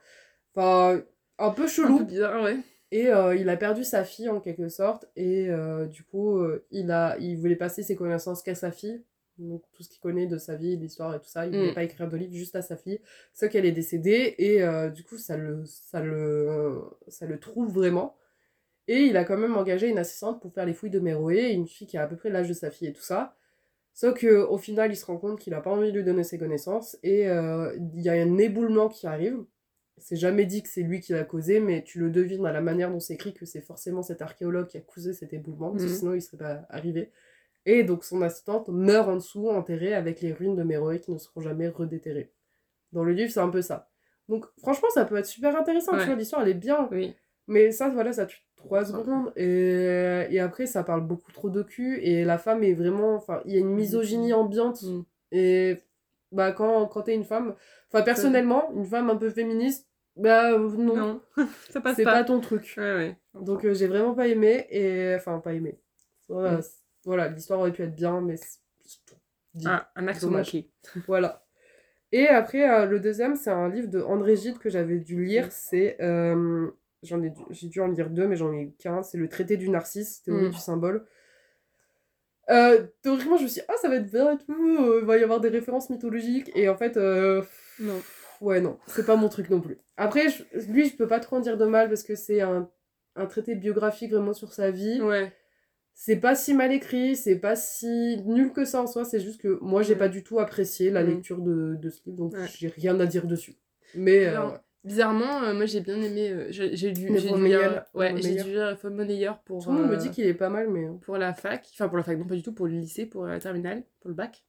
Enfin, 0.56 1.02
un 1.40 1.52
peu 1.52 1.68
Un 1.68 1.68
chelou. 1.68 1.98
peu 1.98 2.04
bizarre, 2.04 2.44
ouais. 2.44 2.58
Et 2.96 3.10
euh, 3.10 3.36
il 3.36 3.50
a 3.50 3.58
perdu 3.58 3.84
sa 3.84 4.06
fille 4.06 4.30
en 4.30 4.40
quelque 4.40 4.70
sorte. 4.70 5.06
Et 5.18 5.50
euh, 5.50 5.86
du 5.86 6.04
coup, 6.04 6.38
euh, 6.38 6.66
il, 6.72 6.92
a, 6.92 7.18
il 7.20 7.36
voulait 7.38 7.58
passer 7.58 7.84
ses 7.84 7.98
connaissances 7.98 8.42
qu'à 8.42 8.56
sa 8.56 8.72
fille. 8.72 9.04
Donc 9.38 9.64
tout 9.74 9.84
ce 9.84 9.90
qu'il 9.90 10.00
connaît 10.00 10.28
de 10.28 10.38
sa 10.38 10.56
vie, 10.56 10.78
l'histoire 10.78 11.14
et 11.14 11.20
tout 11.20 11.28
ça. 11.28 11.46
Il 11.46 11.52
Mm. 11.52 11.60
voulait 11.60 11.74
pas 11.74 11.84
écrire 11.84 12.08
de 12.08 12.16
livre 12.16 12.34
juste 12.34 12.56
à 12.56 12.62
sa 12.62 12.78
fille. 12.78 13.02
Sauf 13.34 13.50
qu'elle 13.50 13.66
est 13.66 13.74
décédée. 13.74 14.36
Et 14.38 14.62
du 14.92 15.04
coup, 15.04 15.18
ça 15.18 15.36
le, 15.36 15.66
ça, 15.66 16.00
le, 16.00 16.84
ça 17.10 17.26
le 17.26 17.38
trouve 17.38 17.70
vraiment. 17.74 18.16
Et 18.88 19.02
il 19.02 19.18
a 19.18 19.26
quand 19.26 19.38
même 19.38 19.58
engagé 19.58 19.90
une 19.90 19.98
assistante 19.98 20.42
pour 20.42 20.54
faire 20.54 20.66
les 20.66 20.74
fouilles 20.74 20.90
de 20.90 21.00
Méroé. 21.02 21.52
Une 21.52 21.68
fille 21.68 21.88
qui 21.88 21.98
a 21.98 22.04
à 22.04 22.08
peu 22.08 22.16
près 22.16 22.30
l'âge 22.30 22.48
de 22.48 22.54
sa 22.54 22.72
fille 22.72 22.88
et 22.88 22.94
tout 22.94 23.02
ça. 23.02 23.36
Sauf 23.94 24.18
qu'au 24.22 24.58
final, 24.58 24.90
il 24.92 24.96
se 24.96 25.06
rend 25.06 25.18
compte 25.18 25.38
qu'il 25.38 25.54
a 25.54 25.60
pas 25.60 25.72
envie 25.72 25.92
de 25.92 25.98
lui 25.98 26.06
donner 26.06 26.24
ses 26.24 26.38
connaissances. 26.38 26.98
Et 27.04 27.24
il 27.26 28.02
y 28.02 28.08
a 28.08 28.14
un 28.14 28.38
éboulement 28.38 28.88
qui 28.88 29.06
arrive 29.06 29.44
c'est 29.98 30.16
jamais 30.16 30.46
dit 30.46 30.62
que 30.64 30.70
c'est 30.70 30.82
lui 30.82 31.00
qui 31.00 31.14
l'a 31.14 31.24
causé, 31.24 31.60
mais 31.60 31.84
tu 31.84 32.00
le 32.00 32.10
devines 32.10 32.46
à 32.46 32.52
la 32.52 32.62
manière 32.62 32.92
dont 32.92 33.00
c'est 33.00 33.14
écrit 33.14 33.34
que 33.34 33.46
c'est 33.46 33.62
forcément 33.62 34.02
cet 34.02 34.22
archéologue 34.22 34.68
qui 34.68 34.78
a 34.78 34.82
causé 34.82 35.14
cet 35.14 35.34
éboulement, 35.34 35.72
parce 35.72 35.84
que 35.84 35.90
Mhm. 35.90 35.96
sinon 35.96 36.14
il 36.16 36.22
serait 36.22 36.38
pas 36.38 36.66
arrivé. 36.70 37.12
Et 37.66 37.84
donc 37.84 38.04
son 38.04 38.22
assistante 38.22 38.68
meurt 38.70 39.08
en 39.10 39.16
dessous, 39.16 39.50
enterrée 39.50 39.94
avec 39.94 40.22
les 40.22 40.34
ruines 40.34 40.56
de 40.56 40.64
Méroé 40.64 41.00
qui 41.00 41.12
ne 41.12 41.18
seront 41.18 41.42
jamais 41.42 41.68
redéterrées. 41.68 42.32
Dans 42.92 43.04
le 43.04 43.14
livre, 43.14 43.32
c'est 43.32 43.40
un 43.40 43.50
peu 43.50 43.62
ça. 43.62 43.90
Donc 44.30 44.46
franchement, 44.60 44.90
ça 44.94 45.06
peut 45.06 45.18
être 45.18 45.26
super 45.26 45.56
intéressant, 45.56 45.94
Ouais. 45.94 46.00
tu 46.02 46.06
vois, 46.08 46.16
l'histoire 46.16 46.42
elle 46.44 46.50
est 46.50 46.54
bien. 46.54 46.88
Oui. 46.92 47.16
Mais 47.48 47.72
ça, 47.72 47.90
voilà, 47.90 48.12
ça 48.14 48.26
tue 48.26 48.40
3 48.56 48.86
secondes. 48.86 49.32
Et, 49.36 50.26
et 50.32 50.40
après, 50.40 50.66
ça 50.66 50.84
parle 50.84 51.06
beaucoup 51.06 51.32
trop 51.32 51.50
de 51.52 51.62
cul. 51.62 52.00
Et 52.02 52.24
la 52.26 52.38
femme 52.40 52.64
est 52.64 52.74
vraiment. 52.74 53.14
Enfin, 53.16 53.42
il 53.46 53.54
y 53.54 53.58
a 53.58 53.60
une 53.60 53.70
misogynie 53.74 54.34
ambiante. 54.34 54.82
Mm. 54.82 55.02
Et 55.32 55.78
bah, 56.36 56.52
quand, 56.52 56.86
quand 56.88 57.02
t'es 57.04 57.16
une 57.16 57.24
femme. 57.24 57.56
Enfin, 57.92 58.04
personnellement, 58.04 58.72
une 58.76 58.86
femme 58.86 59.10
un 59.10 59.16
peu 59.16 59.30
féministe, 59.30 59.88
bah 60.16 60.52
euh, 60.54 60.70
non. 60.78 60.96
Non, 60.96 61.22
ça 61.72 61.82
passe 61.82 61.96
c'est 61.96 62.04
pas. 62.04 62.14
pas. 62.14 62.24
ton 62.24 62.40
truc. 62.40 62.76
Ouais, 62.78 62.96
ouais. 62.96 63.18
Donc, 63.34 63.66
euh, 63.66 63.74
j'ai 63.74 63.88
vraiment 63.88 64.14
pas 64.14 64.28
aimé. 64.28 64.68
Et. 64.70 65.16
Enfin, 65.16 65.40
pas 65.40 65.54
aimé. 65.54 65.80
Voilà, 66.30 66.58
Mm. 66.58 66.62
voilà 67.06 67.28
l'histoire 67.30 67.60
aurait 67.60 67.72
pu 67.72 67.84
être 67.84 67.96
bien, 67.96 68.22
mais. 68.22 68.36
Ah, 69.66 69.90
un 69.96 70.08
accent 70.08 70.28
Dommage. 70.28 70.48
manqué. 70.54 70.70
Voilà. 71.08 71.46
Et 72.12 72.28
après, 72.28 72.70
euh, 72.70 72.86
le 72.86 73.00
deuxième, 73.00 73.36
c'est 73.36 73.50
un 73.50 73.70
livre 73.70 73.88
de 73.90 74.02
André 74.02 74.36
Gide 74.36 74.58
que 74.58 74.70
j'avais 74.70 75.00
dû 75.00 75.24
lire. 75.26 75.48
Mm. 75.48 75.52
C'est. 75.52 75.98
euh, 76.02 76.70
j'en 77.04 77.22
ai, 77.24 77.30
dû- 77.30 77.42
j'ai 77.50 77.68
dû 77.68 77.80
en 77.82 77.88
lire 77.88 78.10
deux, 78.10 78.28
mais 78.28 78.36
j'en 78.36 78.52
ai 78.54 78.72
qu'un. 78.80 79.02
C'est 79.04 79.18
Le 79.18 79.28
traité 79.30 79.58
du 79.58 79.70
narcisse, 79.70 80.24
théorie 80.24 80.48
Mm. 80.48 80.52
du 80.52 80.58
symbole. 80.58 81.06
Euh, 82.50 82.86
théoriquement, 83.02 83.38
je 83.38 83.44
me 83.44 83.48
suis 83.48 83.62
dit, 83.62 83.66
ah, 83.68 83.74
ça 83.82 83.90
va 83.90 83.96
être 83.96 84.10
bien 84.12 84.34
et 84.34 84.38
tout, 84.38 84.78
euh, 84.80 85.00
il 85.02 85.06
va 85.06 85.18
y 85.18 85.24
avoir 85.24 85.40
des 85.40 85.50
références 85.50 85.90
mythologiques. 85.90 86.52
Et 86.56 86.70
en 86.70 86.78
fait, 86.78 86.96
euh, 86.98 87.42
Non. 87.80 88.00
ouais, 88.42 88.62
non, 88.62 88.78
c'est 88.88 89.06
pas 89.06 89.16
mon 89.16 89.30
truc 89.30 89.50
non 89.50 89.62
plus. 89.62 89.78
Après, 89.98 90.30
je- 90.30 90.44
lui, 90.72 90.88
je 90.88 90.96
peux 90.96 91.08
pas 91.08 91.20
trop 91.20 91.38
en 91.38 91.40
dire 91.40 91.58
de 91.58 91.66
mal 91.66 91.88
parce 91.90 92.04
que 92.04 92.16
c'est 92.16 92.42
un, 92.42 92.70
un 93.16 93.26
traité 93.26 93.56
biographique 93.56 94.12
vraiment 94.12 94.34
sur 94.34 94.54
sa 94.54 94.70
vie. 94.72 95.02
Ouais. 95.02 95.34
C'est 95.98 96.18
pas 96.18 96.36
si 96.36 96.54
mal 96.54 96.74
écrit, 96.74 97.16
c'est 97.16 97.38
pas 97.40 97.56
si 97.56 98.22
nul 98.26 98.52
que 98.52 98.66
ça 98.66 98.82
en 98.82 98.88
soi, 98.88 99.06
c'est 99.06 99.22
juste 99.22 99.40
que 99.42 99.58
moi 99.62 99.82
j'ai 99.82 99.94
Ouais. 99.94 100.00
pas 100.00 100.10
du 100.10 100.24
tout 100.24 100.40
apprécié 100.40 100.92
la 100.92 101.04
Mm. 101.04 101.08
lecture 101.08 101.42
de, 101.42 101.76
de 101.76 101.90
ce 101.90 102.02
livre, 102.06 102.18
donc 102.18 102.34
Ouais. 102.34 102.46
j'ai 102.58 102.68
rien 102.68 103.00
à 103.00 103.06
dire 103.06 103.26
dessus. 103.26 103.56
Mais 103.96 104.26
euh, 104.26 104.32
Alors, 104.32 104.52
ouais. 104.52 104.60
Bizarrement, 104.86 105.42
euh, 105.44 105.54
moi 105.56 105.66
j'ai 105.66 105.82
bien 105.82 106.00
aimé. 106.00 106.30
euh, 106.30 106.46
j'ai 106.52 106.76
j'ai 106.76 106.92
dû, 106.92 107.10
Mais 107.10 107.20
lire. 107.20 107.84
Ouais, 107.96 108.14
j'ai 108.22 108.36
dû 108.36 108.52
lire 108.52 108.78
monnayer 108.84 109.32
pour. 109.44 109.64
tout 109.64 109.72
le 109.72 109.78
monde 109.80 109.88
me 109.90 109.94
euh, 109.96 109.98
dit 109.98 110.12
qu'il 110.12 110.26
est 110.28 110.34
pas 110.36 110.50
mal, 110.50 110.70
mais. 110.70 110.88
pour 111.02 111.18
la 111.18 111.34
fac, 111.34 111.68
enfin 111.74 111.88
pour 111.88 111.98
la 111.98 112.04
fac, 112.04 112.18
non 112.20 112.26
pas 112.28 112.36
du 112.36 112.44
tout, 112.44 112.54
pour 112.54 112.68
le 112.68 112.74
lycée, 112.74 113.08
pour 113.08 113.26
la 113.26 113.40
terminale, 113.40 113.84
pour 114.00 114.10
le 114.10 114.16
bac. 114.16 114.44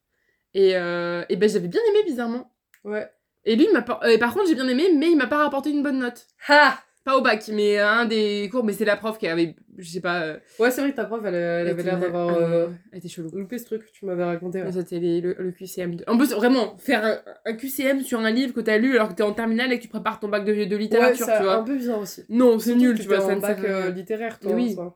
Et, 0.53 0.77
euh, 0.77 1.25
et 1.29 1.35
ben 1.37 1.49
j'avais 1.49 1.67
bien 1.67 1.81
aimé 1.89 2.03
bizarrement. 2.05 2.51
Ouais. 2.83 3.09
Et 3.45 3.55
lui, 3.55 3.65
il 3.65 3.73
m'a 3.73 3.81
pas- 3.81 3.99
euh, 4.03 4.09
et 4.09 4.17
par 4.19 4.33
contre, 4.33 4.47
j'ai 4.47 4.55
bien 4.55 4.67
aimé, 4.67 4.89
mais 4.95 5.09
il 5.09 5.17
m'a 5.17 5.25
pas 5.27 5.37
rapporté 5.43 5.71
une 5.71 5.81
bonne 5.81 5.99
note. 5.99 6.27
Ha 6.47 6.77
Pas 7.07 7.17
au 7.17 7.21
bac, 7.21 7.49
mais 7.53 7.77
à 7.77 7.99
un 7.99 8.05
des 8.05 8.49
cours, 8.51 8.65
mais 8.65 8.73
c'est 8.73 8.83
la 8.83 8.97
prof 8.97 9.17
qui 9.17 9.27
avait, 9.29 9.55
je 9.77 9.87
sais 9.89 10.01
pas. 10.01 10.23
euh, 10.23 10.39
Ouais, 10.59 10.71
c'est 10.71 10.81
vrai 10.81 10.91
que 10.91 10.97
ta 10.97 11.05
prof, 11.05 11.21
elle, 11.23 11.35
elle 11.35 11.67
avait 11.69 11.81
l'air 11.81 11.97
d'avoir 11.97 12.27
euh, 12.35 12.41
euh, 12.41 12.67
Elle 12.91 12.97
était 12.99 13.07
chelou. 13.07 13.29
loupé 13.33 13.57
ce 13.59 13.63
truc 13.63 13.85
que 13.85 13.91
tu 13.93 14.05
m'avais 14.05 14.25
raconté. 14.25 14.61
ouais. 14.61 14.71
C'était 14.73 14.99
le, 14.99 15.33
le 15.39 15.51
QCM. 15.53 15.95
de- 15.95 16.03
En 16.07 16.17
plus, 16.17 16.33
vraiment, 16.33 16.75
faire 16.77 17.05
un, 17.05 17.17
un 17.45 17.53
QCM 17.53 18.01
sur 18.01 18.19
un 18.19 18.29
livre 18.29 18.53
que 18.53 18.59
t'as 18.59 18.77
lu 18.77 18.95
alors 18.97 19.07
que 19.07 19.13
t'es 19.13 19.23
en 19.23 19.31
terminale 19.31 19.71
et 19.71 19.77
que 19.77 19.83
tu 19.83 19.87
prépares 19.87 20.19
ton 20.19 20.27
bac 20.27 20.43
de, 20.43 20.51
de 20.51 20.59
Ouais, 20.75 20.81
littérature, 20.81 21.25
c'est 21.27 21.37
tu 21.37 21.43
vois. 21.43 21.55
un 21.59 21.63
peu 21.63 21.77
bizarre 21.77 21.99
aussi. 22.01 22.25
Non, 22.27 22.59
c'est 22.59 22.75
nul, 22.75 22.99
tu 22.99 23.07
vois. 23.07 23.23
en 23.25 23.35
ne 23.37 23.39
bac 23.39 23.57
euh, 23.63 23.89
littéraire, 23.91 24.37
toi. 24.41 24.51
Oui. 24.51 24.75
en. 24.77 24.93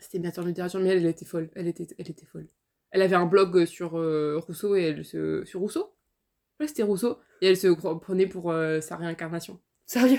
C'était 0.00 0.18
bien 0.18 0.32
sûr 0.32 0.42
littérature, 0.42 0.80
mais 0.80 0.88
elle, 0.88 0.98
elle 0.98 1.06
était 1.06 1.24
folle. 1.24 1.50
Elle 1.54 1.68
était, 1.68 1.86
elle 1.98 2.10
était 2.10 2.26
folle. 2.26 2.48
Elle 2.90 3.02
avait 3.02 3.14
un 3.14 3.26
blog 3.26 3.64
sur 3.64 3.92
Rousseau 3.92 4.74
et 4.74 4.82
elle 4.82 5.04
se. 5.04 5.44
Sur 5.44 5.60
Rousseau? 5.60 5.94
Ouais, 6.58 6.66
c'était 6.66 6.82
Rousseau. 6.82 7.18
Et 7.42 7.46
elle 7.48 7.56
se 7.56 7.68
prenait 8.00 8.26
pour 8.26 8.52
sa 8.80 8.96
réincarnation. 8.96 9.60
Sérieux? 9.86 10.18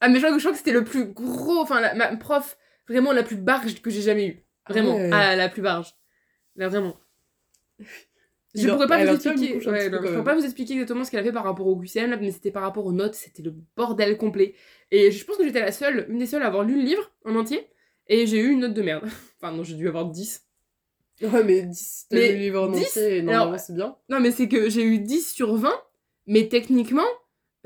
Ah, 0.00 0.08
mais 0.08 0.16
je 0.16 0.20
crois, 0.20 0.30
que- 0.32 0.38
je 0.38 0.42
crois 0.44 0.52
que 0.52 0.58
c'était 0.58 0.72
le 0.72 0.84
plus 0.84 1.06
gros. 1.12 1.58
Enfin, 1.58 1.80
la- 1.80 1.94
ma 1.94 2.16
prof, 2.16 2.56
vraiment 2.88 3.12
la 3.12 3.22
plus 3.22 3.36
barge 3.36 3.80
que 3.82 3.90
j'ai 3.90 4.02
jamais 4.02 4.26
eue. 4.26 4.44
Vraiment. 4.68 4.96
Ouais. 4.96 5.10
Ah, 5.12 5.34
la 5.36 5.48
plus 5.48 5.62
barge. 5.62 5.94
Là, 6.56 6.68
vraiment. 6.68 6.96
Je 8.54 8.68
en- 8.68 8.74
pourrais 8.74 8.86
pas 8.88 8.96
vous 9.04 9.14
expliquer. 9.36 9.54
ouais, 9.70 9.88
non, 9.90 9.98
je 9.98 10.08
pourrais 10.12 10.24
pas 10.24 10.34
vous 10.34 10.44
expliquer 10.44 10.72
exactement 10.72 11.04
ce 11.04 11.10
qu'elle 11.10 11.20
a 11.20 11.22
fait 11.22 11.32
par 11.32 11.44
rapport 11.44 11.66
au 11.66 11.76
QCM, 11.76 12.10
là, 12.10 12.16
mais 12.16 12.30
c'était 12.32 12.50
par 12.50 12.62
rapport 12.62 12.86
aux 12.86 12.92
notes. 12.92 13.14
C'était 13.14 13.42
le 13.42 13.54
bordel 13.76 14.16
complet. 14.16 14.54
Et 14.90 15.10
je 15.10 15.24
pense 15.24 15.36
que 15.36 15.44
j'étais 15.44 15.60
la 15.60 15.70
seule, 15.70 16.06
une 16.08 16.18
des 16.18 16.26
seules 16.26 16.42
à 16.42 16.46
avoir 16.46 16.64
lu 16.64 16.74
le 16.76 16.82
livre 16.82 17.12
en 17.26 17.36
entier. 17.36 17.68
Et 18.08 18.26
j'ai 18.26 18.40
eu 18.40 18.50
une 18.50 18.60
note 18.60 18.72
de 18.74 18.82
merde. 18.82 19.04
Enfin, 19.40 19.52
non, 19.54 19.62
j'ai 19.64 19.74
dû 19.74 19.86
avoir 19.86 20.06
10. 20.06 20.44
Ouais, 21.20 21.44
mais 21.44 21.62
10, 21.62 22.06
t'as 22.08 22.16
lu 22.16 22.22
le 22.32 22.38
livre 22.38 22.62
en 22.62 22.68
10, 22.70 22.86
entier, 22.86 23.18
et 23.18 23.22
normalement 23.22 23.58
c'est 23.58 23.74
bien. 23.74 23.96
Non, 24.08 24.18
mais 24.18 24.30
c'est 24.30 24.48
que 24.48 24.70
j'ai 24.70 24.82
eu 24.82 24.98
10 24.98 25.30
sur 25.32 25.54
20, 25.54 25.72
mais 26.26 26.48
techniquement, 26.48 27.06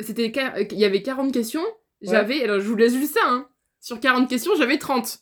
c'était 0.00 0.26
il 0.70 0.78
y 0.78 0.84
avait 0.84 1.02
40 1.02 1.32
questions. 1.32 1.64
J'avais, 2.02 2.42
alors 2.44 2.60
je 2.60 2.66
vous 2.66 2.76
laisse 2.76 2.94
juste 2.94 3.14
ça, 3.14 3.20
hein. 3.26 3.48
Sur 3.80 4.00
40 4.00 4.28
questions, 4.28 4.52
j'avais 4.56 4.78
30. 4.78 5.20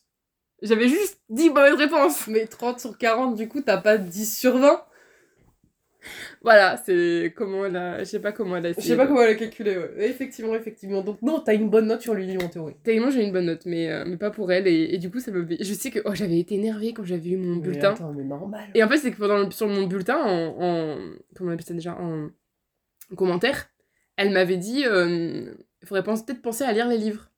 J'avais 0.63 0.89
juste 0.89 1.21
10 1.31 1.51
bonnes 1.51 1.75
réponses. 1.75 2.27
Mais 2.27 2.47
30 2.47 2.81
sur 2.81 2.99
40, 2.99 3.35
du 3.37 3.49
coup, 3.49 3.61
t'as 3.61 3.79
pas 3.79 3.97
10 3.99 4.39
sur 4.39 4.59
20 4.59 4.85
Voilà, 6.43 6.77
c'est 6.85 7.33
comment 7.37 7.67
elle 7.67 7.77
a. 7.77 7.99
Je 8.01 8.05
sais 8.05 8.19
pas 8.21 8.33
comment 8.33 8.57
elle 8.57 8.67
a 8.67 8.73
Je 8.73 8.81
sais 8.81 8.97
pas 8.97 9.07
comment 9.07 9.23
elle 9.23 9.31
a 9.31 9.35
calculé, 9.35 9.77
ouais. 9.77 9.91
Effectivement, 10.09 10.55
effectivement. 10.55 11.03
Donc, 11.03 11.21
non, 11.23 11.41
t'as 11.41 11.55
une 11.55 11.69
bonne 11.69 11.87
note 11.87 12.01
sur 12.01 12.15
livre 12.15 12.45
en 12.45 12.49
théorie. 12.49 12.75
Tellement 12.83 13.11
j'ai 13.11 13.23
une 13.23 13.33
bonne 13.33 13.47
note, 13.47 13.65
mais, 13.67 13.91
euh, 13.91 14.05
mais 14.07 14.17
pas 14.17 14.31
pour 14.31 14.51
elle. 14.53 14.67
Et, 14.67 14.95
et 14.95 14.99
du 14.99 15.11
coup, 15.11 15.21
ça 15.21 15.31
me. 15.31 15.47
Je 15.49 15.75
sais 15.75 15.91
que 15.91 15.99
oh, 16.07 16.15
j'avais 16.15 16.39
été 16.39 16.55
énervée 16.55 16.93
quand 16.95 17.05
j'avais 17.05 17.31
eu 17.31 17.37
mon 17.37 17.57
Mais 17.57 17.63
bulletin. 17.63 17.93
attends, 17.93 18.13
mais 18.13 18.25
normal. 18.25 18.69
Et 18.75 18.83
en 18.83 18.89
fait, 18.89 18.99
c'est 18.99 19.11
que 19.13 19.19
pendant 19.19 19.39
le- 19.39 19.51
sur 19.51 19.69
mon 19.69 19.87
bulletin, 19.87 20.17
en, 20.19 20.57
en- 20.63 20.99
Comment 21.37 21.51
on 21.51 21.55
appelle 21.55 21.67
ça 21.67 21.75
déjà 21.75 21.95
En, 21.97 22.29
en 23.13 23.15
commentaire, 23.17 23.69
elle 24.17 24.31
m'avait 24.31 24.57
dit 24.59 24.85
euh, 24.87 25.53
il 25.83 25.89
faudrait 25.89 26.03
peut-être 26.03 26.43
penser 26.43 26.65
à 26.65 26.73
lire 26.73 26.89
les 26.89 26.99
livres. 26.99 27.31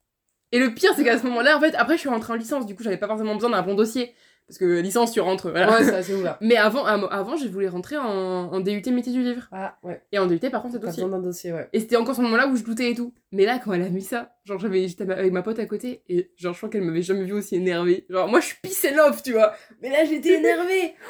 Et 0.51 0.59
le 0.59 0.73
pire, 0.73 0.91
c'est 0.95 1.03
qu'à 1.03 1.17
ce 1.17 1.23
moment-là, 1.23 1.57
en 1.57 1.59
fait, 1.59 1.73
après, 1.75 1.95
je 1.95 2.01
suis 2.01 2.09
rentrée 2.09 2.33
en 2.33 2.35
licence, 2.35 2.65
du 2.65 2.75
coup, 2.75 2.83
j'avais 2.83 2.97
pas 2.97 3.07
forcément 3.07 3.33
besoin 3.33 3.49
d'un 3.49 3.63
bon 3.63 3.73
dossier. 3.73 4.13
Parce 4.47 4.57
que 4.57 4.81
licence, 4.81 5.13
tu 5.13 5.21
rentres. 5.21 5.49
Voilà. 5.49 5.71
Ouais, 5.71 5.83
c'est 5.83 5.95
assez 5.95 6.13
ouvert. 6.13 6.37
Mais 6.41 6.57
avant, 6.57 6.85
avant, 6.85 7.37
je 7.37 7.47
voulais 7.47 7.69
rentrer 7.69 7.97
en, 7.97 8.03
en 8.05 8.59
DUT 8.59 8.83
métier 8.91 9.13
du 9.13 9.23
livre. 9.23 9.47
Ah, 9.51 9.77
ouais. 9.83 10.01
Et 10.11 10.19
en 10.19 10.27
DUT, 10.27 10.37
par 10.51 10.61
contre, 10.61 10.73
c'est 10.73 10.79
dossier. 10.79 11.03
besoin 11.03 11.17
d'un 11.17 11.23
dossier, 11.23 11.53
ouais. 11.53 11.69
Et 11.71 11.79
c'était 11.79 11.95
encore 11.95 12.15
ce 12.15 12.21
moment-là 12.21 12.47
où 12.47 12.55
je 12.55 12.63
doutais 12.63 12.91
et 12.91 12.95
tout. 12.95 13.13
Mais 13.31 13.45
là, 13.45 13.57
quand 13.57 13.73
elle 13.73 13.83
a 13.83 13.89
mis 13.89 14.01
ça, 14.01 14.35
genre, 14.43 14.59
j'avais, 14.59 14.87
j'étais 14.87 15.09
avec 15.09 15.31
ma 15.31 15.41
pote 15.41 15.59
à 15.59 15.65
côté, 15.65 16.03
et 16.09 16.29
genre, 16.35 16.53
je 16.53 16.57
crois 16.59 16.69
qu'elle 16.69 16.83
m'avait 16.83 17.01
jamais 17.01 17.23
vu 17.23 17.33
aussi 17.33 17.55
énervée. 17.55 18.05
Genre, 18.09 18.27
moi, 18.27 18.41
je 18.41 18.47
suis 18.47 18.89
and 18.89 18.97
love, 18.97 19.21
tu 19.23 19.31
vois. 19.31 19.53
Mais 19.81 19.89
là, 19.89 20.03
j'étais 20.05 20.33
énervée. 20.33 20.93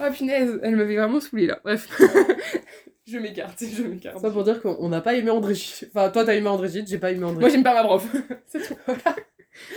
Oh, 0.00 0.12
punaise, 0.12 0.60
elle 0.62 0.76
m'avait 0.76 0.96
vraiment 0.96 1.18
saoulée, 1.18 1.46
là. 1.46 1.58
Bref. 1.64 1.88
je 3.08 3.18
m'écarte, 3.18 3.62
je 3.64 3.82
m'écarte. 3.82 4.18
Ça 4.20 4.30
pour 4.30 4.44
dire 4.44 4.60
qu'on 4.60 4.88
n'a 4.88 5.00
pas 5.00 5.14
aimé 5.14 5.30
André 5.30 5.54
Gide. 5.54 5.88
Enfin, 5.94 6.10
toi, 6.10 6.24
t'as 6.24 6.34
aimé 6.34 6.48
André 6.48 6.68
Gide, 6.68 6.86
j'ai 6.88 6.98
pas 6.98 7.10
aimé 7.10 7.24
André 7.24 7.40
Moi, 7.40 7.48
j'aime 7.48 7.62
pas 7.62 7.74
ma 7.74 7.84
prof. 7.84 8.06
c'est 8.46 8.60
tout. 8.60 8.74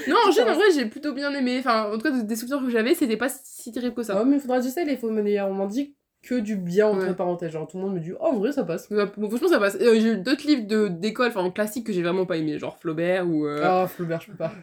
non, 0.07 0.15
en 0.27 0.31
vrai, 0.53 0.65
j'ai 0.75 0.85
plutôt 0.85 1.13
bien 1.13 1.33
aimé. 1.33 1.57
Enfin, 1.59 1.91
en 1.91 1.97
tout 1.97 2.03
cas, 2.03 2.11
des 2.11 2.35
souvenirs 2.35 2.61
que 2.61 2.69
j'avais, 2.69 2.93
c'était 2.93 3.17
pas 3.17 3.29
si 3.29 3.71
terrible 3.71 3.95
que 3.95 4.03
ça. 4.03 4.17
Ah, 4.19 4.25
mais 4.25 4.39
faudra 4.39 4.59
dire 4.59 4.71
ça, 4.71 4.83
les 4.83 4.97
faux 4.97 5.09
monnayeurs. 5.09 5.47
On 5.47 5.53
m'en 5.53 5.67
dit 5.67 5.95
que 6.23 6.35
du 6.35 6.55
bien, 6.55 6.87
entre 6.87 7.07
Ouais. 7.07 7.13
parenthèses. 7.15 7.51
Genre, 7.51 7.67
tout 7.67 7.77
le 7.77 7.83
monde 7.83 7.95
me 7.95 7.99
dit, 7.99 8.11
oh, 8.13 8.17
en 8.25 8.37
vrai, 8.37 8.51
ça 8.51 8.63
passe. 8.63 8.89
Ouais, 8.91 9.05
bon, 9.17 9.29
franchement, 9.29 9.47
ça 9.47 9.59
passe. 9.59 9.75
Euh, 9.81 9.95
j'ai 9.99 10.11
eu 10.13 10.17
d'autres 10.17 10.45
livres 10.45 10.67
de, 10.67 10.87
d'école, 10.87 11.29
enfin, 11.29 11.41
en 11.41 11.51
classique 11.51 11.87
que 11.87 11.93
j'ai 11.93 12.03
vraiment 12.03 12.25
pas 12.25 12.37
aimé, 12.37 12.59
genre 12.59 12.77
Flaubert 12.77 13.27
ou 13.27 13.47
euh, 13.47 13.61
Ah, 13.63 13.87
Flaubert, 13.87 14.21
je 14.21 14.27
peux 14.31 14.37
pas. 14.37 14.53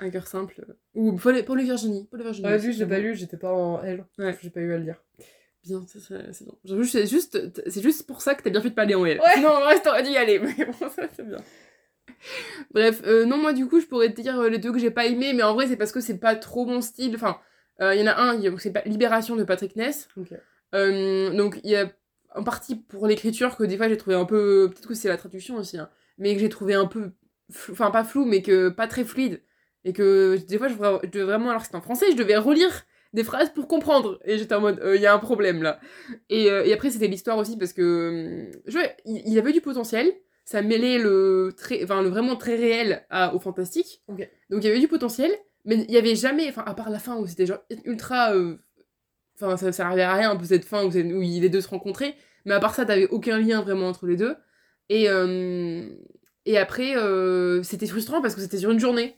Un 0.00 0.08
cœur 0.10 0.26
simple. 0.26 0.64
Ou 0.94 1.12
Paul 1.12 1.36
et, 1.36 1.42
Paul 1.42 1.60
et 1.60 1.64
Virginie. 1.64 2.08
Paul 2.10 2.20
et 2.20 2.24
Virginie. 2.24 2.48
Ouais, 2.48 2.58
lui, 2.58 2.72
je 2.72 2.78
l'ai 2.78 2.86
pas 2.88 2.98
lu, 2.98 3.14
j'étais 3.14 3.36
pas 3.36 3.52
en 3.52 3.82
L. 3.82 4.06
Ouais. 4.18 4.34
J'ai 4.42 4.48
pas 4.50 4.60
eu 4.60 4.72
à 4.72 4.78
le 4.78 4.84
lire. 4.84 4.96
Bien, 5.64 5.84
c'est 5.86 6.00
c'est- 6.00 6.32
c'est 6.32 7.06
juste, 7.06 7.38
c'est 7.68 7.82
juste 7.82 8.06
pour 8.06 8.22
ça 8.22 8.34
que 8.34 8.42
t'as 8.42 8.50
bien 8.50 8.60
fait 8.62 8.70
de 8.70 8.74
pas 8.74 8.82
aller 8.82 8.94
en 8.94 9.04
L. 9.04 9.18
Ouais. 9.20 9.24
Sinon, 9.34 9.50
en 9.50 9.60
vrai, 9.60 9.80
t'aurais 9.82 10.02
dû 10.02 10.10
y 10.10 10.16
aller. 10.16 10.38
Mais 10.38 10.64
bon, 10.64 10.88
ça, 10.88 11.02
c'est 11.14 11.26
bien. 11.28 11.38
Bref, 12.72 13.02
euh, 13.06 13.24
non, 13.24 13.36
moi, 13.38 13.52
du 13.52 13.66
coup, 13.66 13.80
je 13.80 13.86
pourrais 13.86 14.12
te 14.12 14.20
dire 14.20 14.38
euh, 14.40 14.48
les 14.48 14.58
deux 14.58 14.72
que 14.72 14.78
j'ai 14.78 14.90
pas 14.90 15.06
aimé, 15.06 15.32
mais 15.32 15.42
en 15.42 15.54
vrai, 15.54 15.66
c'est 15.66 15.76
parce 15.76 15.92
que 15.92 16.00
c'est 16.00 16.18
pas 16.18 16.34
trop 16.36 16.66
mon 16.66 16.80
style. 16.80 17.14
Enfin, 17.14 17.38
euh, 17.80 17.94
il 17.94 18.00
y 18.00 18.04
en 18.04 18.12
a 18.12 18.20
un, 18.20 18.58
c'est 18.58 18.72
pas 18.72 18.82
Libération 18.86 19.36
de 19.36 19.44
Patrick 19.44 19.76
Ness. 19.76 20.08
Euh, 20.74 21.30
donc, 21.34 21.60
il 21.64 21.70
y 21.70 21.76
a 21.76 21.90
en 22.34 22.44
partie 22.44 22.76
pour 22.76 23.06
l'écriture 23.06 23.56
que 23.56 23.64
des 23.64 23.76
fois 23.76 23.88
j'ai 23.88 23.96
trouvé 23.96 24.14
un 24.16 24.24
peu. 24.24 24.70
Peut-être 24.70 24.88
que 24.88 24.94
c'est 24.94 25.08
la 25.08 25.16
traduction 25.16 25.56
aussi, 25.56 25.78
hein, 25.78 25.90
mais 26.18 26.34
que 26.34 26.40
j'ai 26.40 26.48
trouvé 26.48 26.74
un 26.74 26.86
peu. 26.86 27.12
flou- 27.50 27.72
Enfin, 27.72 27.90
pas 27.90 28.04
flou, 28.04 28.24
mais 28.24 28.42
que 28.42 28.68
pas 28.68 28.86
très 28.86 29.04
fluide. 29.04 29.42
Et 29.84 29.92
que 29.92 30.36
des 30.46 30.58
fois, 30.58 30.68
je 30.68 30.74
devais 31.08 31.24
vraiment, 31.24 31.48
alors 31.50 31.62
que 31.62 31.66
c'était 31.66 31.76
en 31.78 31.80
français, 31.80 32.06
je 32.12 32.16
devais 32.16 32.36
relire 32.36 32.84
des 33.12 33.24
phrases 33.24 33.50
pour 33.52 33.66
comprendre. 33.68 34.18
Et 34.24 34.38
j'étais 34.38 34.54
en 34.54 34.60
mode, 34.60 34.80
euh, 34.80 34.96
il 34.96 35.02
y 35.02 35.06
a 35.06 35.14
un 35.14 35.18
problème 35.18 35.62
là. 35.62 35.80
Et, 36.28 36.50
euh, 36.50 36.64
et 36.64 36.72
après, 36.72 36.90
c'était 36.90 37.08
l'histoire 37.08 37.38
aussi 37.38 37.56
parce 37.56 37.72
que. 37.72 37.82
euh, 37.82 38.60
je 38.66 38.78
il, 39.04 39.22
il 39.26 39.38
avait 39.38 39.52
du 39.52 39.60
potentiel. 39.60 40.12
Ça 40.44 40.62
mêlait 40.62 40.98
le, 40.98 41.52
très, 41.56 41.84
enfin, 41.84 42.02
le 42.02 42.08
vraiment 42.08 42.34
très 42.34 42.56
réel 42.56 43.06
à, 43.10 43.34
au 43.34 43.38
fantastique. 43.38 44.02
Donc 44.08 44.64
il 44.64 44.64
y 44.64 44.68
avait 44.68 44.80
du 44.80 44.88
potentiel, 44.88 45.30
mais 45.64 45.76
il 45.76 45.90
y 45.92 45.96
avait 45.98 46.16
jamais. 46.16 46.48
Enfin, 46.48 46.64
à 46.66 46.74
part 46.74 46.90
la 46.90 46.98
fin 46.98 47.16
où 47.16 47.26
c'était 47.26 47.46
genre 47.46 47.62
ultra. 47.84 48.34
euh, 48.34 48.56
Enfin, 49.36 49.56
ça, 49.56 49.66
ça 49.66 49.72
servait 49.72 50.02
à 50.02 50.12
rien 50.14 50.30
un 50.32 50.36
peu 50.36 50.44
cette 50.44 50.64
fin 50.66 50.84
où, 50.84 50.88
où 50.88 51.20
les 51.20 51.48
deux 51.48 51.60
se 51.62 51.68
rencontraient. 51.68 52.14
Mais 52.44 52.52
à 52.54 52.60
part 52.60 52.74
ça, 52.74 52.84
t'avais 52.84 53.06
aucun 53.08 53.38
lien 53.38 53.62
vraiment 53.62 53.88
entre 53.88 54.06
les 54.06 54.16
deux. 54.16 54.34
Et, 54.90 55.08
euh, 55.08 55.88
et 56.44 56.58
après, 56.58 56.96
euh, 56.96 57.62
c'était 57.62 57.86
frustrant 57.86 58.20
parce 58.20 58.34
que 58.34 58.40
c'était 58.42 58.58
sur 58.58 58.70
une 58.70 58.80
journée. 58.80 59.16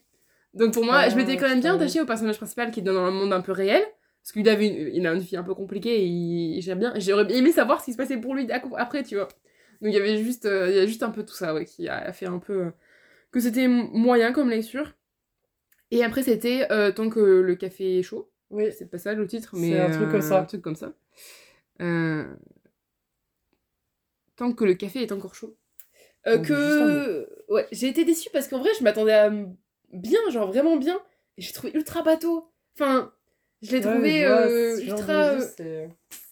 Donc 0.55 0.73
pour 0.75 0.85
moi, 0.85 0.97
Ah, 0.99 1.09
je 1.09 1.17
m'étais 1.17 1.37
quand 1.37 1.49
même 1.49 1.61
bien 1.61 1.75
attachée 1.77 2.01
au 2.01 2.07
personnage 2.07 2.37
principal 2.37 2.71
qui 2.71 2.81
est 2.81 2.83
dans 2.83 2.97
un 2.97 3.11
monde 3.11 3.33
un 3.33 3.41
peu 3.41 3.53
réel. 3.53 3.83
Parce 4.23 4.33
qu'il 4.33 4.49
avait 4.49 4.69
une, 4.69 4.95
il 4.95 5.07
a 5.07 5.13
une 5.15 5.19
vie 5.19 5.37
un 5.37 5.43
peu 5.43 5.55
compliquée 5.55 6.03
et 6.03 6.05
il- 6.07 6.61
j'aime 6.63 6.79
bien. 6.79 6.93
J'aurais 6.99 7.27
aimé 7.35 7.51
savoir 7.53 7.81
ce 7.81 7.87
qui 7.87 7.93
se 7.93 7.97
passait 7.97 8.19
pour 8.19 8.35
lui 8.35 8.47
après, 8.53 9.03
tu 9.03 9.17
vois. 9.17 9.27
Donc 9.81 9.93
il 9.93 9.95
y 9.95 9.97
avait 9.97 10.23
juste, 10.23 10.47
euh, 10.47 10.69
il 10.71 10.77
y 10.77 10.79
a 10.79 10.87
juste 10.87 11.03
un 11.03 11.11
peu 11.11 11.25
tout 11.25 11.35
ça, 11.35 11.55
ouais, 11.55 11.65
qui 11.65 11.89
a 11.89 12.13
fait 12.13 12.27
un 12.27 12.39
peu. 12.39 12.67
euh, 12.67 12.71
que 13.33 13.41
c'était 13.41 13.67
moyen 13.67 14.33
comme 14.33 14.51
lecture. 14.51 14.93
Et 15.91 16.05
après, 16.05 16.23
c'était 16.23 16.67
euh, 16.71 16.93
Tant 16.93 17.09
que 17.11 17.19
le 17.21 17.55
café 17.57 17.99
est 17.99 18.03
chaud. 18.03 18.31
Oui. 18.51 18.67
C'est 18.79 18.91
pas 18.91 18.99
ça 18.99 19.15
le 19.15 19.27
titre, 19.27 19.51
C'est 19.55 19.61
mais. 19.61 19.81
un 19.81 19.91
truc 19.91 20.11
comme 20.11 20.21
ça. 20.23 20.41
Un 20.41 20.45
truc 20.45 20.63
comme 20.63 20.77
ça. 20.77 20.93
Tant 24.37 24.53
que 24.53 24.65
le 24.65 24.75
café 24.75 25.03
est 25.03 25.13
encore 25.13 25.35
chaud. 25.35 25.57
Que. 26.25 27.27
Ouais, 27.49 27.67
j'ai 27.73 27.89
été 27.89 28.05
déçue 28.05 28.31
parce 28.33 28.47
qu'en 28.49 28.61
vrai, 28.61 28.71
je 28.79 28.85
m'attendais 28.85 29.13
à 29.13 29.31
bien, 29.93 30.21
genre 30.31 30.49
vraiment 30.49 30.77
bien. 30.77 31.01
Et 31.39 31.43
j'ai 31.43 31.53
trouvé 31.53 31.73
ultra 31.75 32.03
bateau. 32.03 32.49
Enfin, 32.75 33.13
je 33.63 33.71
l'ai 33.73 33.85
Ouais, 33.85 33.93
trouvé 33.93 34.27
vois, 34.27 34.37
euh, 34.51 34.77
de 34.77 34.83
ultra. 34.83 35.39
jeu, 35.39 35.47
c'est 35.57 35.89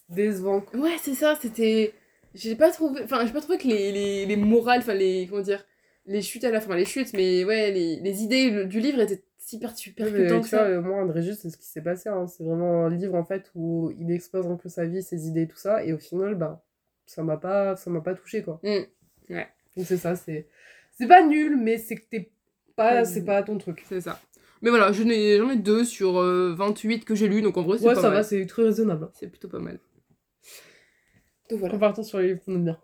décevant. 0.09 0.63
Ouais, 0.73 0.97
c'est 1.01 1.13
ça, 1.15 1.37
c'était. 1.41 1.93
J'ai 2.33 2.55
pas 2.55 2.71
trouvé. 2.71 3.01
Enfin, 3.03 3.25
j'ai 3.25 3.33
pas 3.33 3.41
trouvé 3.41 3.57
que 3.57 3.67
les, 3.67 3.91
les, 3.91 4.25
les 4.25 4.35
morales, 4.35 4.79
enfin, 4.79 4.93
les. 4.93 5.27
Comment 5.29 5.41
dire 5.41 5.65
Les 6.05 6.21
chutes 6.21 6.43
à 6.43 6.51
la 6.51 6.61
fin, 6.61 6.75
les 6.75 6.85
chutes, 6.85 7.13
mais 7.13 7.43
ouais, 7.43 7.71
les, 7.71 7.99
les 7.99 8.23
idées 8.23 8.49
le- 8.49 8.65
du 8.65 8.79
livre 8.79 8.99
étaient 9.01 9.23
super, 9.37 9.75
super 9.77 10.05
Ouais, 10.05 10.11
mais 10.11 10.27
que 10.27 10.33
vois, 10.33 10.43
ça. 10.43 10.63
euh, 10.65 10.81
moi, 10.81 10.97
André 11.01 11.21
Gide, 11.23 11.35
c'est 11.35 11.49
ce 11.49 11.57
qui 11.57 11.65
s'est 11.65 11.81
passé. 11.81 12.09
hein. 12.09 12.27
C'est 12.27 12.43
vraiment 12.43 12.85
un 12.85 12.89
livre, 12.89 13.15
en 13.15 13.23
fait, 13.25 13.51
où 13.55 13.91
il 13.97 14.11
expose 14.11 14.47
un 14.47 14.55
peu 14.55 14.69
sa 14.69 14.85
vie, 14.85 15.03
ses 15.03 15.27
idées, 15.27 15.47
tout 15.47 15.57
ça. 15.57 15.83
Et 15.83 15.91
au 15.93 15.97
final, 15.97 16.35
bah, 16.35 16.63
ça 17.05 17.21
m'a 17.23 17.37
pas, 17.37 17.75
ça 17.75 17.89
m'a 17.89 18.01
pas 18.01 18.13
touché, 18.15 18.43
quoi. 18.43 18.59
Mm. 18.63 18.79
Ouais. 19.29 19.47
Donc 19.75 19.85
c'est 19.85 19.97
ça, 19.97 20.15
c'est... 20.15 20.47
C'est 20.97 21.07
pas 21.07 21.25
nul, 21.25 21.57
mais 21.57 21.77
c'est 21.77 21.95
que 21.95 22.05
t'es 22.09 22.31
pas... 22.75 22.91
Pas 22.91 23.05
c'est 23.05 23.23
pas 23.25 23.43
ton 23.43 23.57
truc. 23.57 23.83
C'est 23.87 24.01
ça. 24.01 24.19
Mais 24.61 24.69
voilà, 24.69 24.91
j'en 24.91 25.07
ai, 25.09 25.37
j'en 25.37 25.49
ai 25.49 25.55
deux 25.55 25.83
sur 25.83 26.19
euh, 26.19 26.53
28 26.55 27.03
que 27.05 27.15
j'ai 27.15 27.27
lu, 27.27 27.41
donc 27.41 27.57
en 27.57 27.63
vrai, 27.63 27.77
c'est 27.79 27.85
Ouais, 27.87 27.95
pas 27.95 28.01
ça 28.01 28.07
mal. 28.09 28.17
va, 28.17 28.23
c'est 28.23 28.45
très 28.45 28.63
raisonnable. 28.63 29.09
C'est 29.13 29.27
plutôt 29.27 29.47
pas 29.47 29.59
mal. 29.59 29.79
Donc 31.49 31.59
voilà. 31.59 31.75
En 31.75 31.79
partant 31.79 32.03
sur 32.03 32.19
les 32.19 32.27
livres 32.29 32.39
qu'on 32.45 32.55
aime 32.55 32.63
bien. 32.63 32.79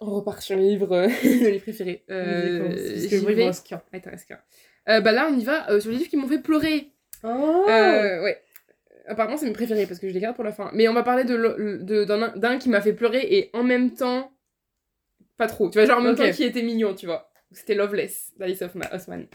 On 0.00 0.10
repart 0.10 0.40
sur 0.40 0.56
les 0.56 0.62
livres, 0.70 0.92
euh, 0.92 1.08
les 1.24 1.50
livres 1.52 1.62
préférés. 1.62 2.04
Euh, 2.10 2.68
Parce 2.68 3.06
que 3.06 3.16
j'y 3.16 3.22
moi, 3.22 3.30
il 3.32 3.36
me 3.36 3.40
vais. 3.40 3.46
reste 3.46 3.66
qu'un. 3.66 3.82
Ah, 3.92 4.00
t'en 4.00 4.10
restes 4.10 4.28
qu'un. 4.28 4.38
Euh, 4.88 5.00
bah 5.00 5.12
là, 5.12 5.28
on 5.32 5.36
y 5.38 5.44
va 5.44 5.70
euh, 5.70 5.80
sur 5.80 5.90
les 5.90 5.96
livres 5.96 6.10
qui 6.10 6.16
m'ont 6.16 6.28
fait 6.28 6.40
pleurer. 6.42 6.92
Oh 7.24 7.64
Euh, 7.68 8.22
ouais. 8.22 8.38
Apparemment, 9.06 9.36
c'est 9.36 9.46
mes 9.46 9.52
préférés 9.52 9.86
parce 9.86 9.98
que 9.98 10.08
je 10.08 10.14
les 10.14 10.20
garde 10.20 10.34
pour 10.36 10.44
la 10.44 10.52
fin. 10.52 10.70
Mais 10.74 10.88
on 10.88 10.94
va 10.94 11.02
parler 11.02 11.24
de 11.24 11.78
de- 11.82 12.04
d'un 12.04 12.28
d'un 12.36 12.58
qui 12.58 12.68
m'a 12.68 12.80
fait 12.80 12.92
pleurer 12.92 13.20
et 13.36 13.50
en 13.52 13.62
même 13.62 13.94
temps, 13.94 14.30
pas 15.36 15.46
trop. 15.46 15.68
Tu 15.70 15.78
vois, 15.78 15.86
genre 15.86 15.98
en 15.98 16.02
même 16.02 16.12
Ok. 16.12 16.18
temps 16.18 16.30
qui 16.30 16.44
était 16.44 16.62
mignon, 16.62 16.94
tu 16.94 17.06
vois. 17.06 17.30
C'était 17.54 17.74
Loveless 17.74 18.32
d'Alice 18.38 18.62
Osman. 18.62 19.26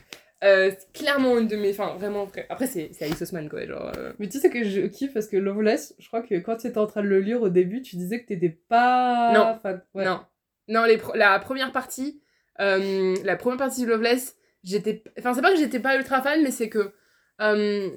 Euh, 0.44 0.72
c'est 0.78 0.92
clairement 0.94 1.38
une 1.38 1.48
de 1.48 1.56
mes. 1.58 1.72
Enfin, 1.72 1.96
vraiment. 1.96 2.26
vrai- 2.26 2.46
Après, 2.50 2.68
c'est 2.68 2.92
Alice 3.02 3.22
Osman, 3.22 3.50
quoi. 3.50 3.66
Genre. 3.66 3.92
euh, 3.98 4.14
Mais 4.20 4.30
tu 4.30 4.40
sais 4.40 4.50
que 4.50 4.64
je 4.64 4.82
kiffe 4.82 5.14
parce 5.14 5.28
que 5.28 5.36
Loveless, 5.38 5.96
je 6.00 6.08
crois 6.08 6.22
que 6.22 6.36
quand 6.36 6.56
tu 6.58 6.68
étais 6.68 6.78
en 6.78 6.88
train 6.88 7.02
de 7.04 7.08
le 7.08 7.20
lire 7.20 7.42
au 7.42 7.50
début, 7.50 7.82
tu 7.82 7.96
disais 7.98 8.22
que 8.22 8.28
t'étais 8.28 8.50
pas 8.50 9.32
Non. 9.34 9.60
Ouais. 9.96 10.06
Non. 10.06 10.22
Non, 10.70 10.84
les 10.86 10.98
pro- 10.98 11.16
la 11.16 11.40
première 11.40 11.72
partie. 11.72 12.22
euh, 12.62 13.16
la 13.24 13.36
première 13.38 13.58
partie 13.58 13.82
de 13.84 13.88
Loveless, 13.90 14.36
j'étais. 14.64 15.04
Enfin, 15.18 15.34
c'est 15.34 15.42
pas 15.42 15.52
que 15.52 15.58
j'étais 15.58 15.80
pas 15.80 15.96
ultra 15.98 16.22
fan, 16.22 16.42
mais 16.44 16.52
c'est 16.52 16.70
que. 16.70 16.94
euh, 17.42 17.90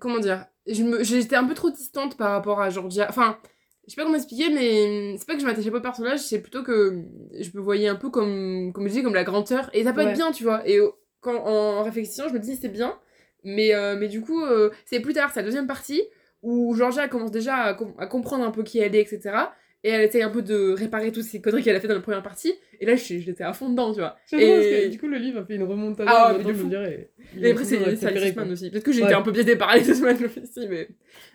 comment 0.00 0.18
dire 0.18 0.46
je 0.66 0.82
me- 0.82 1.02
J'étais 1.04 1.36
un 1.36 1.44
peu 1.44 1.52
trop 1.54 1.70
distante 1.70 2.16
par 2.16 2.30
rapport 2.30 2.60
à 2.60 2.70
Georgia. 2.70 3.06
Enfin, 3.08 3.38
je 3.86 3.90
sais 3.92 3.96
pas 3.96 4.04
comment 4.04 4.16
expliquer, 4.16 4.50
mais 4.50 5.16
c'est 5.18 5.26
pas 5.26 5.34
que 5.34 5.40
je 5.40 5.46
m'attachais 5.46 5.70
pas 5.70 5.78
au 5.78 5.82
personnage, 5.82 6.20
c'est 6.20 6.40
plutôt 6.40 6.62
que 6.62 7.02
je 7.38 7.50
me 7.54 7.60
voyais 7.60 7.88
un 7.88 7.96
peu 7.96 8.10
comme, 8.10 8.72
comme 8.72 8.88
je 8.88 8.92
dis, 8.92 9.02
comme 9.02 9.14
la 9.14 9.24
grande 9.24 9.46
sœur. 9.46 9.70
Et 9.72 9.84
ça 9.84 9.92
peut 9.92 10.00
Ouais. 10.02 10.10
être 10.10 10.14
bien, 10.16 10.32
tu 10.32 10.42
vois. 10.44 10.66
Et 10.68 10.78
quand, 11.20 11.36
en 11.44 11.82
réflexion, 11.82 12.28
je 12.28 12.34
me 12.34 12.38
dis 12.38 12.56
c'est 12.56 12.68
bien, 12.68 12.98
mais, 13.44 13.74
euh, 13.74 13.96
mais 13.98 14.08
du 14.08 14.20
coup, 14.20 14.42
euh, 14.44 14.70
c'est 14.86 15.00
plus 15.00 15.12
tard, 15.12 15.30
c'est 15.32 15.40
la 15.40 15.46
deuxième 15.46 15.66
partie, 15.66 16.02
où 16.42 16.74
Georgia 16.74 17.08
commence 17.08 17.30
déjà 17.30 17.56
à, 17.56 17.74
com- 17.74 17.94
à 17.98 18.06
comprendre 18.06 18.44
un 18.44 18.50
peu 18.50 18.62
qui 18.62 18.78
elle 18.78 18.94
est, 18.94 19.00
etc. 19.00 19.34
Et 19.86 19.90
elle 19.90 20.00
essaye 20.00 20.22
un 20.22 20.30
peu 20.30 20.40
de 20.40 20.72
réparer 20.72 21.12
toutes 21.12 21.24
ces 21.24 21.42
conneries 21.42 21.62
qu'elle 21.62 21.76
a 21.76 21.80
fait 21.80 21.88
dans 21.88 21.94
la 21.94 22.00
première 22.00 22.22
partie. 22.22 22.54
Et 22.80 22.86
là, 22.86 22.96
je- 22.96 23.18
j'étais 23.18 23.44
à 23.44 23.52
fond 23.52 23.68
dedans, 23.68 23.92
tu 23.92 24.00
vois. 24.00 24.16
Bien 24.32 24.38
parce 24.56 24.64
Et- 24.66 24.84
que 24.86 24.88
du 24.88 24.98
coup, 24.98 25.06
le 25.08 25.18
livre 25.18 25.40
a 25.40 25.44
fait 25.44 25.56
une 25.56 25.62
remontada. 25.64 26.10
Ah, 26.10 26.32
maintenant, 26.32 26.48
mais 26.48 26.52
de 26.54 26.58
fou. 26.58 26.68
dirais, 26.70 27.10
Et 27.38 27.50
après, 27.50 27.64
c'est 27.64 27.76
Alice 27.84 28.02
aussi. 28.52 28.70
Peut-être 28.70 28.82
que 28.84 28.90
Ouais. 29.02 29.12
un 29.12 29.20
peu 29.22 29.30
biaisée 29.30 29.56
par 29.56 29.68
Alice 29.68 30.00
Mann 30.00 30.16
aussi, 30.42 30.66
mais, 30.70 30.88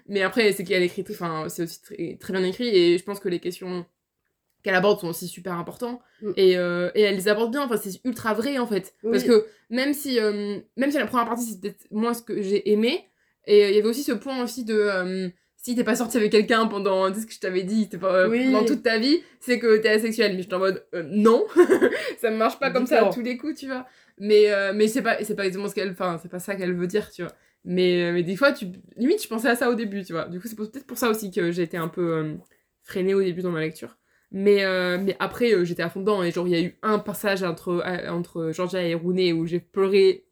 mais 0.08 0.24
après, 0.24 0.52
c'est 0.54 0.64
qu'elle 0.64 0.82
écrit, 0.82 1.06
enfin, 1.12 1.46
c'est 1.48 1.62
aussi 1.64 1.80
très, 1.82 2.18
très 2.20 2.34
bien 2.34 2.44
écrit 2.44 2.68
et 2.76 2.98
je 2.98 3.04
pense 3.04 3.20
que 3.20 3.30
les 3.30 3.40
questions 3.40 3.86
qu'elle 4.64 4.76
aborde 4.76 5.00
sont 5.00 5.10
aussi 5.10 5.28
super 5.28 5.54
importantes 5.54 6.02
Mm. 6.22 6.32
et, 6.36 6.58
euh, 6.58 6.90
et 6.96 7.02
elle 7.04 7.16
les 7.16 7.28
aborde 7.28 7.52
bien. 7.52 7.62
Enfin, 7.64 7.78
c'est 7.78 8.02
ultra 8.04 8.34
vrai 8.34 8.58
en 8.58 8.66
fait. 8.68 8.94
Oui. 9.04 9.12
Parce 9.12 9.24
que 9.26 9.46
même 9.70 9.94
si, 9.94 10.20
euh, 10.20 10.58
même 10.76 10.92
si 10.92 10.98
la 10.98 11.06
première 11.06 11.28
partie 11.28 11.46
c'était 11.46 11.76
moins 11.92 12.14
ce 12.16 12.24
que 12.24 12.42
j'ai 12.42 12.72
aimé, 12.72 13.06
et 13.46 13.64
euh, 13.64 13.70
il 13.70 13.76
y 13.76 13.80
avait 13.80 13.88
aussi 13.88 14.04
ce 14.04 14.12
point 14.12 14.44
aussi 14.44 14.66
de. 14.66 15.32
Si 15.70 15.76
t'es 15.76 15.84
pas 15.84 15.96
sorti 15.96 16.18
avec 16.18 16.32
quelqu'un 16.32 16.66
pendant, 16.66 17.10
tu 17.10 17.16
sais 17.16 17.22
ce 17.22 17.28
que 17.28 17.34
je 17.34 17.40
t'avais 17.40 17.62
dit, 17.62 17.88
t'es 17.90 18.00
pas, 18.00 18.12
euh, 18.22 18.28
Oui. 18.28 18.46
pendant 18.46 18.66
toute 18.66 18.82
ta 18.82 18.98
vie, 18.98 19.22
c'est 19.40 19.60
que 19.60 19.78
t'es 19.78 19.90
asexuel. 19.90 20.36
Mais 20.36 20.42
j'étais 20.42 20.56
en 20.56 20.60
mode, 20.60 20.84
euh, 20.96 21.04
non, 21.06 21.46
ça 22.20 22.32
marche 22.32 22.58
pas 22.60 22.72
comme 22.72 22.88
ça 22.88 23.08
à 23.08 23.14
tous 23.14 23.22
les 23.22 23.38
coups, 23.38 23.60
tu 23.60 23.68
vois. 23.68 23.86
Mais, 24.18 24.52
euh, 24.52 24.74
mais 24.74 24.88
c'est 24.88 25.04
pas, 25.04 25.24
c'est 25.24 25.36
pas 25.36 25.46
exactement 25.46 25.70
ce 25.70 25.76
qu'elle, 25.76 25.92
enfin, 25.92 26.18
c'est 26.22 26.28
pas 26.30 26.40
ça 26.40 26.56
qu'elle 26.56 26.74
veut 26.74 26.88
dire, 26.88 27.12
tu 27.12 27.22
vois. 27.22 27.32
Mais, 27.66 28.12
mais 28.12 28.24
des 28.24 28.36
fois, 28.36 28.52
tu, 28.52 28.66
limite, 28.98 29.22
je 29.22 29.28
pensais 29.28 29.48
à 29.48 29.56
ça 29.56 29.70
au 29.70 29.76
début, 29.76 30.04
tu 30.04 30.14
vois. 30.14 30.26
Du 30.26 30.40
coup, 30.40 30.48
c'est 30.48 30.56
peut-être 30.56 30.88
pour 30.88 30.98
ça 30.98 31.08
aussi 31.08 31.30
que 31.30 31.52
j'ai 31.52 31.62
été 31.62 31.78
un 31.78 31.88
peu 31.88 32.14
euh, 32.14 32.34
freinée 32.82 33.14
au 33.14 33.22
début 33.22 33.44
dans 33.44 33.52
ma 33.52 33.60
lecture. 33.60 33.98
Mais, 34.32 34.64
mais 35.00 35.16
après, 35.20 35.66
j'étais 35.66 35.84
à 35.84 35.90
fond 35.90 36.00
dedans. 36.02 36.24
Et 36.24 36.32
genre, 36.32 36.48
il 36.48 36.52
y 36.52 36.56
a 36.56 36.62
eu 36.62 36.78
un 36.84 37.00
passage 37.00 37.44
entre, 37.44 37.84
entre 38.10 38.52
Georgia 38.54 38.82
et 38.82 38.94
Rooney 38.96 39.34
où 39.34 39.46
j'ai 39.46 39.60
pleuré. 39.60 40.26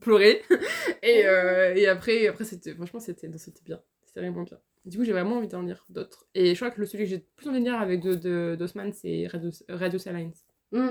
Pleuré. 0.00 0.42
et, 1.02 1.26
euh, 1.26 1.74
et 1.74 1.86
après, 1.86 2.26
après 2.26 2.44
c'était, 2.44 2.74
franchement, 2.74 3.00
c'était, 3.00 3.28
c'était 3.36 3.62
bien. 3.64 3.80
C'était 4.14 4.26
vraiment 4.28 4.42
bien. 4.42 4.58
Du 4.84 4.98
coup, 4.98 5.04
j'ai 5.04 5.12
vraiment 5.12 5.36
envie 5.38 5.48
d'en 5.48 5.62
lire 5.62 5.84
d'autres. 5.88 6.26
Et 6.34 6.50
je 6.54 6.56
crois 6.56 6.70
que 6.70 6.80
le 6.80 6.86
celui 6.86 7.04
que 7.04 7.10
j'ai 7.10 7.18
plus 7.36 7.48
envie 7.48 7.60
de 7.60 7.64
lire 7.64 7.80
avec 7.80 8.02
de, 8.02 8.14
de, 8.14 8.56
d'Osman, 8.58 8.92
c'est 8.92 9.26
Radio, 9.28 9.50
Radio 9.68 9.98
Silence. 9.98 10.44
Mm. 10.72 10.88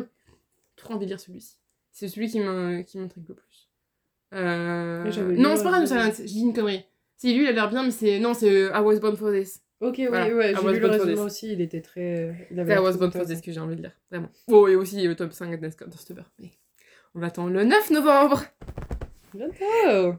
Trop 0.77 0.93
envie 0.93 1.05
de 1.05 1.11
lire 1.11 1.19
celui-ci. 1.19 1.57
C'est 1.91 2.07
celui 2.07 2.29
qui 2.29 2.39
m'in- 2.39 2.83
qui 2.83 2.97
m'intrigue 2.97 3.27
le 3.27 3.35
plus. 3.35 3.69
Euh... 4.33 5.03
Non, 5.35 5.55
c'est 5.57 5.63
pas 5.63 5.69
euh, 5.69 5.71
Radio 5.73 5.85
Silence, 5.87 6.17
je 6.19 6.23
dis 6.23 6.41
une 6.41 6.53
connerie. 6.53 6.85
Si 7.17 7.33
lui, 7.35 7.43
il 7.43 7.47
a 7.49 7.51
l'air 7.51 7.69
bien, 7.69 7.83
mais 7.83 7.91
c'est. 7.91 8.17
Non, 8.19 8.33
c'est 8.33 8.49
euh, 8.49 8.71
I 8.73 8.79
Was 8.79 8.99
Born 8.99 9.17
for 9.17 9.31
This. 9.31 9.61
Ok, 9.81 9.95
oui, 9.97 10.07
Voilà. 10.07 10.33
ouais, 10.35 10.53
j'ai 10.55 10.71
lu 10.73 10.79
le 10.79 10.87
résumé 10.87 11.19
aussi, 11.19 11.51
il 11.51 11.59
était 11.61 11.81
très. 11.81 12.47
Il 12.51 12.59
avait 12.59 12.73
C'est 12.75 12.79
I 12.79 12.83
Was 12.83 12.93
Born 12.97 13.11
for. 13.11 13.25
This 13.25 13.41
que 13.41 13.51
j'ai 13.51 13.59
envie 13.59 13.75
de 13.75 13.81
lire, 13.81 13.95
vraiment. 14.09 14.29
Oh, 14.47 14.67
et 14.67 14.75
aussi 14.75 15.05
le 15.05 15.15
top 15.15 15.33
5 15.33 15.59
d'Interstellar. 15.59 16.31
Mais 16.39 16.51
on 17.13 17.21
attend 17.23 17.47
le 17.47 17.63
9 17.65 17.89
novembre 17.91 18.41
Bientôt 19.33 20.17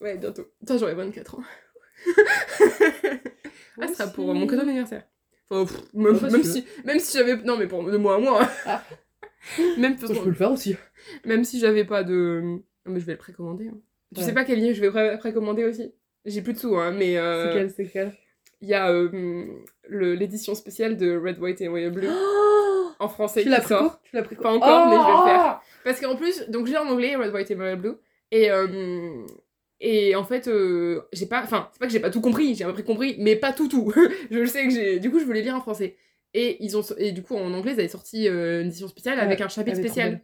Ouais, 0.00 0.18
bientôt. 0.18 0.44
Putain, 0.60 0.76
j'aurai 0.76 0.94
24 0.94 1.36
ans. 1.38 1.42
ah, 3.80 3.88
ce 3.88 3.94
sera 3.94 4.06
pour 4.08 4.28
Aussi. 4.28 4.38
mon 4.38 4.46
cadeau 4.46 4.62
d'anniversaire. 4.62 5.04
Enfin, 5.50 5.64
pff, 5.72 5.82
même, 5.94 6.18
même 6.30 6.42
si 6.42 6.64
même 6.84 6.98
si 6.98 7.16
j'avais. 7.18 7.36
Non, 7.36 7.56
mais 7.56 7.66
pour 7.66 7.84
de 7.84 7.96
moi 7.96 8.16
à 8.16 8.18
moi. 8.18 8.48
Ah. 8.66 8.82
même, 9.78 9.98
Ça, 9.98 10.06
je 10.12 10.20
peux 10.20 10.28
le 10.30 10.34
faire 10.34 10.52
aussi. 10.52 10.76
même 11.24 11.44
si 11.44 11.58
j'avais 11.60 11.84
pas 11.84 12.02
de. 12.02 12.40
Non, 12.86 12.92
mais 12.92 13.00
je 13.00 13.04
vais 13.06 13.12
le 13.12 13.18
précommander. 13.18 13.68
hein. 13.68 13.78
Tu 14.14 14.20
Ouais. 14.20 14.26
sais 14.26 14.32
pas 14.34 14.44
quel 14.44 14.58
livre 14.60 14.74
je 14.76 14.80
vais 14.80 14.90
pré- 14.90 15.18
précommander 15.18 15.64
aussi? 15.64 15.92
J'ai 16.24 16.40
plus 16.40 16.52
de 16.54 16.58
sous, 16.58 16.76
hein, 16.76 16.92
mais. 16.92 17.18
euh, 17.18 17.46
C'est 17.52 17.58
quel, 17.58 17.70
c'est 17.70 17.86
quel? 17.92 18.12
Il 18.60 18.68
y 18.68 18.74
a 18.74 18.90
euh, 18.90 19.44
l'édition 19.90 20.54
spéciale 20.54 20.96
de 20.96 21.16
Red, 21.18 21.38
White 21.38 21.60
and 21.62 21.70
Royal 21.70 21.90
Blue 21.90 22.08
en 22.98 23.08
français 23.08 23.42
Tu 23.42 23.48
l'as 23.50 23.60
pris 23.60 23.74
Tu 24.04 24.16
l'as 24.16 24.22
pris 24.22 24.36
Pas 24.36 24.50
encore, 24.52 24.86
mais 24.86 24.96
je 24.96 25.00
vais 25.00 25.18
le 25.18 25.24
faire. 25.38 25.60
Oh 25.60 25.64
Parce 25.84 26.00
qu'en 26.00 26.16
plus, 26.16 26.48
donc 26.48 26.66
je 26.66 26.72
l'ai 26.72 26.78
en 26.78 26.88
anglais, 26.88 27.16
Red, 27.16 27.34
White 27.34 27.50
and 27.50 27.56
Royal 27.56 27.76
Blue. 27.78 27.94
Et, 28.30 28.50
euh, 28.50 28.66
et 29.80 30.14
en 30.16 30.24
fait, 30.24 30.48
euh, 30.48 31.02
j'ai 31.12 31.26
pas. 31.26 31.42
Enfin, 31.42 31.68
c'est 31.72 31.78
pas 31.78 31.86
que 31.86 31.92
j'ai 31.92 32.00
pas 32.00 32.10
tout 32.10 32.20
compris, 32.20 32.54
j'ai 32.54 32.64
à 32.64 32.68
peu 32.68 32.72
près 32.74 32.84
compris, 32.84 33.16
mais 33.18 33.36
pas 33.36 33.52
tout 33.52 33.68
tout. 33.68 33.92
je 34.30 34.38
le 34.38 34.46
sais 34.46 34.64
que 34.66 34.70
j'ai. 34.72 34.98
Du 35.00 35.10
coup, 35.10 35.18
je 35.18 35.24
voulais 35.24 35.42
lire 35.42 35.54
en 35.56 35.60
français. 35.60 35.96
Et, 36.36 36.56
ils 36.64 36.76
ont, 36.76 36.82
et 36.98 37.12
du 37.12 37.22
coup, 37.22 37.36
en 37.36 37.52
anglais, 37.54 37.72
ils 37.74 37.78
avaient 37.80 37.88
sorti 37.88 38.28
euh, 38.28 38.60
une 38.62 38.66
édition 38.68 38.88
spéciale 38.88 39.20
avec 39.20 39.38
Ouais, 39.38 39.44
un 39.44 39.48
chapitre 39.48 39.76
spécial. 39.76 40.20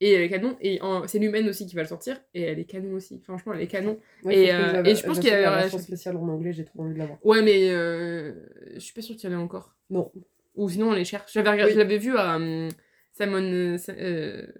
Et 0.00 0.12
elle 0.12 0.22
est 0.22 0.28
canon. 0.28 0.56
Et 0.60 0.80
en- 0.82 1.08
c'est 1.08 1.18
l'humaine 1.18 1.48
aussi 1.48 1.66
qui 1.66 1.74
va 1.74 1.82
le 1.82 1.88
sortir. 1.88 2.20
Et 2.32 2.42
elle 2.42 2.60
est 2.60 2.64
canon 2.64 2.92
aussi. 2.94 3.20
Franchement, 3.24 3.52
elle 3.54 3.62
est 3.62 3.66
canon. 3.66 3.98
Ouais, 4.22 4.36
Et, 4.36 4.52
euh, 4.54 4.84
et 4.84 4.94
je 4.94 5.02
pense 5.02 5.18
qu'il 5.18 5.30
y 5.30 5.32
a- 5.32 5.40
la 5.50 5.56
version 5.62 5.78
spéciale 5.78 6.16
en 6.16 6.28
anglais, 6.28 6.52
j'ai 6.52 6.64
trop 6.64 6.82
envie 6.82 6.94
de 6.94 6.98
l'avoir. 7.00 7.18
Ouais, 7.26 7.42
mais 7.42 7.70
euh, 7.70 8.34
je 8.74 8.78
suis 8.78 8.94
pas 8.94 9.02
sûre 9.02 9.16
qu'il 9.16 9.28
y 9.28 9.34
en 9.34 9.38
ait 9.40 9.42
encore. 9.42 9.74
Non. 9.90 10.12
Ou 10.54 10.68
sinon, 10.68 10.90
on 10.90 10.92
les 10.92 11.04
cherche. 11.04 11.32
J'avais 11.32 11.50
regardé, 11.50 11.72
Oui. 11.72 11.74
je 11.74 11.82
l'avais 11.82 11.98
vu 11.98 12.16
à 12.16 12.36
hum, 12.36 12.68
Simon. 13.12 13.42
euh, 13.42 13.76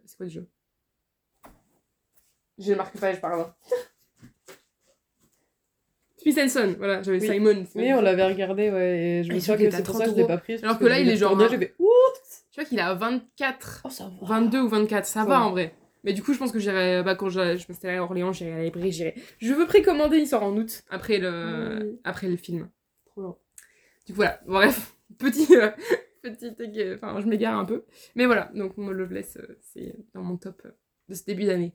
c'est 0.05 0.17
quoi 0.17 0.27
le 0.27 0.31
jeu? 0.31 0.49
J'ai 2.59 2.75
marqué 2.75 2.99
page, 2.99 3.21
pardon. 3.21 3.47
Son, 6.33 6.75
voilà, 6.79 7.03
j'avais 7.03 7.21
Oui. 7.21 7.27
Simon. 7.29 7.65
Oui, 7.75 7.93
on 7.93 8.01
l'avait 8.01 8.25
regardé, 8.27 8.71
ouais, 8.71 8.99
et 8.99 9.25
je 9.25 9.33
me 9.33 9.39
souviens 9.41 9.57
que 9.57 9.71
c'est 9.71 9.77
à 9.81 9.83
pour 9.83 9.97
ça 9.97 10.05
que 10.05 10.11
30 10.11 10.17
je 10.17 10.21
l'ai 10.23 10.27
pas 10.27 10.39
prise. 10.39 10.63
Alors 10.65 10.79
que 10.79 10.85
là, 10.87 10.99
il 11.01 11.09
est 11.09 11.17
genre 11.17 11.39
fait 11.39 11.75
Je 11.79 12.53
crois 12.53 12.65
qu'il 12.65 12.81
a 12.81 12.95
24, 12.95 13.83
Oh, 13.85 13.91
ça 13.91 14.05
va. 14.21 14.27
22 14.41 14.61
ou 14.63 14.69
24, 14.69 15.07
ça, 15.07 15.13
Ça 15.13 15.21
va 15.25 15.39
va. 15.39 15.45
en 15.47 15.51
vrai. 15.51 15.75
Mais 16.05 16.13
du 16.13 16.23
coup, 16.23 16.33
je 16.33 16.39
pense 16.39 16.53
que 16.53 16.59
j'irai, 16.59 17.03
bah, 17.03 17.15
quand 17.17 17.29
je, 17.29 17.57
je 17.57 17.65
m'installe 17.69 17.97
à 17.97 18.03
Orléans, 18.03 18.33
j'irai 18.33 18.53
à 18.53 18.57
la 18.59 18.65
librairie, 18.65 18.93
j'irai. 18.93 19.15
Je 19.39 19.53
veux 19.53 19.67
précommander, 19.67 20.19
il 20.19 20.27
sort 20.27 20.43
en 20.45 20.57
août, 20.57 20.83
après 20.91 21.19
le, 21.19 21.79
Oui. 21.83 22.01
après 22.05 22.29
le 22.29 22.37
film. 22.37 22.69
Trop 23.07 23.21
bien. 23.23 23.37
Du 24.07 24.13
coup, 24.13 24.17
voilà, 24.17 24.41
bref, 24.47 24.95
petit, 25.19 25.55
euh, 25.57 25.71
petit, 26.23 26.47
ég- 26.47 26.95
enfin, 26.97 27.21
je 27.21 27.27
m'égare 27.27 27.59
un 27.59 27.65
peu. 27.65 27.85
Mais 28.15 28.27
voilà, 28.27 28.51
donc 28.55 28.77
moi, 28.77 28.93
Loveless, 28.93 29.37
euh, 29.39 29.59
c'est 29.61 29.95
dans 30.15 30.23
mon 30.23 30.37
top 30.37 30.63
euh, 30.67 30.71
de 31.09 31.15
ce 31.15 31.25
début 31.25 31.45
d'année. 31.45 31.75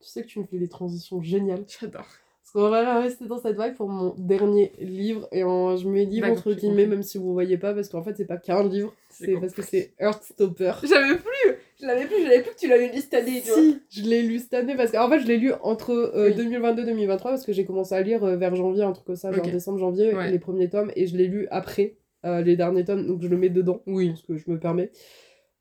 Tu 0.00 0.08
sais 0.10 0.22
que 0.22 0.26
tu 0.28 0.38
me 0.40 0.44
fais 0.44 0.58
des 0.58 0.68
transitions 0.68 1.22
géniales. 1.22 1.64
J'adore. 1.80 2.06
Parce 2.44 2.52
qu'on 2.52 2.70
va 2.70 3.00
rester 3.00 3.24
dans 3.24 3.38
cette 3.38 3.58
vibe 3.58 3.74
pour 3.74 3.88
mon 3.88 4.14
dernier 4.18 4.72
livre. 4.78 5.26
Et 5.32 5.42
en- 5.44 5.76
je 5.76 5.88
mets 5.88 6.04
livre 6.04 6.28
entre 6.28 6.52
guillemets, 6.52 6.86
même 6.86 7.02
si 7.02 7.16
vous 7.18 7.32
voyez 7.32 7.56
pas, 7.56 7.72
parce 7.74 7.88
qu'en 7.88 8.02
fait, 8.02 8.14
c'est 8.16 8.26
pas 8.26 8.36
qu'un 8.36 8.62
livre. 8.68 8.94
C'est 9.10 9.32
parce 9.40 9.54
que 9.54 9.62
c'est 9.62 9.94
Heartstopper. 9.98 10.72
J'avais 10.84 11.16
plus, 11.16 11.54
je 11.80 11.86
l'avais 11.86 12.04
plus, 12.06 12.18
je 12.18 12.24
l'avais 12.24 12.42
plus 12.42 12.52
que 12.52 12.58
tu 12.58 12.68
l'avais 12.68 12.92
lu 12.92 13.00
cette 13.00 13.14
année. 13.14 13.40
Si, 13.40 13.80
je 13.88 14.02
l'ai 14.02 14.22
lu 14.22 14.38
cette 14.40 14.54
année 14.54 14.76
parce 14.76 14.92
qu'en 14.92 15.08
fait, 15.08 15.20
je 15.20 15.26
l'ai 15.26 15.38
lu 15.38 15.52
entre 15.62 15.90
euh, 15.92 16.28
Oui. 16.28 16.34
2022-2023 16.36 17.18
parce 17.22 17.46
que 17.46 17.52
j'ai 17.52 17.64
commencé 17.64 17.94
à 17.94 18.02
lire 18.02 18.22
euh, 18.24 18.36
vers 18.36 18.54
janvier, 18.54 18.82
un 18.82 18.92
truc 18.92 19.06
comme 19.06 19.16
ça, 19.16 19.32
genre 19.32 19.44
Ok. 19.44 19.50
décembre-janvier, 19.50 20.14
Ouais. 20.14 20.30
les 20.30 20.38
premiers 20.38 20.68
tomes, 20.68 20.92
et 20.96 21.06
je 21.06 21.16
l'ai 21.16 21.26
lu 21.28 21.46
après 21.50 21.96
euh, 22.26 22.40
les 22.42 22.56
derniers 22.56 22.84
tomes, 22.84 23.06
donc 23.06 23.22
je 23.22 23.28
le 23.28 23.36
mets 23.38 23.50
dedans, 23.50 23.82
Oui. 23.86 24.08
parce 24.10 24.22
que 24.22 24.36
je 24.36 24.50
me 24.50 24.58
permets. 24.58 24.90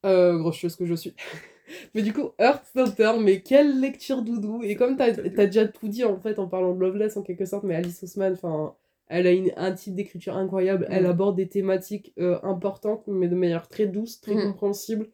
Euh, 0.05 0.37
grosse 0.37 0.57
chose 0.57 0.75
que 0.75 0.85
je 0.85 0.95
suis. 0.95 1.13
mais 1.93 2.01
du 2.01 2.13
coup, 2.13 2.31
Heartstopper, 2.39 3.13
mais 3.19 3.41
quelle 3.41 3.79
lecture 3.79 4.21
doudou 4.21 4.61
Et 4.63 4.75
comme 4.75 4.95
t'as 4.97 5.09
as 5.09 5.45
déjà 5.45 5.67
tout 5.67 5.87
dit 5.87 6.03
en 6.03 6.17
fait 6.19 6.39
en 6.39 6.47
parlant 6.47 6.73
de 6.73 6.79
Loveless 6.79 7.17
en 7.17 7.21
quelque 7.23 7.45
sorte, 7.45 7.63
mais 7.63 7.75
Alice 7.75 8.01
Ousmane, 8.03 8.33
enfin, 8.33 8.75
elle 9.07 9.27
a 9.27 9.31
une, 9.31 9.51
un 9.57 9.71
type 9.73 9.95
d'écriture 9.95 10.35
incroyable, 10.37 10.87
elle 10.89 11.03
Mm. 11.03 11.07
aborde 11.07 11.35
des 11.35 11.47
thématiques 11.49 12.13
euh, 12.19 12.39
importantes, 12.43 13.03
mais 13.07 13.27
de 13.27 13.35
manière 13.35 13.67
très 13.67 13.85
douce, 13.87 14.21
très 14.21 14.35
Mm. 14.35 14.43
compréhensible. 14.43 15.09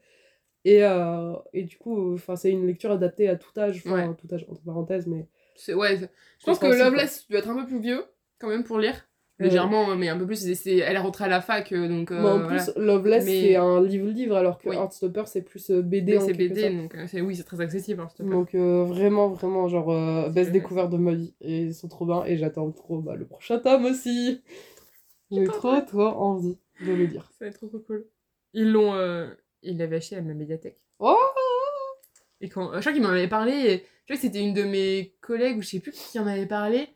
Et, 0.65 0.83
euh, 0.83 1.33
et 1.53 1.63
du 1.63 1.77
coup, 1.77 2.13
enfin, 2.13 2.35
c'est 2.35 2.51
une 2.51 2.67
lecture 2.67 2.91
adaptée 2.91 3.29
à 3.29 3.35
tout 3.35 3.57
âge, 3.57 3.81
enfin, 3.85 4.09
Ouais. 4.09 4.15
tout 4.15 4.33
âge 4.33 4.45
entre 4.49 4.61
parenthèses, 4.61 5.07
mais 5.07 5.27
Ouais, 5.73 5.97
je 5.97 6.45
pense 6.45 6.59
que 6.59 6.67
Loveless, 6.67 7.25
tu 7.25 7.31
dois 7.31 7.39
être 7.39 7.49
un 7.49 7.55
peu 7.55 7.65
plus 7.65 7.79
vieux, 7.81 8.03
quand 8.39 8.47
même, 8.47 8.63
pour 8.63 8.79
lire. 8.79 9.08
Ouais. 9.39 9.45
Légèrement, 9.45 9.95
mais 9.95 10.09
un 10.09 10.17
peu 10.17 10.25
plus. 10.25 10.35
c'est- 10.35 10.53
c'est- 10.55 10.77
Elle 10.77 10.95
est 10.95 10.99
rentrée 10.99 11.23
à 11.23 11.27
la 11.29 11.39
fac, 11.39 11.71
euh, 11.71 11.87
donc. 11.87 12.11
euh, 12.11 12.21
mais 12.21 12.27
en 12.29 12.39
voilà. 12.39 12.47
plus, 12.63 12.71
Loveless, 12.75 13.25
Mais- 13.25 13.41
c'est 13.41 13.55
un 13.55 13.81
livre-livre, 13.81 14.35
alors 14.35 14.57
que 14.57 14.67
Oui. 14.69 14.75
Heartstopper, 14.75 15.23
c'est 15.27 15.41
plus 15.43 15.69
euh, 15.69 15.81
BD 15.81 16.15
Mais 16.15 16.19
c'est 16.19 16.33
BD, 16.33 16.61
sorte. 16.61 16.73
donc 16.75 16.95
euh, 16.95 17.05
c'est- 17.07 17.21
oui, 17.21 17.35
c'est 17.37 17.43
très 17.43 17.61
accessible. 17.61 18.05
plaît. 18.15 18.25
Donc 18.25 18.53
euh, 18.53 18.83
vraiment, 18.83 19.29
vraiment, 19.29 19.67
genre, 19.69 19.91
euh, 19.91 20.27
best 20.29 20.51
découverte 20.51 20.89
de 20.91 20.97
ma 20.97 21.13
vie. 21.13 21.33
Et 21.41 21.59
ils 21.61 21.73
sont 21.73 21.87
trop 21.87 22.05
bien, 22.05 22.25
et 22.25 22.37
j'attends 22.37 22.69
trop 22.71 22.99
bah, 22.99 23.15
le 23.15 23.25
prochain 23.25 23.59
tome 23.59 23.85
aussi. 23.85 24.41
J'ai 25.31 25.43
trop, 25.45 25.79
trop 25.81 26.01
envie 26.07 26.57
de 26.85 26.91
le 26.91 27.05
lire. 27.05 27.29
Ça 27.37 27.45
va 27.45 27.49
être 27.49 27.57
trop, 27.57 27.67
trop 27.67 27.79
cool. 27.79 28.05
Ils 28.53 28.71
l'ont. 28.71 28.93
euh, 28.93 29.27
Ils 29.61 29.77
l'avaient 29.77 29.97
acheté 29.97 30.15
à 30.15 30.21
ma 30.21 30.33
médiathèque. 30.33 30.79
Oh 30.99 31.15
Et 32.41 32.49
quand. 32.49 32.71
Je 32.73 32.79
crois 32.79 32.91
qu'il 32.93 33.01
m'en 33.01 33.09
avait 33.09 33.27
parlé. 33.27 33.83
Je 34.05 34.13
crois 34.13 34.15
que 34.15 34.21
c'était 34.21 34.39
une 34.41 34.53
de 34.53 34.63
mes 34.63 35.13
collègues, 35.21 35.57
ou 35.57 35.61
je 35.61 35.67
sais 35.67 35.79
plus 35.79 35.91
qui 35.91 36.17
en 36.19 36.27
avait 36.27 36.45
parlé. 36.45 36.87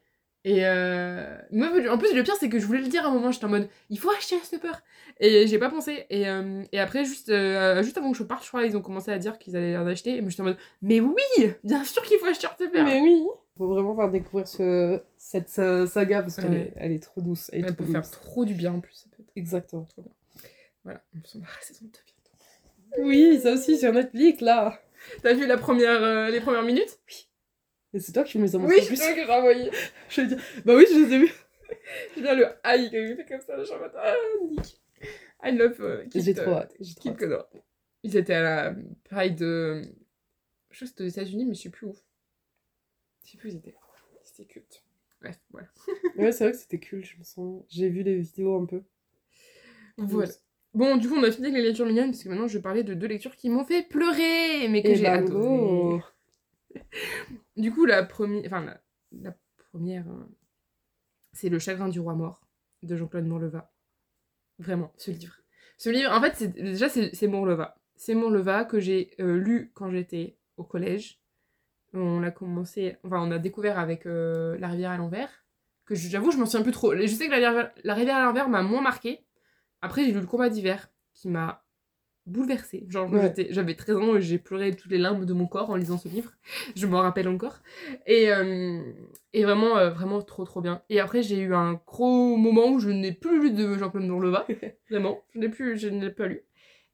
Et 0.46 0.66
euh... 0.66 1.38
moi, 1.52 1.70
en 1.89 1.98
plus, 1.98 2.14
le 2.14 2.22
pire, 2.24 2.36
c'est 2.38 2.50
que 2.50 2.60
je 2.60 2.66
voulais 2.66 2.82
le 2.82 2.88
dire 2.88 3.06
à 3.06 3.10
un 3.10 3.14
moment. 3.14 3.32
J'étais 3.32 3.46
en 3.46 3.50
mode, 3.50 3.70
il 3.89 3.98
faut 3.98 4.12
acheter 4.12 4.38
Stopper. 4.44 4.72
Et 5.20 5.48
j'ai 5.48 5.58
pas 5.58 5.70
pensé. 5.70 6.06
Et, 6.10 6.28
euh, 6.28 6.64
et 6.74 6.80
après, 6.80 7.06
juste, 7.06 7.30
euh, 7.30 7.82
juste 7.82 7.98
avant 7.98 8.12
que 8.12 8.18
je 8.18 8.24
parte, 8.24 8.44
je 8.44 8.50
crois, 8.50 8.66
ils 8.66 8.76
ont 8.76 8.82
commencé 8.82 9.10
à 9.12 9.18
dire 9.20 9.38
qu'ils 9.38 9.56
allaient 9.56 9.78
en 9.78 9.88
acheter. 9.88 10.18
Et 10.18 10.22
moi, 10.22 10.30
j'étais 10.30 10.41
en 10.41 10.46
mode, 10.46 10.58
mais 10.82 11.00
oui, 11.00 11.14
bien 11.64 11.84
sûr 11.86 12.02
qu'il 12.04 12.18
faut 12.20 12.26
acheter 12.26 12.48
Stopper. 12.56 12.84
Mais 12.84 13.00
oui 13.02 13.24
Faut 13.58 13.68
vraiment 13.68 13.96
faire 13.96 14.10
découvrir 14.10 14.48
ce, 14.48 15.00
cette 15.18 15.48
sa- 15.50 15.88
saga, 15.88 16.22
parce 16.24 16.36
qu'elle 16.36 16.50
Ouais. 16.52 16.58
est, 16.58 16.74
elle 16.76 16.91
est 16.91 17.04
trop 17.04 17.22
douce. 17.22 17.50
Elle 17.54 17.66
Elle 17.66 17.76
peut 17.76 17.86
faire 17.86 18.10
trop 18.10 18.44
du 18.44 18.54
bien 18.54 18.74
en 18.74 18.80
plus. 18.82 18.94
Ça 18.96 19.06
peut 19.16 19.24
être 19.24 19.32
Exactement. 19.38 19.86
trop 19.86 20.02
bien. 20.02 20.12
Voilà, 20.84 21.02
on 21.16 21.26
s'en 21.26 21.39
va 21.39 21.46
à 21.46 21.56
la 21.56 21.62
saison 21.66 21.86
2 21.86 21.89
bientôt. 22.06 23.08
Oui, 23.08 23.39
ça 23.41 23.54
aussi 23.54 23.78
sur 23.80 23.94
Netflix, 23.94 24.41
là 24.41 24.78
T'as 25.22 25.34
vu 25.34 25.48
la 25.48 25.58
première, 25.58 26.30
les 26.30 26.41
premières 26.41 26.64
minutes? 26.64 27.00
Et 27.94 28.00
c'est 28.00 28.12
toi 28.12 28.24
qui 28.24 28.38
me 28.39 28.44
les 28.44 28.56
as 28.56 28.60
Oui, 28.60 28.64
montrés 28.64 28.82
c'est 28.82 28.88
plus. 28.88 28.98
toi 28.98 29.14
que 29.14 29.26
j'ai 29.26 29.32
envoyé. 29.32 29.72
Je 30.10 30.22
vais 30.22 30.28
dire, 30.28 30.44
bah 30.66 30.76
oui, 30.76 30.86
je 30.89 30.98
les 31.00 31.14
ai 31.14 31.20
vus. 31.20 31.34
J'ai 32.16 32.22
bien 32.22 32.36
le 32.36 32.48
aïe 32.64 32.89
fait 32.89 33.26
comme 33.28 33.41
ça, 33.41 33.58
je 33.58 33.64
suis 33.64 33.74
en 33.74 33.80
mode 33.80 33.91
ah, 33.98 34.16
Nick. 34.44 34.82
I 35.44 35.52
love 35.52 36.08
Kit, 36.10 36.22
J'ai 36.22 36.34
trop 36.34 36.52
euh, 36.52 36.56
hâte. 36.56 36.76
J'ai 36.80 36.96
trop 36.96 37.10
hâte. 37.10 37.18
Connor. 37.18 37.50
Ils 38.04 38.16
étaient 38.16 38.34
à 38.34 38.41
la 38.41 38.76
Pride 39.06 39.36
de. 39.36 39.82
Je 40.70 40.76
crois 40.78 40.80
que 40.80 40.86
c'était 40.86 41.04
aux 41.04 41.08
États-Unis, 41.08 41.46
mais 41.46 41.56
je 41.56 41.62
sais 41.62 41.70
plus 41.70 41.88
où. 41.88 41.94
Je 43.26 43.32
sais 43.32 43.38
plus 43.38 43.50
où 43.50 43.52
ils 43.54 43.58
étaient. 43.58 43.76
C'était 44.24 44.46
culte. 44.46 44.84
Bref, 45.22 45.39
voilà. 45.52 45.68
Ouais, 46.18 46.32
c'est 46.32 46.44
vrai 46.44 46.54
que 46.54 46.60
c'était 46.60 46.80
cool, 46.80 47.04
je 47.04 47.18
me 47.18 47.24
sens. 47.24 47.64
J'ai 47.70 47.89
vu 47.89 48.04
les 48.04 48.20
vidéos 48.20 48.62
un 48.62 48.66
peu. 48.66 48.84
Voilà. 49.98 50.32
Bon, 50.74 50.98
du 50.98 51.08
coup, 51.08 51.16
on 51.16 51.24
a 51.24 51.32
fini 51.32 51.48
avec 51.48 51.58
les 51.58 51.68
lectures 51.68 51.86
mignonnes, 51.86 52.12
parce 52.12 52.24
que 52.24 52.30
maintenant 52.30 52.48
je 52.48 52.58
vais 52.58 52.62
parler 52.62 52.84
de 52.84 52.94
deux 52.94 53.08
lectures 53.08 53.36
qui 53.36 53.50
m'ont 53.50 53.64
fait 53.66 53.84
pleurer, 53.88 54.68
mais 54.70 54.82
que 54.82 54.89
Et 54.89 54.96
j'ai 54.96 55.06
adoré. 55.08 56.02
Du 57.58 57.72
coup, 57.72 57.86
la 57.86 58.04
première. 58.04 58.43
Enfin, 58.45 58.62
la, 58.66 58.82
la 59.12 59.36
première. 59.72 60.08
euh, 60.10 60.26
C'est 61.34 61.49
Le 61.49 61.60
chagrin 61.60 61.89
du 61.89 61.99
roi 61.99 62.16
mort 62.16 62.47
de 62.82 62.95
Jean-Claude 62.95 63.26
Morleva. 63.26 63.72
Vraiment, 64.60 64.93
ce 64.97 65.12
livre. 65.12 65.36
Ce 65.78 65.89
livre, 65.89 66.12
en 66.12 66.22
fait, 66.22 66.43
déjà, 66.54 66.89
c'est 66.89 67.28
Morleva. 67.28 67.76
C'est 67.95 68.16
Morleva 68.16 68.66
que 68.66 68.80
j'ai 68.80 69.12
euh, 69.20 69.38
lu 69.38 69.72
quand 69.74 69.89
j'étais 69.89 70.38
au 70.58 70.64
collège. 70.64 71.20
On 71.93 72.20
l'a 72.20 72.32
commencé. 72.32 72.97
Enfin, 73.04 73.22
on 73.22 73.32
a 73.32 73.39
découvert 73.39 73.78
avec 73.80 74.06
euh, 74.06 74.58
La 74.60 74.68
rivière 74.68 74.91
à 74.91 74.97
l'envers. 74.97 75.30
Que 75.86 75.95
j'avoue, 75.95 76.32
je 76.32 76.38
m'en 76.38 76.45
souviens 76.45 76.64
plus 76.64 76.72
trop. 76.72 76.95
Je 76.95 77.06
sais 77.08 77.26
que 77.28 77.32
La 77.32 77.38
rivière, 77.38 77.72
la 77.84 77.93
rivière 77.93 78.18
à 78.18 78.26
l'envers 78.26 78.49
m'a 78.49 78.62
moins 78.64 78.82
marqué. 78.82 79.26
Après, 79.82 80.06
j'ai 80.06 80.12
lu 80.12 80.20
Le 80.22 80.26
combat 80.26 80.49
d'hiver 80.49 80.89
qui 81.14 81.30
m'a 81.30 81.62
bouleversée. 82.26 82.86
Genre, 82.89 83.11
Ouais. 83.11 83.34
j'avais 83.49 83.76
13 83.76 83.97
ans 83.97 84.15
et 84.15 84.21
j'ai 84.21 84.38
pleuré 84.38 84.76
toutes 84.76 84.91
les 84.91 84.97
larmes 84.97 85.26
de 85.26 85.34
mon 85.34 85.45
corps 85.45 85.69
en 85.69 85.76
lisant 85.76 85.97
ce 85.97 86.07
livre. 86.07 86.32
Je 86.76 86.88
m'en 86.88 86.99
rappelle 86.99 87.28
encore. 87.28 87.59
Et, 88.07 88.32
euh, 88.32 88.82
et 89.34 89.43
vraiment, 89.43 89.78
euh, 89.78 89.89
vraiment 89.89 90.21
trop, 90.21 90.45
trop 90.45 90.61
bien. 90.61 90.82
Et 90.89 90.99
après, 90.99 91.21
j'ai 91.24 91.39
eu 91.39 91.53
un 91.53 91.74
gros 91.86 92.38
moment 92.38 92.71
où 92.71 92.80
je 92.80 92.89
n'ai 92.89 93.11
plus 93.11 93.41
lu 93.41 93.51
de 93.51 93.74
Jean-Claude 93.78 94.05
Morleva. 94.07 94.45
vraiment, 94.89 95.21
je 95.34 95.39
n'ai 95.39 95.49
plus, 95.49 95.78
je 95.78 95.88
ne 95.89 96.01
l'ai 96.05 96.11
pas 96.11 96.28
lu. 96.28 96.41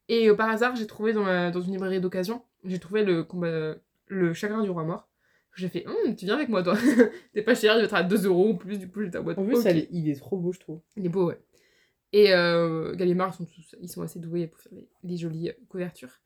Et 0.08 0.28
euh, 0.28 0.34
par 0.34 0.48
hasard, 0.50 0.74
j'ai 0.76 0.86
trouvé 0.86 1.12
dans, 1.12 1.50
dans 1.50 1.60
une 1.60 1.72
librairie 1.72 2.00
d'occasion, 2.00 2.42
j'ai 2.64 2.78
trouvé 2.78 3.04
le, 3.04 3.22
combat, 3.22 3.76
le 4.08 4.34
chagrin 4.34 4.62
du 4.62 4.70
roi 4.70 4.84
mort. 4.84 5.08
J'ai 5.56 5.68
fait, 5.68 5.84
Hum, 5.86 6.14
tu 6.16 6.24
viens 6.26 6.36
avec 6.36 6.48
moi, 6.48 6.62
toi. 6.62 6.74
T'es 7.34 7.42
pas 7.42 7.54
cher, 7.54 7.74
il 7.74 7.78
va 7.78 7.84
être 7.84 7.94
à 7.94 8.02
2 8.04 8.26
euros 8.26 8.50
en 8.50 8.54
plus. 8.54 8.78
Du 8.78 8.88
coup, 8.88 9.02
j'étais 9.02 9.18
en 9.18 9.24
mode. 9.24 9.38
En 9.38 9.44
plus, 9.44 9.58
il 9.90 10.08
est 10.08 10.14
trop 10.18 10.36
beau, 10.38 10.52
je 10.52 10.60
trouve. 10.60 10.80
Il 10.96 11.04
est 11.06 11.08
beau, 11.08 11.26
ouais. 11.26 11.38
Et 12.12 12.32
euh, 12.34 12.94
Gallimard, 12.96 13.36
ils 13.40 13.46
sont, 13.64 13.76
ils 13.80 13.88
sont 13.88 14.02
assez 14.02 14.18
doués 14.18 14.46
pour 14.48 14.60
faire 14.60 14.72
les, 15.04 15.16
jolies 15.16 15.50
euh, 15.50 15.54
couvertures. 15.68 16.20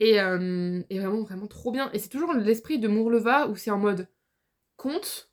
Et, 0.00 0.20
euh, 0.20 0.82
et 0.90 0.98
vraiment, 0.98 1.22
vraiment 1.22 1.46
trop 1.46 1.72
bien. 1.72 1.90
Et 1.92 1.98
c'est 1.98 2.08
toujours 2.08 2.32
l'esprit 2.34 2.78
de 2.78 2.88
Mourleva 2.88 3.48
où 3.48 3.56
c'est 3.56 3.70
en 3.70 3.78
mode 3.78 4.08
conte. 4.76 5.32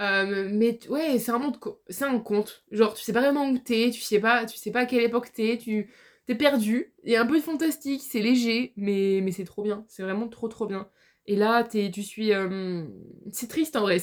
euh, 0.00 0.48
mais 0.52 0.78
ouais, 0.88 1.18
c'est 1.18 1.32
un 1.32 1.38
monde, 1.38 1.58
c'est 1.88 2.04
un 2.04 2.18
conte. 2.20 2.64
Genre, 2.72 2.94
tu 2.94 3.02
sais 3.04 3.12
pas 3.12 3.20
vraiment 3.20 3.48
où 3.50 3.58
t'es, 3.58 3.90
tu 3.92 4.00
sais 4.02 4.20
pas, 4.20 4.46
tu 4.46 4.58
sais 4.58 4.72
pas 4.72 4.80
à 4.80 4.86
quelle 4.86 5.02
époque 5.04 5.32
t'es, 5.32 5.58
tu 5.58 5.90
t'es 6.26 6.34
perdu. 6.36 6.94
Il 7.04 7.12
y 7.12 7.16
a 7.16 7.22
un 7.22 7.26
peu 7.26 7.38
de 7.38 7.44
fantastique, 7.44 8.02
c'est 8.02 8.20
léger, 8.20 8.72
mais, 8.76 9.20
mais 9.22 9.32
c'est 9.32 9.44
trop 9.44 9.62
bien. 9.62 9.84
C'est 9.88 10.02
vraiment 10.02 10.28
trop 10.28 10.48
trop 10.48 10.66
bien. 10.66 10.88
Et 11.26 11.36
là, 11.36 11.64
t'es, 11.64 11.90
tu 11.92 12.02
suis, 12.02 12.32
c'est 13.32 13.48
triste 13.48 13.76
en 13.76 13.82
vrai. 13.82 13.98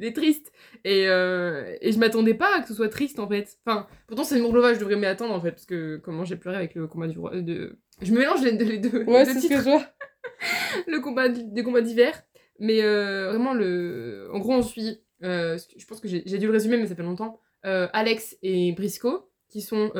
Il 0.00 0.06
est 0.06 0.12
triste. 0.12 0.50
Et, 0.84 1.06
euh, 1.08 1.76
et 1.82 1.92
je 1.92 1.98
m'attendais 1.98 2.34
pas 2.34 2.56
à 2.56 2.62
que 2.62 2.68
ce 2.68 2.74
soit 2.74 2.88
triste 2.88 3.18
en 3.20 3.28
fait. 3.28 3.58
Enfin, 3.64 3.86
pourtant 4.06 4.24
c'est 4.24 4.40
Mourlova, 4.40 4.72
je 4.72 4.80
devrais 4.80 4.96
m'y 4.96 5.06
attendre 5.06 5.34
en 5.34 5.40
fait, 5.40 5.52
parce 5.52 5.66
que 5.66 5.98
comment 5.98 6.24
j'ai 6.24 6.36
pleuré 6.36 6.56
avec 6.56 6.74
le 6.74 6.86
combat 6.86 7.06
du 7.06 7.18
roi. 7.18 7.38
De... 7.40 7.78
Je 8.00 8.12
mélange 8.12 8.42
les, 8.42 8.52
les 8.52 8.78
deux, 8.78 9.04
Ouais, 9.04 9.26
c'est 9.26 9.38
ce 9.40 9.48
que 9.48 9.58
je 9.58 9.62
vois. 9.62 9.84
le 10.86 11.00
combat 11.00 11.28
des 11.28 11.62
combats 11.62 11.82
d'hiver. 11.82 12.20
Mais 12.58 12.82
euh, 12.82 13.28
vraiment, 13.28 13.52
le... 13.54 14.28
en 14.32 14.38
gros, 14.38 14.52
on 14.52 14.62
suit, 14.62 15.02
euh, 15.22 15.58
je 15.76 15.84
pense 15.86 16.00
que 16.00 16.08
j'ai 16.08 16.38
dû 16.38 16.46
le 16.46 16.52
résumer, 16.52 16.76
mais 16.76 16.86
ça 16.86 16.94
fait 16.94 17.02
longtemps, 17.02 17.40
euh, 17.66 17.88
Alex 17.92 18.36
et 18.42 18.72
Briscoe, 18.72 19.24
qui 19.48 19.60
sont. 19.60 19.90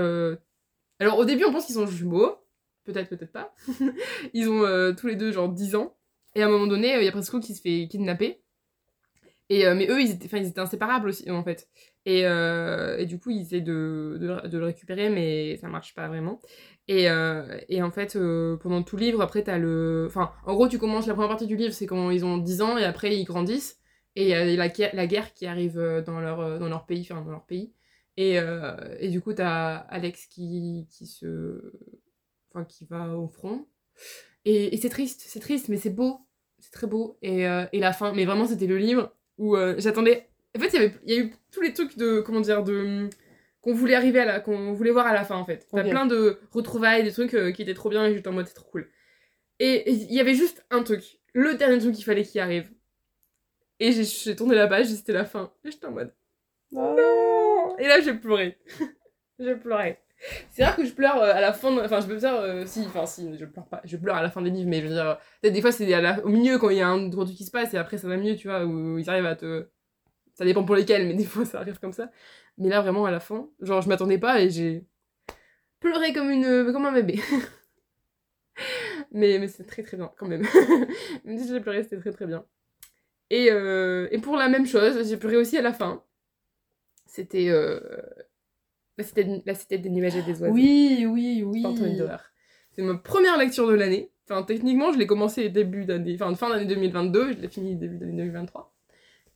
Alors 0.99 1.19
au 1.19 1.25
début, 1.25 1.45
on 1.45 1.53
pense 1.53 1.65
qu'ils 1.65 1.77
sont 1.77 1.87
jumeaux, 1.87 2.37
peut-être, 2.85 3.09
peut-être 3.09 3.33
pas. 3.33 3.55
ils 4.35 4.49
ont 4.49 4.95
tous 4.95 5.07
les 5.07 5.17
deux 5.17 5.33
genre 5.33 5.49
10 5.49 5.75
ans. 5.75 5.97
Et 6.35 6.43
à 6.43 6.47
un 6.47 6.51
moment 6.51 6.67
donné, 6.67 6.95
il 6.97 7.05
y 7.05 7.09
a 7.09 7.11
Briscoe 7.11 7.41
qui 7.41 7.55
se 7.55 7.61
fait 7.61 7.89
kidnapper. 7.89 8.43
Et, 9.51 9.67
euh, 9.67 9.75
mais 9.75 9.89
eux, 9.91 10.01
ils 10.01 10.13
étaient, 10.13 10.29
ils 10.39 10.47
étaient 10.47 10.61
inséparables 10.61 11.09
aussi, 11.09 11.29
en 11.29 11.43
fait. 11.43 11.69
Et, 12.07 12.25
euh, 12.25 12.97
et 12.99 13.07
du 13.07 13.19
coup, 13.19 13.31
ils 13.31 13.43
essaient 13.43 13.61
de, 13.61 14.17
de, 14.21 14.49
de 14.49 14.59
le 14.59 14.65
récupérer, 14.67 15.11
mais 15.11 15.57
ça 15.57 15.69
marche 15.69 15.93
pas 15.95 16.07
vraiment. 16.07 16.41
Et, 16.87 17.11
euh, 17.11 17.59
et 17.69 17.83
en 17.83 17.91
fait, 17.91 18.17
pendant 18.63 18.83
tout 18.85 18.97
le 18.97 19.03
livre, 19.03 19.21
après, 19.21 19.43
t'as 19.43 19.59
le. 19.59 20.05
Enfin, 20.07 20.33
en 20.47 20.55
gros, 20.55 20.69
tu 20.69 20.79
commences 20.79 21.09
la 21.09 21.15
première 21.15 21.31
partie 21.31 21.49
du 21.49 21.57
livre, 21.57 21.75
c'est 21.75 21.87
quand 21.87 22.11
ils 22.11 22.25
ont 22.25 22.39
10 22.39 22.63
ans, 22.63 22.79
et 22.79 22.85
après, 22.85 23.17
ils 23.17 23.25
grandissent. 23.25 23.79
Et 24.17 24.23
il 24.23 24.29
y 24.29 24.35
a 24.35 24.45
la, 24.45 24.69
la 24.93 25.07
guerre 25.07 25.35
qui 25.35 25.47
arrive 25.47 25.75
dans 26.07 26.21
leur, 26.21 26.59
dans 26.61 26.69
leur 26.69 26.87
pays, 26.87 27.07
enfin, 27.11 27.21
dans 27.23 27.31
leur 27.33 27.47
pays. 27.47 27.73
Et, 28.17 28.37
et 29.01 29.09
du 29.09 29.21
coup, 29.21 29.33
t'as 29.33 29.77
Alex 29.77 30.27
qui, 30.27 30.87
qui 30.91 31.07
se. 31.07 31.73
Enfin, 32.53 32.65
qui 32.65 32.87
va 32.87 33.17
au 33.17 33.29
front. 33.29 33.67
Et, 34.45 34.75
et 34.75 34.77
c'est 34.79 34.89
triste, 34.91 35.23
c'est 35.27 35.41
triste, 35.41 35.69
mais 35.69 35.77
c'est 35.77 35.91
beau. 35.91 36.21
C'est 36.61 36.73
très 36.73 36.87
beau. 36.87 37.19
Et, 37.23 37.43
et 37.43 37.79
la 37.81 37.93
fin, 37.93 38.13
mais 38.13 38.25
vraiment, 38.25 38.47
c'était 38.47 38.67
le 38.67 38.79
livre 38.79 39.13
où 39.41 39.57
euh, 39.57 39.75
j'attendais. 39.79 40.29
En 40.57 40.61
fait, 40.61 40.69
il 40.69 40.75
y 40.75 40.77
avait- 40.85 40.95
il 41.05 41.15
y 41.15 41.17
a 41.19 41.21
eu 41.23 41.33
tous 41.51 41.61
les 41.63 41.73
trucs 41.73 41.97
de. 41.99 42.21
Comment 42.21 42.41
dire 42.41 42.63
de 42.63 43.09
qu'on 43.61 43.75
voulait 43.75 43.95
arriver 43.97 44.21
à 44.21 44.25
la 44.25 44.41
qu'on 44.41 44.73
voulait 44.73 44.91
voir 44.93 45.07
à 45.07 45.13
la 45.13 45.23
fin 45.23 45.37
en 45.37 45.45
fait 45.45 45.67
t'as 45.71 45.83
Ok. 45.83 45.91
plein 45.91 46.07
de 46.07 46.39
retrouvailles 46.51 47.03
des 47.05 47.13
trucs 47.13 47.35
euh, 47.35 47.53
qui 47.53 47.61
étaient 47.61 47.75
trop 47.75 47.91
bien 47.91 48.07
et 48.07 48.15
j'étais 48.15 48.29
en 48.29 48.33
mode 48.33 48.47
c'est 48.47 48.55
trop 48.55 48.71
cool 48.71 48.89
et 49.59 49.91
il 49.91 50.11
y 50.15 50.19
avait 50.19 50.35
juste 50.35 50.65
un 50.71 50.83
truc 50.83 51.03
le 51.35 51.55
dernier 51.57 51.77
truc 51.79 51.95
qu'il 51.95 52.07
fallait 52.07 52.23
qu'il 52.25 52.41
arrive 52.41 52.71
et 53.79 53.93
j'ai- 53.93 54.05
j'ai 54.05 54.35
tourné 54.35 54.55
la 54.55 54.67
page 54.67 54.91
et 54.91 54.95
c'était 54.97 55.13
la 55.13 55.27
fin 55.27 55.53
et 55.63 55.71
j'étais 55.71 55.85
en 55.85 55.91
mode 55.91 56.15
non 56.73 57.77
et 57.79 57.87
là 57.87 58.01
j'ai 58.01 58.15
pleuré 58.15 58.57
j'ai 59.39 59.57
pleuré 59.57 59.99
c'est 60.51 60.65
rare 60.65 60.77
que 60.77 60.85
je 60.85 60.93
pleure 60.93 61.17
euh, 61.17 61.33
à 61.35 61.41
la 61.41 61.53
fin 61.53 61.77
enfin 61.83 62.01
je 62.01 62.07
peux 62.07 62.17
dire 62.17 62.35
euh, 62.35 62.65
si 62.67 62.81
enfin 62.87 63.07
si 63.07 63.39
je 63.39 63.45
pleure 63.47 63.67
pas 63.67 63.81
je 63.85 63.97
pleure 63.97 64.17
à 64.17 64.23
la 64.23 64.31
fin 64.31 64.43
des 64.43 64.51
livres 64.51 64.69
mais 64.69 64.81
je 64.81 64.87
veux 64.87 64.95
dire 64.95 65.19
peut-être 65.41 65.55
des 65.55 65.63
fois 65.63 65.73
c'est 65.73 66.23
au 66.23 66.29
milieu 66.29 66.59
quand 66.59 66.71
il 66.71 66.77
y 66.77 66.83
a 66.83 66.89
un 66.89 67.09
gros 67.09 67.25
truc 67.25 67.37
qui 67.37 67.45
se 67.45 67.51
passe 67.51 67.73
et 67.75 67.79
après 67.79 67.99
ça 67.99 68.09
va 68.09 68.17
mieux 68.17 68.37
tu 68.37 68.49
vois 68.49 68.65
où 68.65 68.99
ils 68.99 69.09
arrivent 69.09 69.27
à 69.27 69.37
te 69.37 69.69
ça 70.41 70.47
dépend 70.47 70.65
pour 70.65 70.75
lesquels 70.75 71.07
mais 71.07 71.15
des 71.23 71.25
fois 71.25 71.45
ça 71.45 71.61
arrive 71.61 71.79
comme 71.79 71.93
ça. 71.93 72.11
Mais 72.57 72.69
là 72.69 72.81
vraiment 72.81 73.05
à 73.05 73.11
la 73.11 73.21
fin 73.21 73.49
genre 73.61 73.83
je 73.83 73.89
m'attendais 73.89 74.19
pas 74.19 74.41
et 74.41 74.51
j'ai 74.51 74.87
pleuré 75.81 76.13
comme 76.13 76.31
une 76.31 76.73
comme 76.73 76.87
un 76.87 76.93
bébé. 76.93 77.21
Mais 79.13 79.39
mais 79.39 79.49
c'est 79.49 79.65
très 79.65 79.83
très 79.83 79.97
bien 79.97 80.13
quand 80.19 80.27
même. 80.27 80.43
Même 81.25 81.39
si 81.39 81.49
j'ai 81.49 81.61
pleuré 81.61 81.83
c'était 81.83 81.99
très 81.99 82.13
très 82.13 82.27
bien. 82.27 82.45
Et, 83.31 83.51
euh, 83.51 84.09
et 84.11 84.19
pour 84.19 84.37
la 84.37 84.49
même 84.49 84.67
chose 84.67 85.09
j'ai 85.09 85.17
pleuré 85.17 85.37
aussi 85.37 85.57
à 85.59 85.63
la 85.63 85.73
fin. 85.73 86.05
C'était 87.07 87.49
euh, 87.49 87.81
la 88.99 89.05
cité 89.05 89.43
la 89.47 89.55
cité 89.55 89.79
des 89.79 89.91
nuages 89.91 90.17
et 90.17 90.23
des 90.23 90.41
oiseaux 90.43 90.53
Oui, 90.53 91.07
oui, 91.09 91.43
oui. 91.45 91.63
C'est 92.73 92.83
ma 92.83 92.95
première 92.97 93.37
lecture 93.39 93.67
de 93.69 93.75
l'année. 93.75 94.11
Enfin, 94.29 94.43
techniquement, 94.45 94.93
je 94.93 94.99
l'ai 94.99 95.07
commencé 95.07 95.49
début 95.49 95.85
d'année, 95.85 96.15
enfin, 96.15 96.33
fin 96.37 96.49
d'année 96.51 96.67
2022, 96.67 97.33
je 97.33 97.39
l'ai 97.39 97.49
fini 97.49 97.75
début 97.77 97.97
d'année 97.99 98.13
2023. 98.13 98.73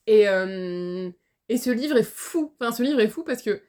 Et, 0.06 0.28
euh, 0.28 1.10
et 1.48 1.56
ce 1.56 1.70
livre 1.70 1.96
est 1.96 2.02
fou. 2.08 2.52
Enfin, 2.60 2.70
ce 2.72 2.82
livre 2.82 3.00
est 3.00 3.08
fou 3.08 3.24
parce 3.24 3.42
que, 3.42 3.60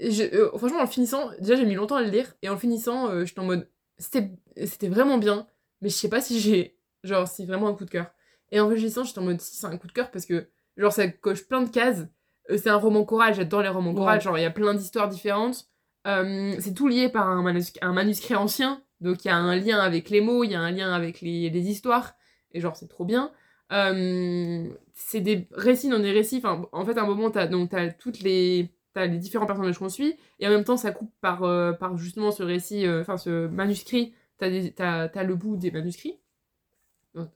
je- 0.00 0.34
euh, 0.34 0.48
franchement, 0.56 0.78
en 0.78 0.82
le 0.84 0.88
finissant, 0.88 1.30
déjà, 1.40 1.56
j'ai 1.56 1.66
mis 1.66 1.74
longtemps 1.74 1.96
à 1.96 2.02
le 2.02 2.08
lire, 2.10 2.32
et 2.42 2.48
en 2.48 2.52
le 2.54 2.58
finissant, 2.58 3.10
euh, 3.10 3.24
j'étais 3.26 3.40
en 3.40 3.44
mode, 3.44 3.68
c'était 3.98 4.30
c'était 4.64 4.88
vraiment 4.88 5.18
bien, 5.18 5.46
mais 5.82 5.88
je 5.90 5.94
sais 5.94 6.08
pas 6.08 6.20
si 6.22 6.40
j'ai, 6.40 6.78
genre, 7.04 7.28
si 7.28 7.44
vraiment 7.46 7.68
un 7.68 7.74
coup 7.74 7.84
de 7.84 7.90
cœur. 7.90 8.10
Et 8.50 8.58
en 8.60 8.68
réfléchissant, 8.68 9.04
j'étais 9.04 9.18
en 9.18 9.22
mode, 9.24 9.40
si, 9.40 9.56
c'est 9.56 9.66
un 9.66 9.76
coup 9.76 9.86
de 9.88 9.92
cœur 9.92 10.10
parce 10.10 10.24
que, 10.26 10.46
genre, 10.78 10.92
ça 10.92 11.06
coche 11.08 11.46
plein 11.46 11.62
de 11.62 11.68
cases. 11.70 12.06
Euh, 12.50 12.56
C'est 12.58 12.70
un 12.70 12.76
roman 12.76 13.04
choral, 13.04 13.34
j'adore 13.34 13.62
les 13.62 13.68
romans 13.68 13.94
chorales, 13.94 14.18
Ouais. 14.18 14.20
genre, 14.24 14.38
il 14.38 14.42
y 14.42 14.44
a 14.46 14.50
plein 14.50 14.74
d'histoires 14.74 15.08
différentes. 15.08 15.66
Euh, 16.06 16.54
c'est 16.58 16.74
tout 16.74 16.88
lié 16.88 17.08
par 17.08 17.28
un, 17.28 17.42
manus- 17.42 17.72
un 17.80 17.92
manuscrit 17.92 18.34
ancien, 18.34 18.82
donc 19.00 19.24
il 19.24 19.28
y 19.28 19.30
a 19.30 19.36
un 19.36 19.54
lien 19.56 19.78
avec 19.78 20.10
les 20.10 20.20
mots, 20.20 20.42
il 20.44 20.50
y 20.50 20.54
a 20.56 20.60
un 20.60 20.70
lien 20.72 20.92
avec 20.92 21.20
les, 21.20 21.48
les 21.50 21.70
histoires, 21.70 22.14
et 22.52 22.60
genre 22.60 22.74
c'est 22.76 22.88
trop 22.88 23.04
bien. 23.04 23.30
Euh, 23.72 24.68
c'est 24.92 25.20
des 25.20 25.48
récits 25.52 25.88
dans 25.88 25.98
des 26.00 26.12
récits, 26.12 26.38
enfin 26.38 26.66
en 26.72 26.84
fait 26.84 26.98
à 26.98 27.02
un 27.02 27.06
moment 27.06 27.30
t'as 27.30 27.46
donc 27.46 27.70
t'as 27.70 27.90
toutes 27.90 28.20
les 28.20 28.70
t'as 28.92 29.06
les 29.06 29.16
différents 29.18 29.46
personnages 29.46 29.78
qu'on 29.78 29.88
suit, 29.88 30.16
et 30.40 30.46
en 30.46 30.50
même 30.50 30.64
temps 30.64 30.76
ça 30.76 30.90
coupe 30.92 31.10
par, 31.22 31.44
euh, 31.44 31.72
par 31.72 31.96
justement 31.96 32.30
ce 32.32 32.42
récit, 32.42 32.84
enfin 32.88 33.16
ce 33.16 33.46
manuscrit, 33.46 34.12
t'as 34.38 34.50
des- 34.50 34.72
t'as 34.72 35.08
t'as 35.08 35.22
le 35.22 35.34
bout 35.36 35.56
des 35.56 35.70
manuscrits. 35.70 36.18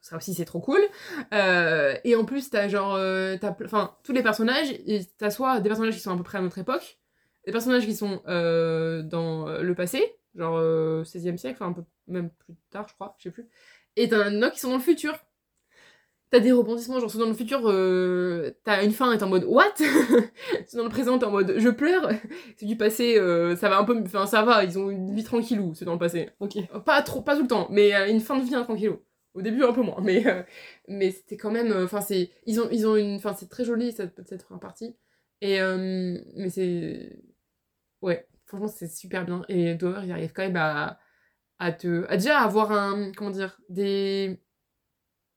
Ça 0.01 0.17
aussi 0.17 0.35
c'est 0.35 0.45
trop 0.45 0.61
cool. 0.61 0.81
Euh, 1.35 1.95
et 2.05 2.17
en 2.17 2.25
plus 2.25 2.51
t'as 2.51 2.69
genre, 2.69 2.95
euh, 2.95 3.37
enfin 3.65 3.95
tous 4.05 4.13
les 4.13 4.23
personnages, 4.23 4.75
t'as 5.19 5.31
soit 5.31 5.61
des 5.61 5.69
personnages 5.69 5.95
qui 5.95 6.01
sont 6.01 6.13
à 6.13 6.17
peu 6.17 6.23
près 6.23 6.39
à 6.39 6.41
notre 6.41 6.59
époque, 6.59 6.99
des 7.45 7.53
personnages 7.53 7.85
qui 7.85 7.95
sont 7.95 8.23
euh, 8.27 9.03
dans 9.03 9.47
le 9.47 9.75
passé, 9.75 10.17
genre 10.35 10.57
euh, 10.57 11.05
16e 11.05 11.37
siècle, 11.37 11.59
enfin 11.61 11.71
un 11.71 11.75
peu 11.75 11.85
même 12.09 12.31
plus 12.31 12.55
tard, 12.71 12.87
je 12.89 12.95
crois, 12.95 13.15
je 13.19 13.25
sais 13.25 13.31
plus. 13.31 13.49
Et 13.97 14.09
t'en 14.09 14.43
as 14.43 14.51
qui 14.51 14.61
sont 14.61 14.71
dans 14.71 14.77
le 14.77 14.83
futur. 14.83 15.19
T'as 16.31 16.41
des 16.41 16.51
rebondissements, 16.51 16.99
genre, 16.99 17.09
ceux 17.09 17.21
dans 17.21 17.27
le 17.27 17.35
futur, 17.35 17.61
t'as 18.65 18.85
une 18.85 18.91
fin 18.91 19.13
et 19.13 19.19
t'es 19.19 19.23
en 19.23 19.29
mode 19.29 19.45
What? 19.45 19.75
Ceux 20.67 20.79
dans 20.79 20.83
le 20.83 20.91
présent, 20.91 21.21
t'es 21.21 21.25
en 21.25 21.31
mode 21.31 21.55
Je 21.59 21.69
pleure? 21.69 22.11
C'est 22.57 22.67
du 22.67 22.77
passé, 22.77 23.15
ça 23.57 23.69
va 23.69 23.79
un 23.79 23.85
peu. 23.85 23.97
Enfin, 24.05 24.27
ça 24.27 24.43
va, 24.43 24.65
ils 24.65 24.77
ont 24.77 24.91
une 24.91 25.15
vie 25.15 25.23
tranquillou, 25.23 25.75
ceux 25.77 25.85
dans 25.85 25.93
le 25.93 26.01
passé. 26.01 26.31
Ok. 26.41 26.57
Pas 26.85 27.01
trop, 27.03 27.23
pas 27.23 27.37
tout 27.37 27.43
le 27.43 27.49
temps, 27.49 27.69
mais 27.71 27.93
une 28.11 28.21
fin 28.21 28.37
de 28.37 28.43
vie 28.43 28.57
hein, 28.57 28.65
tranquillou. 28.65 29.01
Au 29.37 29.43
début, 29.43 29.63
un 29.65 29.73
peu 29.75 29.83
moins, 29.83 30.01
mais, 30.03 30.27
euh, 30.27 30.43
mais 30.89 31.11
c'était 31.11 31.37
quand 31.37 31.51
même. 31.51 31.71
Enfin, 31.85 32.01
c'est. 32.01 32.31
Ils 32.47 32.59
ont, 32.61 32.69
ils 32.73 32.87
ont 32.87 32.97
une. 32.97 33.17
Enfin, 33.17 33.35
c'est 33.35 33.49
très 33.51 33.65
joli, 33.65 33.93
cette, 33.93 34.27
cette 34.27 34.45
première 34.45 34.61
partie. 34.61 34.97
Et. 35.43 35.61
euh, 35.61 36.19
mais 36.35 36.49
c'est. 36.49 37.19
Ouais, 38.01 38.27
franchement, 38.47 38.69
c'est 38.69 38.89
super 38.89 39.25
bien. 39.27 39.43
Et 39.49 39.75
Dover, 39.75 40.01
il 40.05 40.11
arrive 40.13 40.33
quand 40.33 40.43
même 40.43 40.57
à. 40.57 40.99
à 41.59 41.71
te. 41.73 42.07
à 42.09 42.17
déjà 42.17 42.39
avoir 42.41 42.73
un. 42.73 43.13
Comment 43.13 43.31
dire 43.31 43.61
Des. 43.69 44.41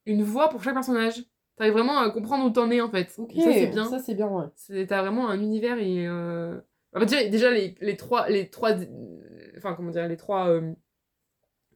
Une 0.05 0.23
voix 0.23 0.49
pour 0.49 0.63
chaque 0.63 0.73
personnage. 0.75 1.25
T'arrives 1.57 1.73
vraiment 1.73 1.99
à 1.99 2.09
comprendre 2.09 2.45
où 2.45 2.49
t'en 2.51 2.71
es, 2.71 2.79
en 2.79 2.89
fait. 2.89 3.13
Et 3.31 3.41
ça, 3.41 3.51
c'est 3.53 3.67
bien. 3.67 3.85
Ça, 3.85 3.99
c'est 3.99 4.15
bien, 4.15 4.29
ouais. 4.29 4.85
T'as 4.87 5.01
vraiment 5.01 5.29
un 5.29 5.41
univers 5.41 5.77
et. 5.77 6.07
Euh... 6.07 6.57
bah, 6.93 7.03
déjà, 7.03 7.25
déjà 7.27 7.51
les, 7.51 7.75
les 7.81 7.97
trois. 7.97 8.29
Les 8.29 8.49
trois 8.49 8.71
euh, 8.71 9.51
enfin, 9.57 9.73
comment 9.75 9.91
dire, 9.91 10.07
les 10.07 10.15
trois. 10.15 10.47
euh, 10.47 10.73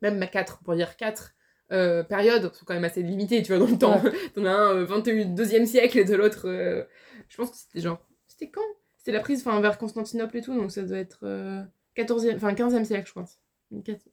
Même 0.02 0.18
ma 0.20 0.28
quatre, 0.28 0.64
pour 0.64 0.76
dire 0.76 0.96
quatre 0.96 1.36
euh, 1.74 2.04
périodes 2.04 2.54
sont 2.54 2.66
quand 2.66 2.74
même 2.76 2.84
assez 2.84 3.04
limitées, 3.04 3.42
tu 3.44 3.54
vois, 3.56 3.66
dans 3.66 3.72
le 3.72 3.78
temps. 3.78 4.02
T'en 4.36 4.46
as 4.46 4.52
un 4.52 4.76
euh, 4.78 4.86
22e 4.86 5.66
siècle 5.66 5.98
et 6.00 6.06
de 6.06 6.16
l'autre. 6.16 6.48
euh, 6.48 6.84
Je 7.30 7.38
pense 7.38 7.50
que 7.52 7.58
c'était 7.58 7.82
genre. 7.82 8.00
C'était 8.28 8.50
quand? 8.52 8.62
C'était 8.98 9.12
la 9.12 9.20
prise 9.20 9.42
enfin, 9.46 9.60
vers 9.62 9.78
Constantinople 9.78 10.38
et 10.38 10.42
tout, 10.42 10.56
donc 10.56 10.72
ça 10.72 10.84
doit 10.84 10.98
être. 10.98 11.20
euh, 11.24 11.62
14e. 11.96 12.36
Enfin, 12.36 12.54
15e 12.54 12.86
siècle, 12.86 13.08
je 13.08 13.14
pense. 13.14 13.40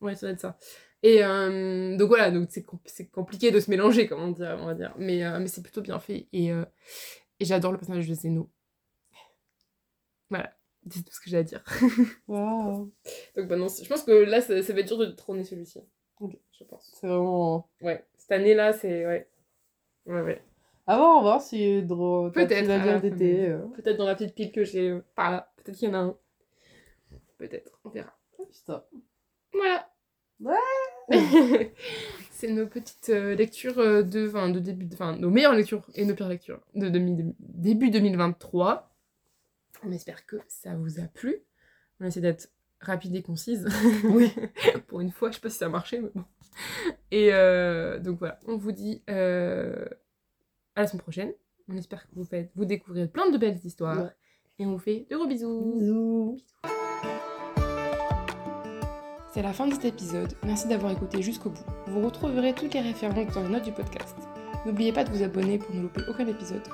Ouais, 0.01 0.15
ça 0.15 0.27
doit 0.27 0.31
être 0.33 0.41
ça. 0.41 0.59
Et 1.03 1.25
euh, 1.25 1.97
donc 1.97 2.09
voilà, 2.09 2.31
donc 2.31 2.49
c'est 2.51 2.63
com- 2.63 2.79
c'est 2.87 3.07
compliqué 3.09 3.51
de 3.51 3.61
se 3.61 3.71
mélanger, 3.71 4.07
comment 4.07 4.29
dire, 4.29 4.57
on 4.61 4.67
va 4.67 4.75
dire. 4.75 4.95
Mais, 4.99 5.25
euh, 5.25 5.39
mais 5.39 5.49
c'est 5.49 5.63
plutôt 5.63 5.81
bien 5.83 5.99
fait. 5.99 6.29
Et, 6.33 6.53
euh, 6.53 6.65
et 7.41 7.45
j'adore 7.45 7.73
le 7.73 7.79
personnage 7.79 8.09
de 8.09 8.15
Zeno. 8.15 8.51
Voilà, 10.31 10.53
c'est 10.91 11.03
tout 11.05 11.13
ce 11.13 11.21
que 11.21 11.31
j'ai 11.31 11.39
à 11.39 11.43
dire. 11.43 11.65
Waouh. 12.29 12.93
Donc 13.37 13.49
bah 13.49 13.57
non, 13.57 13.67
je 13.69 13.89
pense 13.89 14.03
que 14.05 14.13
là, 14.13 14.41
ça, 14.41 14.63
ça 14.63 14.73
va 14.73 14.81
être 14.81 14.87
dur 14.89 14.99
de 14.99 15.07
trôner 15.07 15.45
celui-ci. 15.45 15.81
Je 16.61 16.65
pense. 16.65 16.91
C'est 16.95 17.07
vraiment. 17.07 17.69
Ouais, 17.81 18.05
cette 18.19 18.33
année-là, 18.33 18.73
c'est... 18.73 19.07
Ouais. 19.07 19.29
Ouais, 20.07 20.21
ouais. 20.23 20.43
Voir, 20.87 21.01
on 21.01 21.15
va 21.17 21.21
voir 21.23 21.43
si 21.43 21.83
drôle. 21.83 22.33
Peut-être, 22.33 23.01
d'été. 23.01 23.17
mais- 23.33 23.49
euh. 23.51 23.67
Peut-être 23.77 23.97
dans 23.97 24.07
la 24.07 24.15
petite 24.15 24.35
pile 24.35 24.53
que 24.53 24.65
j'ai 24.65 24.91
euh, 24.91 25.05
par 25.15 25.31
là. 25.31 25.53
Peut-être 25.57 25.77
qu'il 25.79 25.89
y 25.89 25.93
en 25.93 25.95
a 25.95 25.99
un. 25.99 26.17
Peut-être, 27.39 27.79
on 27.85 27.91
verra. 27.91 28.13
Putain. 28.53 28.83
Voilà. 29.53 29.89
Ouais. 30.41 30.55
c'est 32.31 32.51
nos 32.51 32.67
petites 32.67 33.11
euh, 33.11 33.35
lectures 33.35 33.79
euh, 33.79 34.03
de, 34.03 34.29
enfin, 34.29 34.49
de 34.49 34.59
début, 34.59 34.89
enfin 34.93 35.17
nos 35.17 35.29
meilleures 35.31 35.55
lectures 35.55 35.85
et 35.95 36.05
nos 36.05 36.15
pires 36.15 36.29
lectures 36.29 36.61
de, 36.75 36.89
demi- 36.89 37.17
de- 37.17 37.35
début 37.39 37.91
2023. 37.91 38.91
On 39.85 39.93
espère 39.93 40.27
que 40.27 40.37
ça 40.49 40.75
vous 40.75 40.99
a 41.01 41.05
plu. 41.05 41.43
On 42.01 42.07
essaie 42.07 42.21
d'être 42.21 42.51
rapide 42.81 43.15
et 43.17 43.23
concise. 43.23 43.69
Oui. 44.05 44.33
Pour 44.89 45.01
une 45.01 45.11
fois, 45.13 45.31
je 45.31 45.37
sais 45.37 45.41
pas 45.41 45.51
si 45.51 45.59
ça 45.59 45.67
a 45.67 45.69
marché, 45.69 46.01
mais 46.01 46.09
bon. 46.15 46.25
Et 47.11 47.33
euh, 47.33 47.99
donc 47.99 48.19
voilà, 48.19 48.39
on 48.47 48.57
vous 48.57 48.73
dit 48.73 49.03
euh, 49.11 49.85
à 50.75 50.83
la 50.83 50.87
semaine 50.87 51.03
prochaine. 51.03 51.33
On 51.69 51.77
espère 51.77 52.03
que 52.09 52.15
vous 52.15 52.25
faites, 52.25 52.51
vous 52.57 52.65
découvrirez 52.65 53.09
plein 53.09 53.31
de 53.31 53.39
belles 53.39 53.59
histoires. 53.65 53.99
Ouais. 53.99 54.11
Et 54.59 54.67
on 54.67 54.73
vous 54.73 54.79
fait 54.79 55.07
de 55.11 55.17
gros 55.17 55.27
bisous. 55.27 55.77
Bisous. 55.79 56.39
C'est 59.33 59.43
la 59.43 59.53
fin 59.53 59.69
de 59.69 59.75
cet 59.75 59.85
épisode, 59.85 60.35
merci 60.45 60.67
d'avoir 60.67 60.91
écouté 60.91 61.23
jusqu'au 61.23 61.51
bout. 61.51 61.65
Vous 61.87 62.05
retrouverez 62.05 62.53
toutes 62.53 62.75
les 62.75 62.81
références 62.81 63.33
dans 63.33 63.43
les 63.45 63.49
notes 63.49 63.63
du 63.63 63.71
podcast. 63.71 64.17
N'oubliez 64.67 64.93
pas 64.93 65.05
de 65.05 65.11
vous 65.11 65.23
abonner 65.23 65.59
pour 65.59 65.73
ne 65.75 65.83
louper 65.83 66.03
aucun 66.09 66.27
épisode. 66.27 66.67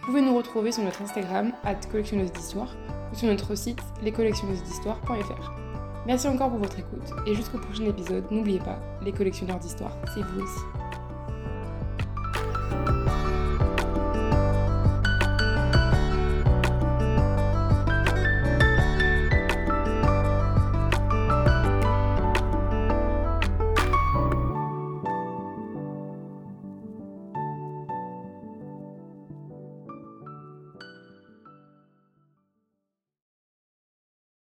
Vous 0.00 0.06
pouvez 0.06 0.20
nous 0.20 0.36
retrouver 0.36 0.72
sur 0.72 0.82
notre 0.82 1.02
Instagram, 1.02 1.52
collectionneuse 1.90 2.32
d'histoire, 2.32 2.74
ou 3.12 3.14
sur 3.14 3.28
notre 3.28 3.54
site, 3.54 3.80
lescollectionneuses-d'histoire.fr. 4.02 5.63
Merci 6.06 6.28
encore 6.28 6.50
pour 6.50 6.58
votre 6.58 6.78
écoute, 6.78 7.10
et 7.26 7.34
jusqu'au 7.34 7.58
prochain 7.58 7.84
épisode, 7.84 8.24
n'oubliez 8.30 8.58
pas, 8.58 8.78
les 9.02 9.12
collectionneurs 9.12 9.58
d'histoire, 9.58 9.92
c'est 10.14 10.20
vous 10.20 10.40
aussi. 10.42 10.83